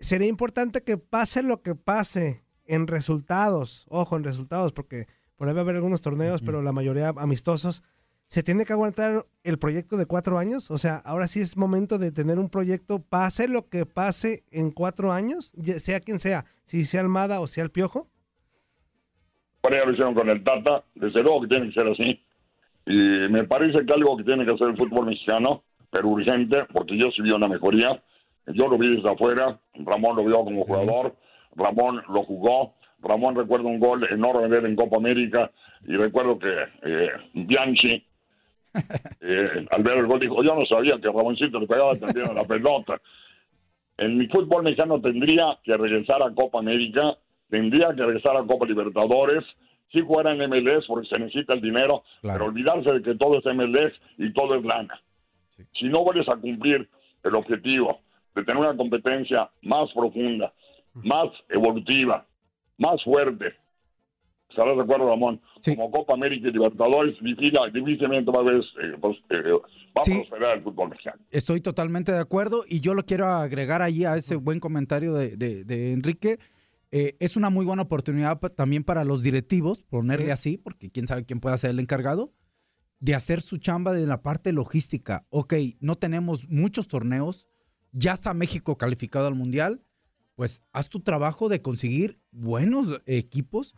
sería 0.00 0.28
importante 0.28 0.82
que 0.82 0.96
pase 0.98 1.42
lo 1.42 1.62
que 1.62 1.74
pase 1.74 2.42
en 2.66 2.86
resultados. 2.86 3.86
Ojo, 3.90 4.16
en 4.16 4.24
resultados, 4.24 4.72
porque 4.72 5.06
por 5.36 5.46
ahí 5.48 5.54
va 5.54 5.60
a 5.60 5.62
haber 5.62 5.76
algunos 5.76 6.02
torneos, 6.02 6.42
pero 6.42 6.62
la 6.62 6.72
mayoría 6.72 7.12
amistosos. 7.18 7.84
¿Se 8.28 8.42
tiene 8.42 8.66
que 8.66 8.74
aguantar 8.74 9.24
el 9.42 9.58
proyecto 9.58 9.96
de 9.96 10.04
cuatro 10.04 10.36
años? 10.36 10.70
O 10.70 10.76
sea, 10.76 11.00
ahora 11.06 11.28
sí 11.28 11.40
es 11.40 11.56
momento 11.56 11.96
de 11.96 12.12
tener 12.12 12.38
un 12.38 12.50
proyecto, 12.50 13.02
pase 13.02 13.48
lo 13.48 13.70
que 13.70 13.86
pase 13.86 14.44
en 14.50 14.70
cuatro 14.70 15.12
años, 15.12 15.54
ya 15.56 15.78
sea 15.78 16.00
quien 16.00 16.20
sea, 16.20 16.44
si 16.62 16.84
sea 16.84 17.00
Almada 17.00 17.40
o 17.40 17.46
sea 17.46 17.64
el 17.64 17.70
Piojo. 17.70 18.06
Por 19.62 19.72
ahí 19.72 19.80
lo 19.82 19.92
hicieron 19.92 20.14
con 20.14 20.28
el 20.28 20.44
Tata, 20.44 20.84
desde 20.94 21.22
luego 21.22 21.40
que 21.40 21.48
tiene 21.48 21.68
que 21.68 21.72
ser 21.72 21.88
así. 21.88 22.22
Y 22.84 23.32
me 23.32 23.44
parece 23.44 23.84
que 23.86 23.92
algo 23.94 24.18
que 24.18 24.24
tiene 24.24 24.44
que 24.44 24.52
hacer 24.52 24.68
el 24.68 24.76
fútbol 24.76 25.06
mexicano, 25.06 25.62
pero 25.90 26.08
urgente, 26.08 26.66
porque 26.74 26.98
yo 26.98 27.10
sí 27.10 27.22
vi 27.22 27.30
una 27.30 27.48
mejoría. 27.48 28.02
Yo 28.48 28.68
lo 28.68 28.76
vi 28.76 28.94
desde 28.94 29.10
afuera, 29.10 29.58
Ramón 29.74 30.16
lo 30.16 30.24
vio 30.24 30.44
como 30.44 30.66
jugador, 30.66 31.16
Ramón 31.56 32.02
lo 32.08 32.24
jugó, 32.24 32.74
Ramón 33.02 33.36
recuerda 33.36 33.68
un 33.68 33.78
gol 33.80 34.06
enorme 34.10 34.48
de 34.48 34.58
él 34.58 34.66
en 34.66 34.76
Copa 34.76 34.96
América 34.96 35.50
y 35.86 35.96
recuerdo 35.96 36.38
que 36.38 36.52
eh, 36.82 37.10
Bianchi, 37.34 38.04
eh, 39.20 39.66
al 39.70 39.82
ver 39.82 39.98
el 39.98 40.06
gol, 40.06 40.20
dijo, 40.20 40.42
yo 40.42 40.54
no 40.54 40.64
sabía 40.66 40.98
que 41.00 41.08
Ramoncito 41.08 41.60
le 41.60 41.66
pegaba 41.66 41.94
también 41.94 42.30
a 42.30 42.34
la 42.34 42.44
pelota. 42.44 43.00
En 43.96 44.16
mi 44.16 44.26
fútbol 44.28 44.62
mexicano 44.62 45.00
tendría 45.00 45.58
que 45.64 45.76
regresar 45.76 46.22
a 46.22 46.32
Copa 46.34 46.60
América, 46.60 47.16
tendría 47.50 47.88
que 47.94 48.04
regresar 48.04 48.36
a 48.36 48.44
Copa 48.44 48.66
Libertadores, 48.66 49.44
si 49.92 50.02
fuera 50.02 50.32
en 50.32 50.50
MLS 50.50 50.86
porque 50.86 51.08
se 51.08 51.18
necesita 51.18 51.54
el 51.54 51.60
dinero, 51.60 52.04
pero 52.22 52.46
olvidarse 52.46 52.92
de 52.92 53.02
que 53.02 53.14
todo 53.14 53.38
es 53.38 53.44
MLS 53.46 53.92
y 54.18 54.32
todo 54.32 54.54
es 54.54 54.64
lana. 54.64 55.00
Si 55.78 55.86
no 55.86 56.04
vuelves 56.04 56.28
a 56.28 56.36
cumplir 56.36 56.88
el 57.24 57.34
objetivo 57.34 58.00
de 58.34 58.44
tener 58.44 58.60
una 58.60 58.76
competencia 58.76 59.50
más 59.62 59.90
profunda, 59.92 60.52
más 60.94 61.28
evolutiva, 61.48 62.24
más 62.76 63.02
fuerte, 63.02 63.54
¿estarás 64.48 64.76
de 64.76 64.82
acuerdo, 64.82 65.08
Ramón? 65.08 65.40
Como 65.76 65.90
Copa 65.90 66.14
América 66.14 66.48
y 66.48 66.52
Libertadores, 66.52 67.14
difícil- 67.20 67.72
difícilmente 67.72 68.30
va 68.30 68.38
a, 68.38 68.42
haber, 68.42 68.56
eh, 68.56 68.96
pues, 69.00 69.16
eh, 69.30 69.42
va 69.52 70.02
a 70.02 70.02
prosperar 70.04 70.56
el 70.58 70.62
fútbol 70.64 70.90
mexicano. 70.90 71.22
Estoy 71.30 71.60
totalmente 71.60 72.12
de 72.12 72.18
acuerdo 72.20 72.62
y 72.68 72.80
yo 72.80 72.94
lo 72.94 73.02
quiero 73.04 73.26
agregar 73.26 73.82
allí 73.82 74.04
a 74.04 74.16
ese 74.16 74.36
buen 74.36 74.60
comentario 74.60 75.14
de, 75.14 75.36
de- 75.36 75.64
de 75.64 75.92
Enrique. 75.92 76.38
Eh, 76.90 77.16
es 77.20 77.36
una 77.36 77.50
muy 77.50 77.66
buena 77.66 77.82
oportunidad 77.82 78.40
pa- 78.40 78.48
también 78.48 78.82
para 78.84 79.04
los 79.04 79.22
directivos, 79.22 79.82
ponerle 79.84 80.32
así, 80.32 80.56
porque 80.56 80.90
quién 80.90 81.06
sabe 81.06 81.24
quién 81.26 81.40
pueda 81.40 81.56
ser 81.58 81.70
el 81.70 81.80
encargado, 81.80 82.32
de 83.00 83.14
hacer 83.14 83.42
su 83.42 83.58
chamba 83.58 83.92
de 83.92 84.06
la 84.06 84.22
parte 84.22 84.52
logística. 84.52 85.26
Ok, 85.30 85.54
no 85.80 85.96
tenemos 85.96 86.48
muchos 86.48 86.88
torneos, 86.88 87.46
ya 87.92 88.12
está 88.14 88.32
México 88.34 88.76
calificado 88.78 89.26
al 89.26 89.34
Mundial, 89.34 89.82
pues 90.34 90.62
haz 90.72 90.88
tu 90.88 91.00
trabajo 91.00 91.48
de 91.48 91.60
conseguir 91.62 92.20
buenos 92.30 93.02
equipos 93.06 93.74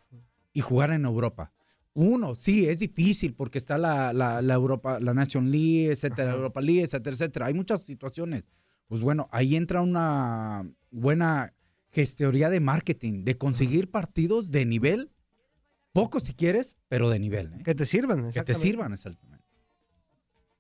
y 0.53 0.61
jugar 0.61 0.91
en 0.91 1.05
Europa. 1.05 1.53
Uno, 1.93 2.35
sí, 2.35 2.67
es 2.67 2.79
difícil 2.79 3.35
porque 3.35 3.59
está 3.59 3.77
la, 3.77 4.13
la, 4.13 4.43
la 4.43 4.55
Europa, 4.55 4.99
la 5.01 5.13
Nation 5.13 5.51
League, 5.51 5.91
etcétera, 5.91 6.33
Europa 6.33 6.61
League, 6.61 6.83
etcétera, 6.83 7.15
etcétera. 7.15 7.47
Hay 7.47 7.55
muchas 7.55 7.83
situaciones. 7.83 8.45
Pues 8.87 9.03
bueno, 9.03 9.29
ahí 9.33 9.57
entra 9.57 9.83
una 9.83 10.65
buena 10.91 11.53
gestoría 11.91 12.49
de 12.49 12.61
marketing, 12.61 13.25
de 13.25 13.37
conseguir 13.37 13.91
partidos 13.91 14.51
de 14.51 14.67
nivel, 14.67 15.11
pocos 15.93 16.25
si 16.25 16.35
quieres, 16.35 16.77
pero 16.89 17.11
de 17.11 17.19
nivel. 17.19 17.53
¿eh? 17.55 17.63
Que 17.65 17.75
te 17.75 17.85
sirvan, 17.85 18.19
Que 18.19 18.23
te 18.23 18.29
exactamente. 18.29 18.67
sirvan, 18.67 18.93
exactamente. 18.93 19.45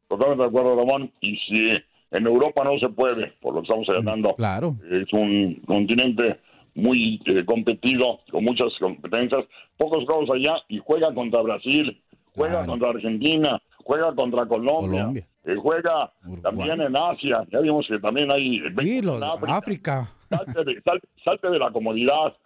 Totalmente 0.08 0.42
de 0.42 0.48
acuerdo, 0.48 0.76
Ramón. 0.76 1.12
Y 1.20 1.36
si 1.36 1.70
en 2.10 2.26
Europa 2.26 2.64
no 2.64 2.78
se 2.80 2.88
puede, 2.88 3.32
por 3.40 3.54
lo 3.54 3.60
que 3.60 3.66
estamos 3.66 3.88
hablando, 3.88 4.34
claro. 4.34 4.76
es 4.90 5.12
un 5.12 5.62
continente 5.66 6.40
muy 6.74 7.20
eh, 7.26 7.44
competido, 7.44 8.20
con 8.30 8.44
muchas 8.44 8.68
competencias, 8.78 9.44
pocos 9.76 10.04
juegos 10.04 10.30
allá 10.30 10.54
y 10.68 10.78
juega 10.78 11.12
contra 11.14 11.42
Brasil, 11.42 12.00
juega 12.34 12.64
contra 12.66 12.90
Argentina, 12.90 13.60
juega 13.84 14.14
contra 14.14 14.46
Colombia, 14.46 15.10
eh, 15.44 15.56
juega 15.56 16.12
también 16.42 16.80
en 16.80 16.96
Asia. 16.96 17.44
Ya 17.50 17.60
vimos 17.60 17.86
que 17.88 17.98
también 17.98 18.30
hay 18.30 18.60
Sí, 18.78 19.02
los 19.02 19.16
en 19.16 19.24
África. 19.24 19.56
África. 19.56 20.08
Salte 20.28 20.64
de, 20.64 20.80
sal- 20.82 21.00
salte 21.24 21.50
de 21.50 21.58
la 21.58 21.70
comodidad, 21.72 22.36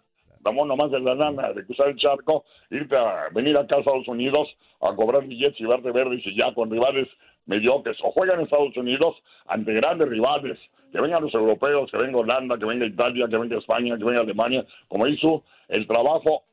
Ramón, 0.43 0.67
nomás 0.67 0.91
de 0.91 0.99
la 0.99 1.13
lana, 1.15 1.53
de 1.53 1.65
cruzar 1.65 1.89
el 1.89 1.97
charco, 1.97 2.45
irte 2.71 2.95
a 2.97 3.27
venir 3.33 3.55
acá 3.57 3.75
a 3.75 3.79
Estados 3.79 4.07
Unidos 4.07 4.47
a 4.81 4.95
cobrar 4.95 5.25
billetes 5.25 5.59
y 5.59 5.65
verte 5.65 5.91
verdes 5.91 6.21
y 6.25 6.35
ya 6.35 6.53
con 6.53 6.69
rivales 6.71 7.07
mediocres. 7.45 7.97
O 8.03 8.11
juegan 8.11 8.39
en 8.39 8.45
Estados 8.45 8.75
Unidos 8.77 9.15
ante 9.47 9.73
grandes 9.73 10.09
rivales. 10.09 10.57
Que 10.95 11.01
vengan 11.01 11.23
los 11.23 11.33
europeos, 11.33 11.91
que 11.91 11.97
venga 11.97 12.19
Holanda, 12.19 12.57
que 12.57 12.63
venga 12.63 12.85
Italia, 12.85 13.27
que 13.29 13.37
venga 13.37 13.57
España, 13.57 13.97
que 13.97 14.05
venga 14.05 14.21
Alemania. 14.21 14.65
Como 14.87 15.05
hizo 15.07 15.43
el 15.67 15.85
trabajo 15.87 16.43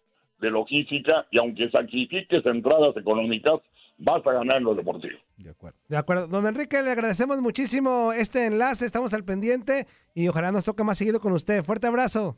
de 0.41 0.51
logística 0.51 1.25
y 1.31 1.39
aunque 1.39 1.71
sacrifiques 1.71 2.45
entradas 2.45 2.97
económicas, 2.97 3.61
vas 3.99 4.27
a 4.27 4.33
ganar 4.33 4.57
en 4.57 4.65
lo 4.65 4.75
deportivo. 4.75 5.17
De 5.37 5.97
acuerdo. 5.97 6.27
Don 6.27 6.45
Enrique, 6.45 6.83
le 6.83 6.91
agradecemos 6.91 7.41
muchísimo 7.41 8.13
este 8.13 8.47
enlace, 8.47 8.85
estamos 8.85 9.15
al 9.15 9.25
pendiente 9.25 9.87
y 10.13 10.27
ojalá 10.27 10.51
nos 10.51 10.65
toque 10.65 10.83
más 10.83 10.99
seguido 10.99 11.21
con 11.21 11.33
usted. 11.35 11.63
Fuerte 11.63 11.87
abrazo. 11.87 12.37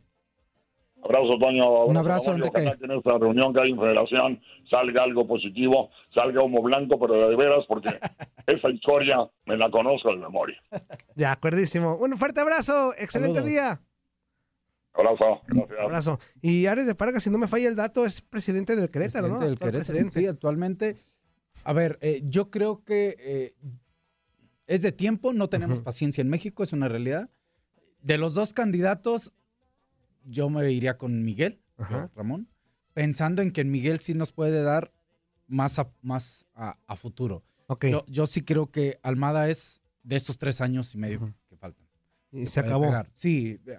Abrazo, 1.05 1.38
Toño. 1.38 1.84
Un 1.84 1.96
abrazo, 1.96 2.32
Enrique. 2.32 2.74
Que 2.78 2.84
en 2.86 2.92
esta 2.92 3.18
reunión 3.18 3.52
que 3.52 3.61
hay 3.61 3.70
en 3.72 3.78
Federación 3.78 4.40
salga 4.70 5.02
algo 5.02 5.26
positivo, 5.26 5.90
salga 6.14 6.42
humo 6.42 6.62
blanco, 6.62 6.98
pero 6.98 7.28
de 7.28 7.36
veras, 7.36 7.64
porque 7.68 7.90
esa 8.46 8.70
historia 8.70 9.18
me 9.44 9.57
la 9.59 9.70
conozco 9.70 10.11
de 10.11 10.16
memoria. 10.16 10.57
De 11.14 11.26
acuerdísimo. 11.26 11.96
Un 11.96 12.16
fuerte 12.16 12.40
abrazo, 12.40 12.94
excelente 12.96 13.40
Saludos. 13.40 13.50
día. 13.50 13.80
Abrazo, 14.94 15.42
gracias. 15.46 15.78
Abrazo. 15.80 16.18
Y 16.40 16.66
Ares 16.66 16.86
de 16.86 16.94
Parga, 16.94 17.20
si 17.20 17.28
no 17.28 17.36
me 17.36 17.48
falla 17.48 17.68
el 17.68 17.76
dato, 17.76 18.07
es 18.07 18.20
presidente 18.22 18.74
del 18.76 18.90
Querétaro, 18.90 19.28
¿no? 19.28 19.40
Presidente 19.40 19.44
del 19.44 19.52
Actual 19.55 19.72
Querétaro, 19.72 19.92
presidente. 19.94 20.20
sí, 20.20 20.26
actualmente. 20.26 20.96
A 21.64 21.72
ver, 21.72 21.98
eh, 22.00 22.22
yo 22.24 22.50
creo 22.50 22.82
que 22.84 23.16
eh, 23.18 23.55
es 24.66 24.82
de 24.82 24.92
tiempo, 24.92 25.32
no 25.32 25.48
tenemos 25.48 25.82
paciencia 25.82 26.22
en 26.22 26.30
México, 26.30 26.62
es 26.62 26.72
una 26.72 26.88
realidad. 26.88 27.28
De 28.00 28.18
los 28.18 28.34
dos 28.34 28.52
candidatos, 28.52 29.32
yo 30.25 30.49
me 30.51 30.70
iría 30.72 30.97
con 30.97 31.25
Miguel, 31.25 31.61
yo, 31.91 32.11
Ramón, 32.14 32.49
pensando 32.93 33.43
en 33.43 33.51
que 33.51 33.64
Miguel 33.64 34.01
sí 34.01 34.14
nos 34.14 34.33
puede 34.33 34.62
dar 34.62 34.93
más 35.47 35.79
a, 35.79 35.91
más 36.03 36.47
a, 36.55 36.79
a 36.87 36.97
futuro. 36.97 37.45
Yo, 37.83 38.05
yo 38.09 38.27
sí 38.27 38.43
creo 38.43 38.70
que 38.70 38.99
Almada 39.03 39.49
es 39.49 39.81
de 40.03 40.16
estos 40.16 40.39
tres 40.39 40.61
años 40.61 40.95
y 40.95 40.99
medio 40.99 41.35
que 41.49 41.57
faltan. 41.57 41.87
Y 42.31 42.47
se 42.47 42.61
acabó. 42.61 42.85
pegar. 42.85 43.09
Sí, 43.12 43.61
eh, 43.66 43.79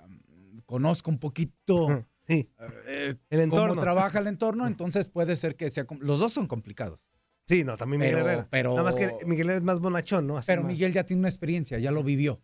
conozco 0.66 1.12
un 1.12 1.20
poquito 1.20 2.06
sí. 2.28 2.50
eh, 2.88 3.16
El 3.30 3.40
entorno. 3.42 3.70
cómo 3.74 3.82
trabaja 3.82 4.20
el 4.20 4.28
entorno, 4.28 4.66
entonces 4.68 5.08
puede 5.08 5.36
ser 5.36 5.56
que 5.56 5.70
sea... 5.70 5.86
Los 6.00 6.20
dos 6.20 6.34
son 6.34 6.48
complicados. 6.48 7.10
Sí, 7.46 7.64
no, 7.64 7.78
también 7.78 8.00
Miguel 8.02 8.16
Pero- 8.16 8.28
Herrera. 8.28 8.48
pero- 8.50 8.72
Nada 8.72 8.84
más 8.84 8.96
que 8.96 9.12
Miguel 9.26 9.46
Herrera 9.48 9.58
es 9.60 9.64
más 9.64 9.80
bonachón, 9.80 10.26
¿no? 10.26 10.38
Así 10.38 10.48
Pero 10.48 10.64
más. 10.64 10.72
Miguel 10.72 10.92
ya 10.94 11.06
tiene 11.06 11.20
una 11.20 11.30
experiencia, 11.30 11.78
ya 11.78 11.92
lo 11.92 12.04
vivió. 12.04 12.42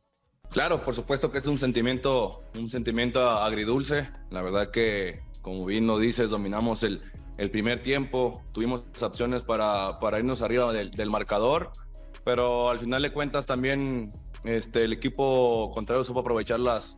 Claro, 0.51 0.84
por 0.84 0.95
supuesto 0.95 1.32
que 1.32 1.39
es 1.39 1.47
un 1.47 1.59
sentimiento, 1.59 2.43
un 2.57 2.69
sentimiento 2.69 3.30
agridulce. 3.30 4.09
La 4.30 4.41
verdad 4.41 4.71
que, 4.71 5.19
como 5.41 5.65
bien 5.65 5.86
lo 5.86 5.99
dices, 5.99 6.30
dominamos 6.30 6.84
el, 6.84 7.01
el 7.38 7.51
primer 7.51 7.82
tiempo, 7.82 8.41
tuvimos 8.53 8.84
opciones 9.01 9.41
para, 9.41 9.99
para 9.99 10.19
irnos 10.19 10.41
arriba 10.41 10.71
del, 10.71 10.91
del 10.91 11.09
marcador, 11.09 11.71
pero 12.23 12.69
al 12.69 12.80
final 12.80 13.01
de 13.01 13.11
cuentas 13.11 13.45
también 13.45 14.13
este, 14.45 14.86
el 14.86 14.93
equipo 14.93 15.71
contrario 15.73 16.03
supo 16.05 16.21
aprovechar 16.21 16.59
las, 16.59 16.97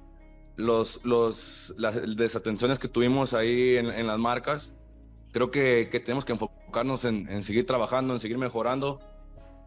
los, 0.55 0.99
los, 1.03 1.73
las 1.77 1.99
desatenciones 2.15 2.77
que 2.77 2.87
tuvimos 2.87 3.33
ahí 3.33 3.77
en, 3.77 3.87
en 3.87 4.05
las 4.05 4.19
marcas. 4.19 4.75
Creo 5.37 5.51
que, 5.51 5.87
que 5.91 5.99
tenemos 5.99 6.25
que 6.25 6.31
enfocarnos 6.31 7.05
en, 7.05 7.29
en 7.29 7.43
seguir 7.43 7.63
trabajando, 7.67 8.15
en 8.15 8.19
seguir 8.19 8.39
mejorando 8.39 8.99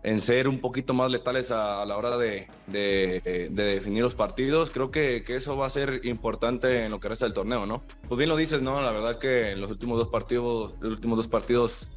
en 0.03 0.21
ser 0.21 0.49
un 0.49 0.61
poquito 0.61 0.95
más 0.95 1.13
letales 1.13 1.53
a, 1.53 1.83
a 1.83 1.87
la 1.87 1.97
hora 1.97 2.17
de, 2.19 2.49
de- 2.67 3.49
de 3.53 3.63
definir 3.63 4.03
los 4.03 4.17
partidos. 4.17 4.71
Creo 4.71 4.91
que, 4.91 5.23
que 5.23 5.37
eso 5.37 5.57
va 5.57 5.67
a 5.67 5.71
ser 5.71 6.01
importante 6.05 6.87
en 6.87 6.91
lo 6.91 6.99
que 6.99 7.09
resta 7.09 7.27
del 7.27 7.35
torneo, 7.35 7.67
¿no? 7.67 7.85
Pues 8.09 8.17
bien 8.19 8.29
lo 8.31 8.37
dices, 8.37 8.63
¿no? 8.63 8.81
La 8.81 8.91
verdad 8.91 9.19
que 9.19 9.53
en 9.53 9.61
los 9.61 9.71
últimos 9.71 9.97
dos 9.99 10.09
partidos, 10.09 10.75
los 10.81 10.93
últimos 10.95 11.19
dos 11.19 11.29
partidos 11.29 11.89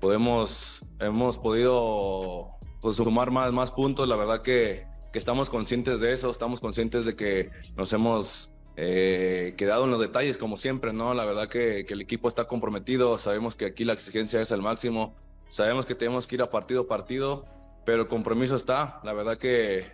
podemos, 0.00 0.80
hemos 0.98 1.38
podido 1.38 2.48
pues, 2.80 2.96
sumar 2.96 3.30
más, 3.30 3.52
más 3.52 3.70
puntos. 3.70 4.08
La 4.08 4.16
verdad 4.16 4.42
que, 4.42 4.80
que 5.12 5.18
estamos 5.20 5.50
conscientes 5.50 6.00
de 6.00 6.14
eso, 6.14 6.30
estamos 6.32 6.58
conscientes 6.58 7.04
de 7.04 7.14
que 7.14 7.50
nos 7.76 7.92
hemos 7.92 8.49
eh, 8.76 9.54
quedado 9.56 9.84
en 9.84 9.90
los 9.90 10.00
detalles 10.00 10.38
como 10.38 10.56
siempre, 10.56 10.92
¿no? 10.92 11.14
La 11.14 11.24
verdad 11.24 11.48
que, 11.48 11.84
que 11.86 11.94
el 11.94 12.00
equipo 12.00 12.28
está 12.28 12.44
comprometido, 12.44 13.18
sabemos 13.18 13.54
que 13.54 13.66
aquí 13.66 13.84
la 13.84 13.92
exigencia 13.92 14.40
es 14.40 14.52
al 14.52 14.62
máximo, 14.62 15.14
sabemos 15.48 15.86
que 15.86 15.94
tenemos 15.94 16.26
que 16.26 16.36
ir 16.36 16.42
a 16.42 16.50
partido 16.50 16.82
a 16.82 16.88
partido, 16.88 17.44
pero 17.84 18.02
el 18.02 18.08
compromiso 18.08 18.56
está. 18.56 19.00
La 19.04 19.12
verdad 19.12 19.38
que, 19.38 19.86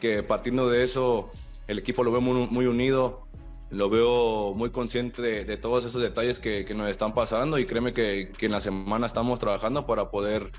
que 0.00 0.22
partiendo 0.22 0.68
de 0.68 0.84
eso, 0.84 1.30
el 1.66 1.78
equipo 1.78 2.04
lo 2.04 2.12
veo 2.12 2.20
muy, 2.20 2.46
muy 2.48 2.66
unido, 2.66 3.26
lo 3.70 3.88
veo 3.88 4.52
muy 4.54 4.70
consciente 4.70 5.22
de, 5.22 5.44
de 5.44 5.56
todos 5.56 5.84
esos 5.84 6.00
detalles 6.02 6.38
que, 6.38 6.64
que 6.64 6.74
nos 6.74 6.90
están 6.90 7.12
pasando 7.12 7.58
y 7.58 7.66
créeme 7.66 7.92
que, 7.92 8.30
que 8.36 8.46
en 8.46 8.52
la 8.52 8.60
semana 8.60 9.06
estamos 9.06 9.40
trabajando 9.40 9.86
para 9.86 10.10
poder 10.10 10.50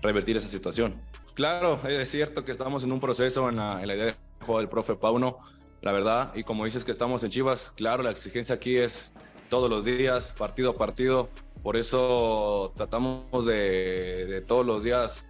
revertir 0.00 0.36
esa 0.36 0.48
situación. 0.48 0.94
Claro, 1.34 1.80
es 1.88 2.10
cierto 2.10 2.44
que 2.44 2.52
estamos 2.52 2.84
en 2.84 2.92
un 2.92 3.00
proceso 3.00 3.48
en 3.48 3.56
la, 3.56 3.80
en 3.80 3.88
la 3.88 3.94
idea 3.94 4.06
de 4.06 4.16
juego 4.40 4.58
del 4.58 4.68
profe 4.68 4.96
Pauno, 4.96 5.38
la 5.82 5.90
verdad, 5.90 6.32
y 6.36 6.44
como 6.44 6.64
dices 6.64 6.84
que 6.84 6.92
estamos 6.92 7.24
en 7.24 7.30
Chivas, 7.30 7.72
claro, 7.76 8.04
la 8.04 8.12
exigencia 8.12 8.54
aquí 8.54 8.76
es 8.76 9.12
todos 9.48 9.68
los 9.68 9.84
días, 9.84 10.32
partido 10.38 10.70
a 10.70 10.74
partido, 10.74 11.28
por 11.62 11.76
eso 11.76 12.72
tratamos 12.76 13.44
de, 13.46 14.44
todos 14.46 14.64
los 14.64 14.84
días 14.84 15.26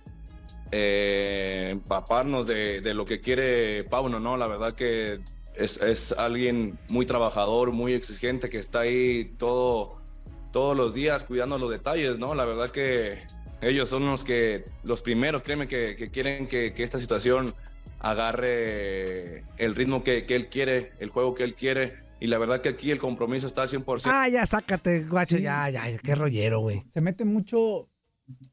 eh, 0.70 1.68
empaparnos 1.70 2.46
de, 2.46 2.82
lo 2.94 3.07
que 3.07 3.20
quiere 3.20 3.84
Pauno, 3.84 4.20
¿no? 4.20 4.36
La 4.36 4.46
verdad 4.46 4.74
que 4.74 5.20
es, 5.55 5.78
es 5.78 6.12
alguien 6.12 6.78
muy 6.88 7.07
trabajador, 7.07 7.72
muy 7.72 7.94
exigente, 7.94 8.50
que 8.50 8.59
está 8.59 8.80
ahí 8.80 9.24
todo, 9.38 10.03
todos 10.53 10.76
los 10.76 10.92
días 10.92 11.24
cuidando 11.24 11.57
los 11.59 11.70
detalles, 11.70 12.18
¿no? 12.18 12.34
La 12.34 12.44
verdad 12.44 12.68
que 12.68 13.24
ellos 13.62 13.88
son 13.88 14.05
los 14.05 14.22
que, 14.22 14.64
los 14.84 15.00
primeros, 15.00 15.42
créeme, 15.42 15.66
que, 15.66 15.96
que 15.96 16.11
quieren 16.11 16.46
que 16.46 16.74
esta 16.76 17.00
situación 17.00 17.55
agarre 18.03 19.44
el 19.57 19.74
ritmo 19.74 20.05
que, 20.05 20.26
que 20.26 20.36
él 20.36 20.48
quiere, 20.48 20.92
el 20.98 21.09
juego 21.09 21.34
que 21.34 21.44
él 21.44 21.55
quiere. 21.55 22.03
Y 22.20 22.26
la 22.28 22.38
verdad 22.38 22.61
que 22.61 22.68
aquí 22.68 22.90
el 22.90 22.98
compromiso 22.98 23.46
está 23.46 23.62
al 23.62 23.68
100%. 23.68 24.03
Ah, 24.05 24.28
ya 24.28 24.46
sácate, 24.46 25.05
guacho, 25.05 25.38
ya, 25.38 25.68
ya, 25.70 25.98
qué 25.98 26.14
rollero, 26.14 26.61
güey. 26.61 26.82
Se 26.92 27.00
mete 27.00 27.24
mucho, 27.24 27.88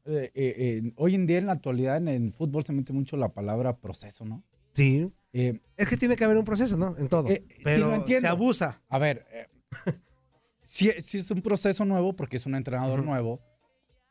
eh, 0.06 0.30
eh, 0.34 0.54
eh, 0.56 0.92
hoy 0.96 1.14
en 1.14 1.26
día 1.26 1.38
en 1.38 1.46
la 1.46 1.52
actualidad 1.52 1.96
en 1.98 2.08
el 2.08 2.32
fútbol 2.32 2.64
se 2.64 2.72
mete 2.72 2.92
mucho 2.92 3.16
la 3.16 3.28
palabra 3.32 3.76
proceso, 3.76 4.24
¿no? 4.24 4.42
Sí. 4.72 5.12
Eh, 5.32 5.60
es 5.76 5.88
que 5.88 5.96
tiene 5.96 6.16
que 6.16 6.24
haber 6.24 6.36
un 6.36 6.44
proceso, 6.44 6.76
¿no? 6.76 6.96
En 6.98 7.08
todo. 7.08 7.28
Eh, 7.28 7.44
pero 7.62 7.84
sí, 7.84 7.90
lo 7.90 7.94
entiendo. 7.94 8.26
se 8.26 8.28
abusa. 8.28 8.82
A 8.88 8.98
ver, 8.98 9.26
eh, 9.30 9.46
sí, 10.62 10.90
sí 10.98 11.18
es 11.18 11.30
un 11.30 11.42
proceso 11.42 11.84
nuevo 11.84 12.16
porque 12.16 12.36
es 12.36 12.46
un 12.46 12.56
entrenador 12.56 13.04
nuevo, 13.04 13.40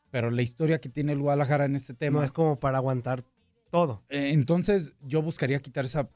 pero 0.09 0.31
la 0.31 0.41
historia 0.41 0.79
que 0.79 0.89
tiene 0.89 1.11
el 1.11 1.19
Guadalajara 1.19 1.65
en 1.65 1.75
este 1.75 1.93
tema. 1.93 2.19
No 2.19 2.25
es 2.25 2.31
como 2.31 2.59
para 2.59 2.77
aguantar 2.77 3.23
todo. 3.69 4.03
Eh, 4.09 4.31
entonces 4.33 4.93
yo 5.01 5.21
buscaría 5.21 5.59
quitar 5.59 5.85
esa, 5.85 6.09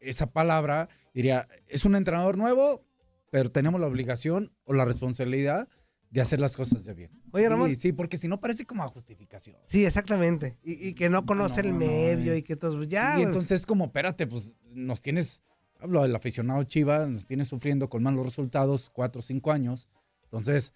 esa 0.00 0.30
palabra. 0.32 0.88
Diría, 1.14 1.48
es 1.68 1.84
un 1.84 1.94
entrenador 1.94 2.36
nuevo, 2.36 2.84
pero 3.30 3.50
tenemos 3.50 3.80
la 3.80 3.86
obligación 3.86 4.52
o 4.64 4.72
la 4.72 4.84
responsabilidad 4.84 5.68
de 6.10 6.20
hacer 6.20 6.40
las 6.40 6.56
cosas 6.56 6.84
bien. 6.96 7.10
Oye, 7.30 7.48
Ramón. 7.48 7.68
Sí, 7.68 7.76
sí, 7.76 7.92
porque 7.92 8.16
si 8.16 8.26
no 8.26 8.40
parece 8.40 8.66
como 8.66 8.82
a 8.82 8.88
justificación. 8.88 9.56
Sí, 9.68 9.84
exactamente. 9.86 10.58
Y, 10.64 10.88
y 10.88 10.94
que 10.94 11.08
no 11.08 11.24
conoce 11.24 11.62
No, 11.62 11.68
el 11.68 11.74
no, 11.74 11.78
medio 11.80 12.32
eh. 12.32 12.38
y 12.38 12.42
que 12.42 12.56
todo. 12.56 12.82
Ya. 12.82 13.18
y 13.18 13.22
entonces 13.22 13.64
como, 13.64 13.84
espérate, 13.86 14.26
pues 14.26 14.56
nos 14.72 15.00
tienes, 15.00 15.42
hablo 15.78 16.02
del 16.02 16.14
aficionado 16.16 16.64
Chivas, 16.64 17.08
nos 17.08 17.26
tienes 17.26 17.46
sufriendo 17.48 17.88
con 17.88 18.02
malos 18.02 18.24
resultados 18.24 18.90
cuatro 18.90 19.20
o 19.20 19.22
cinco 19.22 19.52
años. 19.52 19.88
Entonces, 20.24 20.72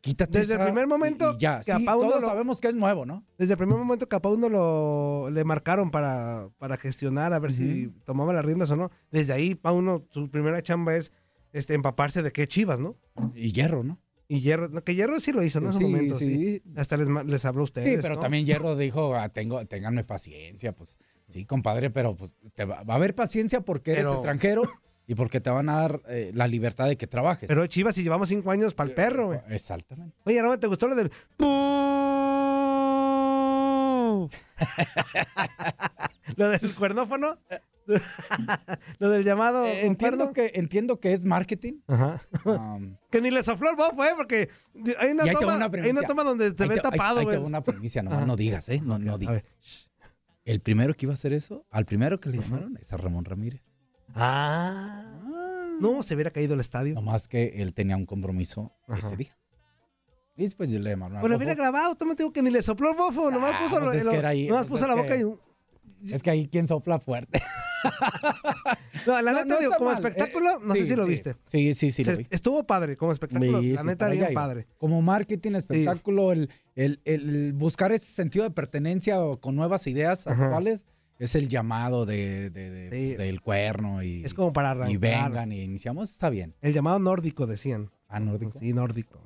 quítate 0.00 0.38
Desde 0.38 0.54
el 0.54 0.60
primer 0.64 0.86
momento 0.86 1.36
ya, 1.38 1.60
que 1.60 1.72
sí, 1.74 1.84
todos 1.84 2.20
lo- 2.22 2.28
sabemos 2.28 2.60
que 2.60 2.68
es 2.68 2.74
nuevo, 2.74 3.04
¿no? 3.06 3.24
Desde 3.38 3.54
el 3.54 3.58
primer 3.58 3.76
momento 3.76 4.08
que 4.08 4.16
a 4.16 4.20
Pauno 4.22 4.48
lo 4.48 5.30
le 5.30 5.44
marcaron 5.44 5.90
para, 5.90 6.48
para 6.58 6.76
gestionar, 6.76 7.32
a 7.32 7.38
ver 7.38 7.52
si 7.52 7.88
tomaba 8.04 8.32
las 8.32 8.44
riendas 8.44 8.70
o 8.70 8.76
no. 8.76 8.90
Desde 9.10 9.32
ahí, 9.32 9.54
Pauno, 9.54 10.04
su 10.10 10.30
primera 10.30 10.62
chamba 10.62 10.94
es 10.96 11.12
este, 11.52 11.74
empaparse 11.74 12.22
de 12.22 12.32
qué 12.32 12.48
chivas, 12.48 12.80
¿no? 12.80 12.96
Y 13.34 13.52
Hierro, 13.52 13.84
¿no? 13.84 14.00
Y 14.26 14.40
Hierro, 14.40 14.68
no, 14.70 14.82
que 14.82 14.94
Hierro 14.94 15.20
sí 15.20 15.32
lo 15.32 15.42
hizo. 15.42 15.58
En 15.58 15.70
su 15.72 15.78
Sí, 15.78 15.84
momento, 15.84 16.18
sí. 16.18 16.34
sí. 16.34 16.62
Hasta 16.76 16.96
les, 16.96 17.08
les 17.26 17.44
habló 17.44 17.60
a 17.60 17.64
ustedes. 17.64 17.96
Sí, 17.96 17.98
pero 18.02 18.14
¿no? 18.14 18.20
también 18.20 18.46
Hierro 18.46 18.74
dijo, 18.76 19.14
ah, 19.14 19.28
tengo, 19.28 19.64
ténganme 19.66 20.02
paciencia, 20.04 20.74
pues 20.74 20.98
sí, 21.26 21.44
compadre, 21.44 21.90
pero 21.90 22.16
pues 22.16 22.34
te 22.54 22.64
va, 22.64 22.82
va 22.84 22.94
a 22.94 22.96
haber 22.96 23.14
paciencia 23.14 23.60
porque 23.60 23.92
eres 23.92 24.04
Pero- 24.04 24.14
extranjero 24.14 24.62
y 25.06 25.14
porque 25.14 25.40
te 25.40 25.50
van 25.50 25.68
a 25.68 25.80
dar 25.80 26.00
eh, 26.08 26.30
la 26.34 26.48
libertad 26.48 26.88
de 26.88 26.96
que 26.96 27.06
trabajes. 27.06 27.46
Pero 27.46 27.66
Chivas, 27.66 27.94
si 27.94 28.02
llevamos 28.02 28.28
cinco 28.28 28.50
años 28.50 28.74
para 28.74 28.88
el 28.88 28.94
perro, 28.94 29.26
güey. 29.28 29.40
Exactamente. 29.48 30.16
Oye, 30.24 30.40
Ramón, 30.40 30.58
¿te 30.60 30.66
gustó 30.66 30.88
lo 30.88 30.94
del... 30.94 31.10
lo 36.36 36.48
del 36.48 36.74
cuernófono? 36.74 37.38
lo 38.98 39.10
del 39.10 39.24
llamado... 39.24 39.66
Eh, 39.66 39.84
entiendo, 39.86 40.32
que, 40.32 40.52
entiendo 40.54 41.00
que 41.00 41.12
es 41.12 41.24
marketing. 41.24 41.80
Ajá. 41.86 42.22
Um, 42.44 42.96
Que 43.10 43.20
ni 43.20 43.30
le 43.30 43.42
sopló 43.42 43.70
el 43.70 43.76
bofo, 43.76 44.02
¿eh? 44.04 44.12
Porque 44.16 44.48
hay 44.98 45.10
una, 45.10 45.24
toma, 45.32 45.56
una 45.56 45.70
hay 45.82 45.90
una 45.90 46.02
toma 46.02 46.24
donde 46.24 46.52
te 46.52 46.62
Ahí 46.62 46.68
ve 46.70 46.76
te- 46.76 46.80
tapado, 46.82 47.22
güey. 47.22 47.36
va 47.36 47.44
una 47.44 47.60
nomás 47.60 47.96
Ajá. 48.18 48.26
no 48.26 48.36
digas, 48.36 48.68
¿eh? 48.70 48.80
No, 48.82 48.98
no 48.98 49.18
digas. 49.18 49.42
El 50.44 50.60
primero 50.60 50.94
que 50.94 51.06
iba 51.06 51.12
a 51.12 51.14
hacer 51.14 51.32
eso, 51.32 51.66
al 51.70 51.84
primero 51.86 52.20
que 52.20 52.28
le 52.30 52.38
llamaron, 52.38 52.76
es 52.78 52.92
a 52.92 52.96
Ramón 52.96 53.24
Ramírez. 53.24 53.62
Ah. 54.14 55.02
No, 55.80 56.02
se 56.02 56.14
hubiera 56.14 56.30
caído 56.30 56.54
el 56.54 56.60
estadio. 56.60 56.94
Nomás 56.94 57.28
que 57.28 57.54
él 57.62 57.74
tenía 57.74 57.96
un 57.96 58.06
compromiso 58.06 58.72
Ajá. 58.88 58.98
ese 58.98 59.16
día. 59.16 59.36
Y 60.36 60.44
después 60.44 60.70
le 60.70 60.78
llamaron 60.90 61.20
Fofo. 61.20 61.36
hubiera 61.36 61.54
grabado, 61.54 61.94
tú 61.94 62.06
me 62.06 62.14
digo 62.14 62.32
que 62.32 62.42
ni 62.42 62.50
le 62.50 62.62
sopló 62.62 62.90
el 62.90 62.96
bofo, 62.96 63.30
nomás 63.30 63.52
Ah, 63.54 63.60
puso, 63.62 63.78
lo- 63.78 63.86
pues 63.86 63.98
es 63.98 64.04
lo- 64.04 64.26
ahí, 64.26 64.48
nomás 64.48 64.66
pues 64.66 64.80
puso 64.80 64.88
la 64.88 64.94
boca 64.96 65.14
que- 65.14 65.20
y... 65.20 65.24
un- 65.24 65.38
Es 66.10 66.22
que 66.22 66.30
ahí 66.30 66.48
quien 66.48 66.66
sopla 66.66 66.98
fuerte. 66.98 67.40
No, 69.06 69.20
la 69.20 69.32
No, 69.32 69.38
neta, 69.40 69.44
no 69.54 69.58
digo, 69.60 69.72
como 69.76 69.90
mal. 69.90 69.96
espectáculo, 69.96 70.58
no 70.60 70.72
Eh, 70.74 70.78
sé 70.78 70.82
sí, 70.84 70.90
si 70.92 70.96
lo 70.96 71.02
sí. 71.04 71.08
viste. 71.10 71.36
Sí, 71.48 71.74
sí, 71.74 71.90
sí. 71.92 72.04
lo 72.04 72.12
Se- 72.12 72.16
vi. 72.18 72.26
Estuvo 72.30 72.64
padre 72.66 72.96
como 72.96 73.12
espectáculo, 73.12 73.60
Sí, 73.60 73.72
la 73.72 73.82
sí, 73.82 73.86
neta, 73.86 74.08
bien 74.08 74.32
padre. 74.32 74.66
Como 74.78 75.02
marketing, 75.02 75.52
espectáculo, 75.52 76.32
el, 76.32 76.48
el- 76.74 77.00
el 77.04 77.52
buscar 77.52 77.92
ese 77.92 78.06
sentido 78.10 78.44
de 78.44 78.50
pertenencia 78.50 79.18
con 79.40 79.54
nuevas 79.54 79.86
ideas 79.86 80.26
Ajá. 80.26 80.44
actuales 80.46 80.86
es 81.24 81.34
el 81.34 81.48
llamado 81.48 82.06
de, 82.06 82.50
de- 82.50 82.70
de- 82.90 83.16
del 83.16 83.40
cuerno 83.40 84.02
y, 84.02 84.24
Es 84.24 84.34
como 84.34 84.52
para 84.52 84.70
arrancar. 84.70 84.90
y 84.92 84.96
vengan 84.96 85.52
y 85.52 85.60
iniciamos, 85.62 86.10
está 86.12 86.30
bien. 86.30 86.54
El 86.60 86.72
llamado 86.72 86.98
nórdico, 86.98 87.46
decían. 87.46 87.90
Ah, 88.08 88.20
nórdico. 88.20 88.58
Sí, 88.58 88.72
nórdico. 88.72 89.20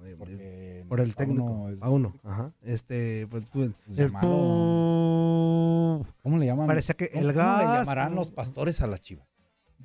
por 0.88 1.00
el 1.00 1.06
uno 1.08 1.14
técnico. 1.14 1.68
es- 1.68 1.82
A 1.82 1.90
uno. 1.90 2.18
Ajá. 2.24 2.52
Este, 2.62 3.26
pues, 3.28 3.46
pues, 3.52 3.70
Es 3.88 3.98
el- 3.98 4.06
llamado- 4.10 6.06
¿Cómo 6.22 6.38
le 6.38 6.46
llaman? 6.46 6.66
Parecía 6.66 6.94
que 6.94 7.08
¿Cómo- 7.10 7.28
el 7.28 7.34
cómo 7.34 7.46
le 7.58 7.64
gas- 7.64 7.80
llamarán 7.80 8.14
los 8.14 8.30
pastores 8.30 8.80
a 8.80 8.86
las 8.86 9.00
chivas? 9.00 9.26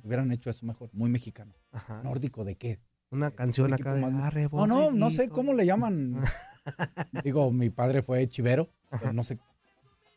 Hubieran 0.02 0.30
hecho 0.32 0.50
eso 0.50 0.66
mejor, 0.66 0.90
muy 0.92 1.10
mexicano. 1.10 1.52
Ajá. 1.72 2.02
¿Nórdico 2.02 2.44
de 2.44 2.56
qué? 2.56 2.78
Una 3.10 3.30
canción 3.30 3.68
Un 3.68 3.74
acá 3.74 3.94
de 3.94 4.04
Arre, 4.04 4.48
No, 4.50 4.66
no, 4.66 4.90
no 4.90 5.10
sé 5.10 5.28
cómo 5.28 5.52
le 5.54 5.66
llaman. 5.66 6.20
Digo, 7.24 7.50
mi 7.52 7.70
padre 7.70 8.02
fue 8.02 8.26
chivero, 8.28 8.68
pero 8.90 9.12
no 9.12 9.22
sé. 9.22 9.38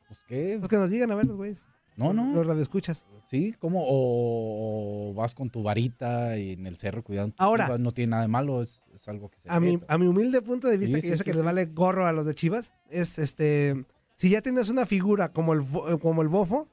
Pues 0.08 0.24
qué. 0.28 0.56
Pues 0.60 0.70
que 0.70 0.78
nos 0.78 0.90
digan 0.90 1.12
a 1.12 1.16
ver 1.16 1.26
los 1.26 1.36
güeyes. 1.38 1.66
No, 1.98 2.14
no. 2.14 2.34
Los 2.34 2.48
radioescuchas. 2.48 3.06
Sí, 3.30 3.54
¿cómo? 3.60 3.84
O, 3.86 5.10
o 5.10 5.14
vas 5.14 5.36
con 5.36 5.50
tu 5.50 5.62
varita 5.64 6.38
y 6.38 6.54
en 6.54 6.66
el 6.66 6.78
cerro 6.78 7.04
cuidando. 7.04 7.36
Ahora- 7.38 7.66
chivas, 7.66 7.80
no 7.82 7.92
tiene 7.92 8.12
nada 8.12 8.22
de 8.22 8.28
malo, 8.30 8.62
es, 8.62 8.86
es 8.96 9.06
algo 9.10 9.30
que 9.30 9.40
se 9.42 9.50
A 9.50 9.60
mi, 9.60 9.78
a 9.88 9.98
mi 9.98 10.08
humilde 10.08 10.42
punto 10.42 10.70
de 10.70 10.78
vista, 10.78 10.96
Sí, 10.96 11.02
que 11.02 11.08
sí, 11.08 11.10
yo 11.10 11.18
sé 11.18 11.24
sí, 11.24 11.30
que 11.32 11.34
les 11.36 11.44
vale 11.44 11.66
gorro 11.66 12.06
a 12.08 12.14
los 12.14 12.26
de 12.26 12.34
Chivas, 12.34 12.72
es 12.90 13.20
este. 13.20 13.86
Si 14.16 14.30
ya 14.30 14.42
tienes 14.42 14.70
una 14.70 14.86
figura 14.86 15.30
como 15.34 15.54
el, 15.54 15.60
bo- 15.62 16.00
como 16.00 16.22
el 16.22 16.30
bofo, 16.30 16.70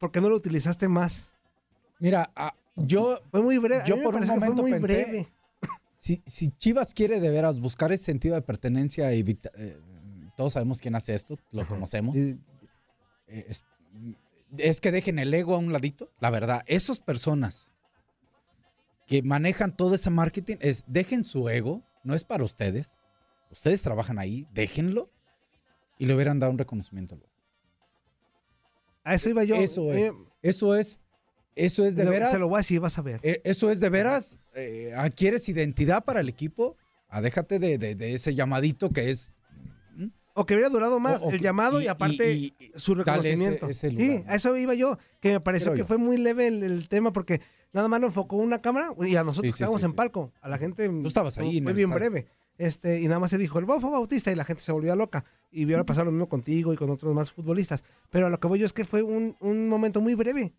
¿por 0.00 0.10
qué 0.10 0.20
no 0.20 0.28
lo 0.28 0.36
utilizaste 0.36 0.88
más? 0.88 1.34
Mira, 2.00 2.30
ah, 2.34 2.54
yo. 2.76 3.20
Fue 3.30 3.42
muy 3.42 3.58
breve. 3.58 3.84
Yo 3.86 4.02
por 4.02 4.16
un 4.16 4.26
momento 4.26 4.62
muy 4.62 4.72
pensé. 4.72 4.82
breve. 5.04 5.28
Si, 5.94 6.22
si 6.26 6.48
Chivas 6.50 6.92
quiere 6.92 7.20
de 7.20 7.30
veras 7.30 7.60
buscar 7.60 7.92
ese 7.92 8.04
sentido 8.04 8.34
de 8.34 8.42
pertenencia, 8.42 9.14
y 9.14 9.20
eh, 9.54 9.78
todos 10.36 10.52
sabemos 10.54 10.80
quién 10.80 10.94
hace 10.96 11.14
esto, 11.14 11.38
lo 11.52 11.64
conocemos. 11.66 12.16
Eh, 12.16 12.36
es, 13.48 13.62
es 14.58 14.80
que 14.80 14.92
dejen 14.92 15.18
el 15.18 15.32
ego 15.34 15.54
a 15.54 15.58
un 15.58 15.72
ladito. 15.72 16.12
La 16.20 16.30
verdad, 16.30 16.62
esas 16.66 17.00
personas 17.00 17.72
que 19.06 19.22
manejan 19.22 19.76
todo 19.76 19.94
ese 19.94 20.10
marketing, 20.10 20.56
es 20.60 20.84
dejen 20.86 21.24
su 21.24 21.48
ego, 21.48 21.82
no 22.04 22.14
es 22.14 22.24
para 22.24 22.44
ustedes. 22.44 23.00
Ustedes 23.50 23.82
trabajan 23.82 24.18
ahí, 24.18 24.46
déjenlo 24.52 25.10
y 25.98 26.06
le 26.06 26.14
hubieran 26.14 26.38
dado 26.38 26.52
un 26.52 26.58
reconocimiento. 26.58 27.18
A 29.04 29.14
eso 29.14 29.28
iba 29.28 29.44
yo. 29.44 29.56
Eso 29.56 29.92
es. 29.92 29.96
eh, 29.98 30.12
Eso 30.42 30.74
es. 30.74 31.00
Eso 31.56 31.84
es 31.84 31.94
de 31.94 32.04
lo- 32.04 32.10
veras. 32.10 32.32
Se 32.32 32.38
lo 32.38 32.48
voy 32.48 32.56
a 32.56 32.58
decir, 32.60 32.80
vas 32.80 32.98
a 32.98 33.02
ver. 33.02 33.20
Eh, 33.22 33.40
Eso 33.44 33.70
es 33.70 33.78
de 33.80 33.90
veras. 33.90 34.38
eh, 34.54 34.92
adquieres 34.96 35.48
identidad 35.48 36.04
para 36.04 36.20
el 36.20 36.28
equipo. 36.28 36.76
Ah, 37.08 37.20
déjate 37.20 37.58
de, 37.58 37.76
de- 37.78 37.94
de 37.94 38.14
ese 38.14 38.34
llamadito 38.34 38.90
que 38.90 39.10
es. 39.10 39.33
O 40.34 40.44
que 40.46 40.54
hubiera 40.54 40.68
durado 40.68 40.98
más 41.00 41.22
O- 41.22 41.26
o 41.26 41.30
el 41.30 41.38
que- 41.38 41.42
llamado 41.44 41.80
y, 41.80 41.84
y- 41.84 41.88
aparte 41.88 42.32
y- 42.34 42.54
y 42.58 42.70
su 42.74 42.92
ese- 42.92 43.04
reconocimiento. 43.04 43.68
ese 43.68 43.90
sí, 43.90 44.24
a 44.26 44.34
eso 44.34 44.56
iba 44.56 44.74
yo, 44.74 44.98
que 45.20 45.32
me 45.34 45.40
pareció 45.40 45.66
Creo 45.72 45.74
que 45.74 45.78
yo. 45.80 45.86
fue 45.86 45.96
muy 45.98 46.16
leve 46.16 46.48
el, 46.48 46.62
el 46.62 46.88
tema 46.88 47.12
porque 47.12 47.40
nada 47.72 47.88
más 47.88 48.00
lo 48.00 48.06
enfocó 48.08 48.36
una 48.36 48.60
cámara 48.60 48.92
y 49.06 49.14
a 49.16 49.22
nosotros 49.24 49.46
Sí, 49.46 49.52
que 49.52 49.56
sí, 49.58 49.62
estábamos 49.62 49.80
sí, 49.80 49.86
en 49.86 49.92
palco, 49.94 50.32
a 50.40 50.48
la 50.48 50.58
gente 50.58 50.88
Tú 50.88 51.06
estabas 51.08 51.38
ahí 51.38 51.60
fue 51.62 51.72
bien 51.72 51.90
breve. 51.90 52.26
Este, 52.56 53.00
y 53.00 53.08
nada 53.08 53.18
más 53.18 53.30
se 53.32 53.38
dijo 53.38 53.58
el 53.58 53.64
bofo 53.64 53.90
bautista 53.90 54.30
y 54.30 54.36
la 54.36 54.44
gente 54.44 54.62
se 54.62 54.70
volvió 54.70 54.94
loca. 54.94 55.24
Y 55.50 55.64
vio 55.64 55.84
pasar 55.84 56.04
lo 56.04 56.12
mismo 56.12 56.28
contigo 56.28 56.72
y 56.72 56.76
con 56.76 56.88
otros 56.88 57.12
más 57.12 57.32
futbolistas. 57.32 57.82
Pero 58.10 58.26
a 58.26 58.30
lo 58.30 58.38
que 58.38 58.46
voy 58.46 58.60
yo 58.60 58.66
es 58.66 58.72
que 58.72 58.84
fue 58.84 59.02
un, 59.02 59.36
un 59.40 59.68
momento 59.68 60.00
muy 60.00 60.14
breve. 60.14 60.52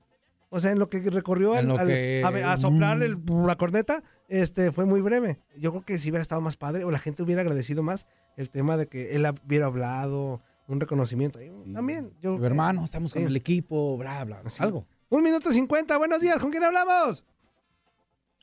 O 0.55 0.59
sea, 0.61 0.71
en 0.71 0.79
lo 0.79 0.89
que 0.89 0.99
recorrió 1.09 1.53
al- 1.53 1.67
lo 1.67 1.77
al- 1.77 1.87
que- 1.87 2.21
a, 2.23 2.53
a 2.53 2.57
soplar 2.57 3.03
el- 3.03 3.17
la 3.45 3.55
corneta, 3.57 4.01
este, 4.29 4.71
fue 4.71 4.85
muy 4.85 5.01
breve. 5.01 5.39
Yo 5.57 5.71
creo 5.71 5.83
que 5.83 5.99
si 5.99 6.09
hubiera 6.09 6.21
estado 6.21 6.39
más 6.39 6.55
padre 6.55 6.85
o 6.85 6.91
la 6.91 6.99
gente 6.99 7.23
hubiera 7.23 7.41
agradecido 7.41 7.83
más 7.83 8.07
el 8.37 8.49
tema 8.49 8.77
de 8.77 8.87
que 8.87 9.15
él 9.15 9.25
hubiera 9.45 9.65
hablado, 9.65 10.41
un 10.67 10.79
reconocimiento. 10.79 11.39
También. 11.73 12.11
Yo, 12.21 12.33
"Digo, 12.35 12.45
hermano, 12.45 12.85
estamos 12.85 13.13
con 13.13 13.23
el 13.23 13.35
equipo, 13.35 13.97
bla, 13.97 14.23
bla, 14.23 14.41
algo. 14.59 14.87
Un 15.09 15.23
minuto 15.23 15.51
cincuenta, 15.51 15.97
buenos 15.97 16.21
días, 16.21 16.41
¿con 16.41 16.51
quién 16.51 16.63
hablamos? 16.63 17.25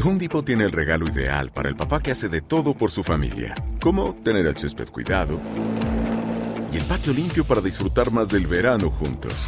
Home 0.04 0.20
Depot 0.20 0.46
tiene 0.46 0.66
el 0.66 0.74
regalo 0.74 1.08
ideal 1.08 1.52
para 1.52 1.70
el 1.70 1.78
papá 1.78 2.04
que 2.04 2.12
hace 2.12 2.28
de 2.28 2.42
todo 2.42 2.76
por 2.76 2.92
su 2.92 3.02
familia, 3.02 3.56
como 3.80 4.14
tener 4.16 4.46
el 4.46 4.58
césped 4.58 4.90
cuidado 4.90 5.40
y 6.74 6.78
el 6.78 6.84
patio 6.84 7.14
limpio 7.14 7.46
para 7.46 7.62
disfrutar 7.62 8.12
más 8.12 8.28
del 8.28 8.48
verano 8.48 8.92
juntos. 8.92 9.48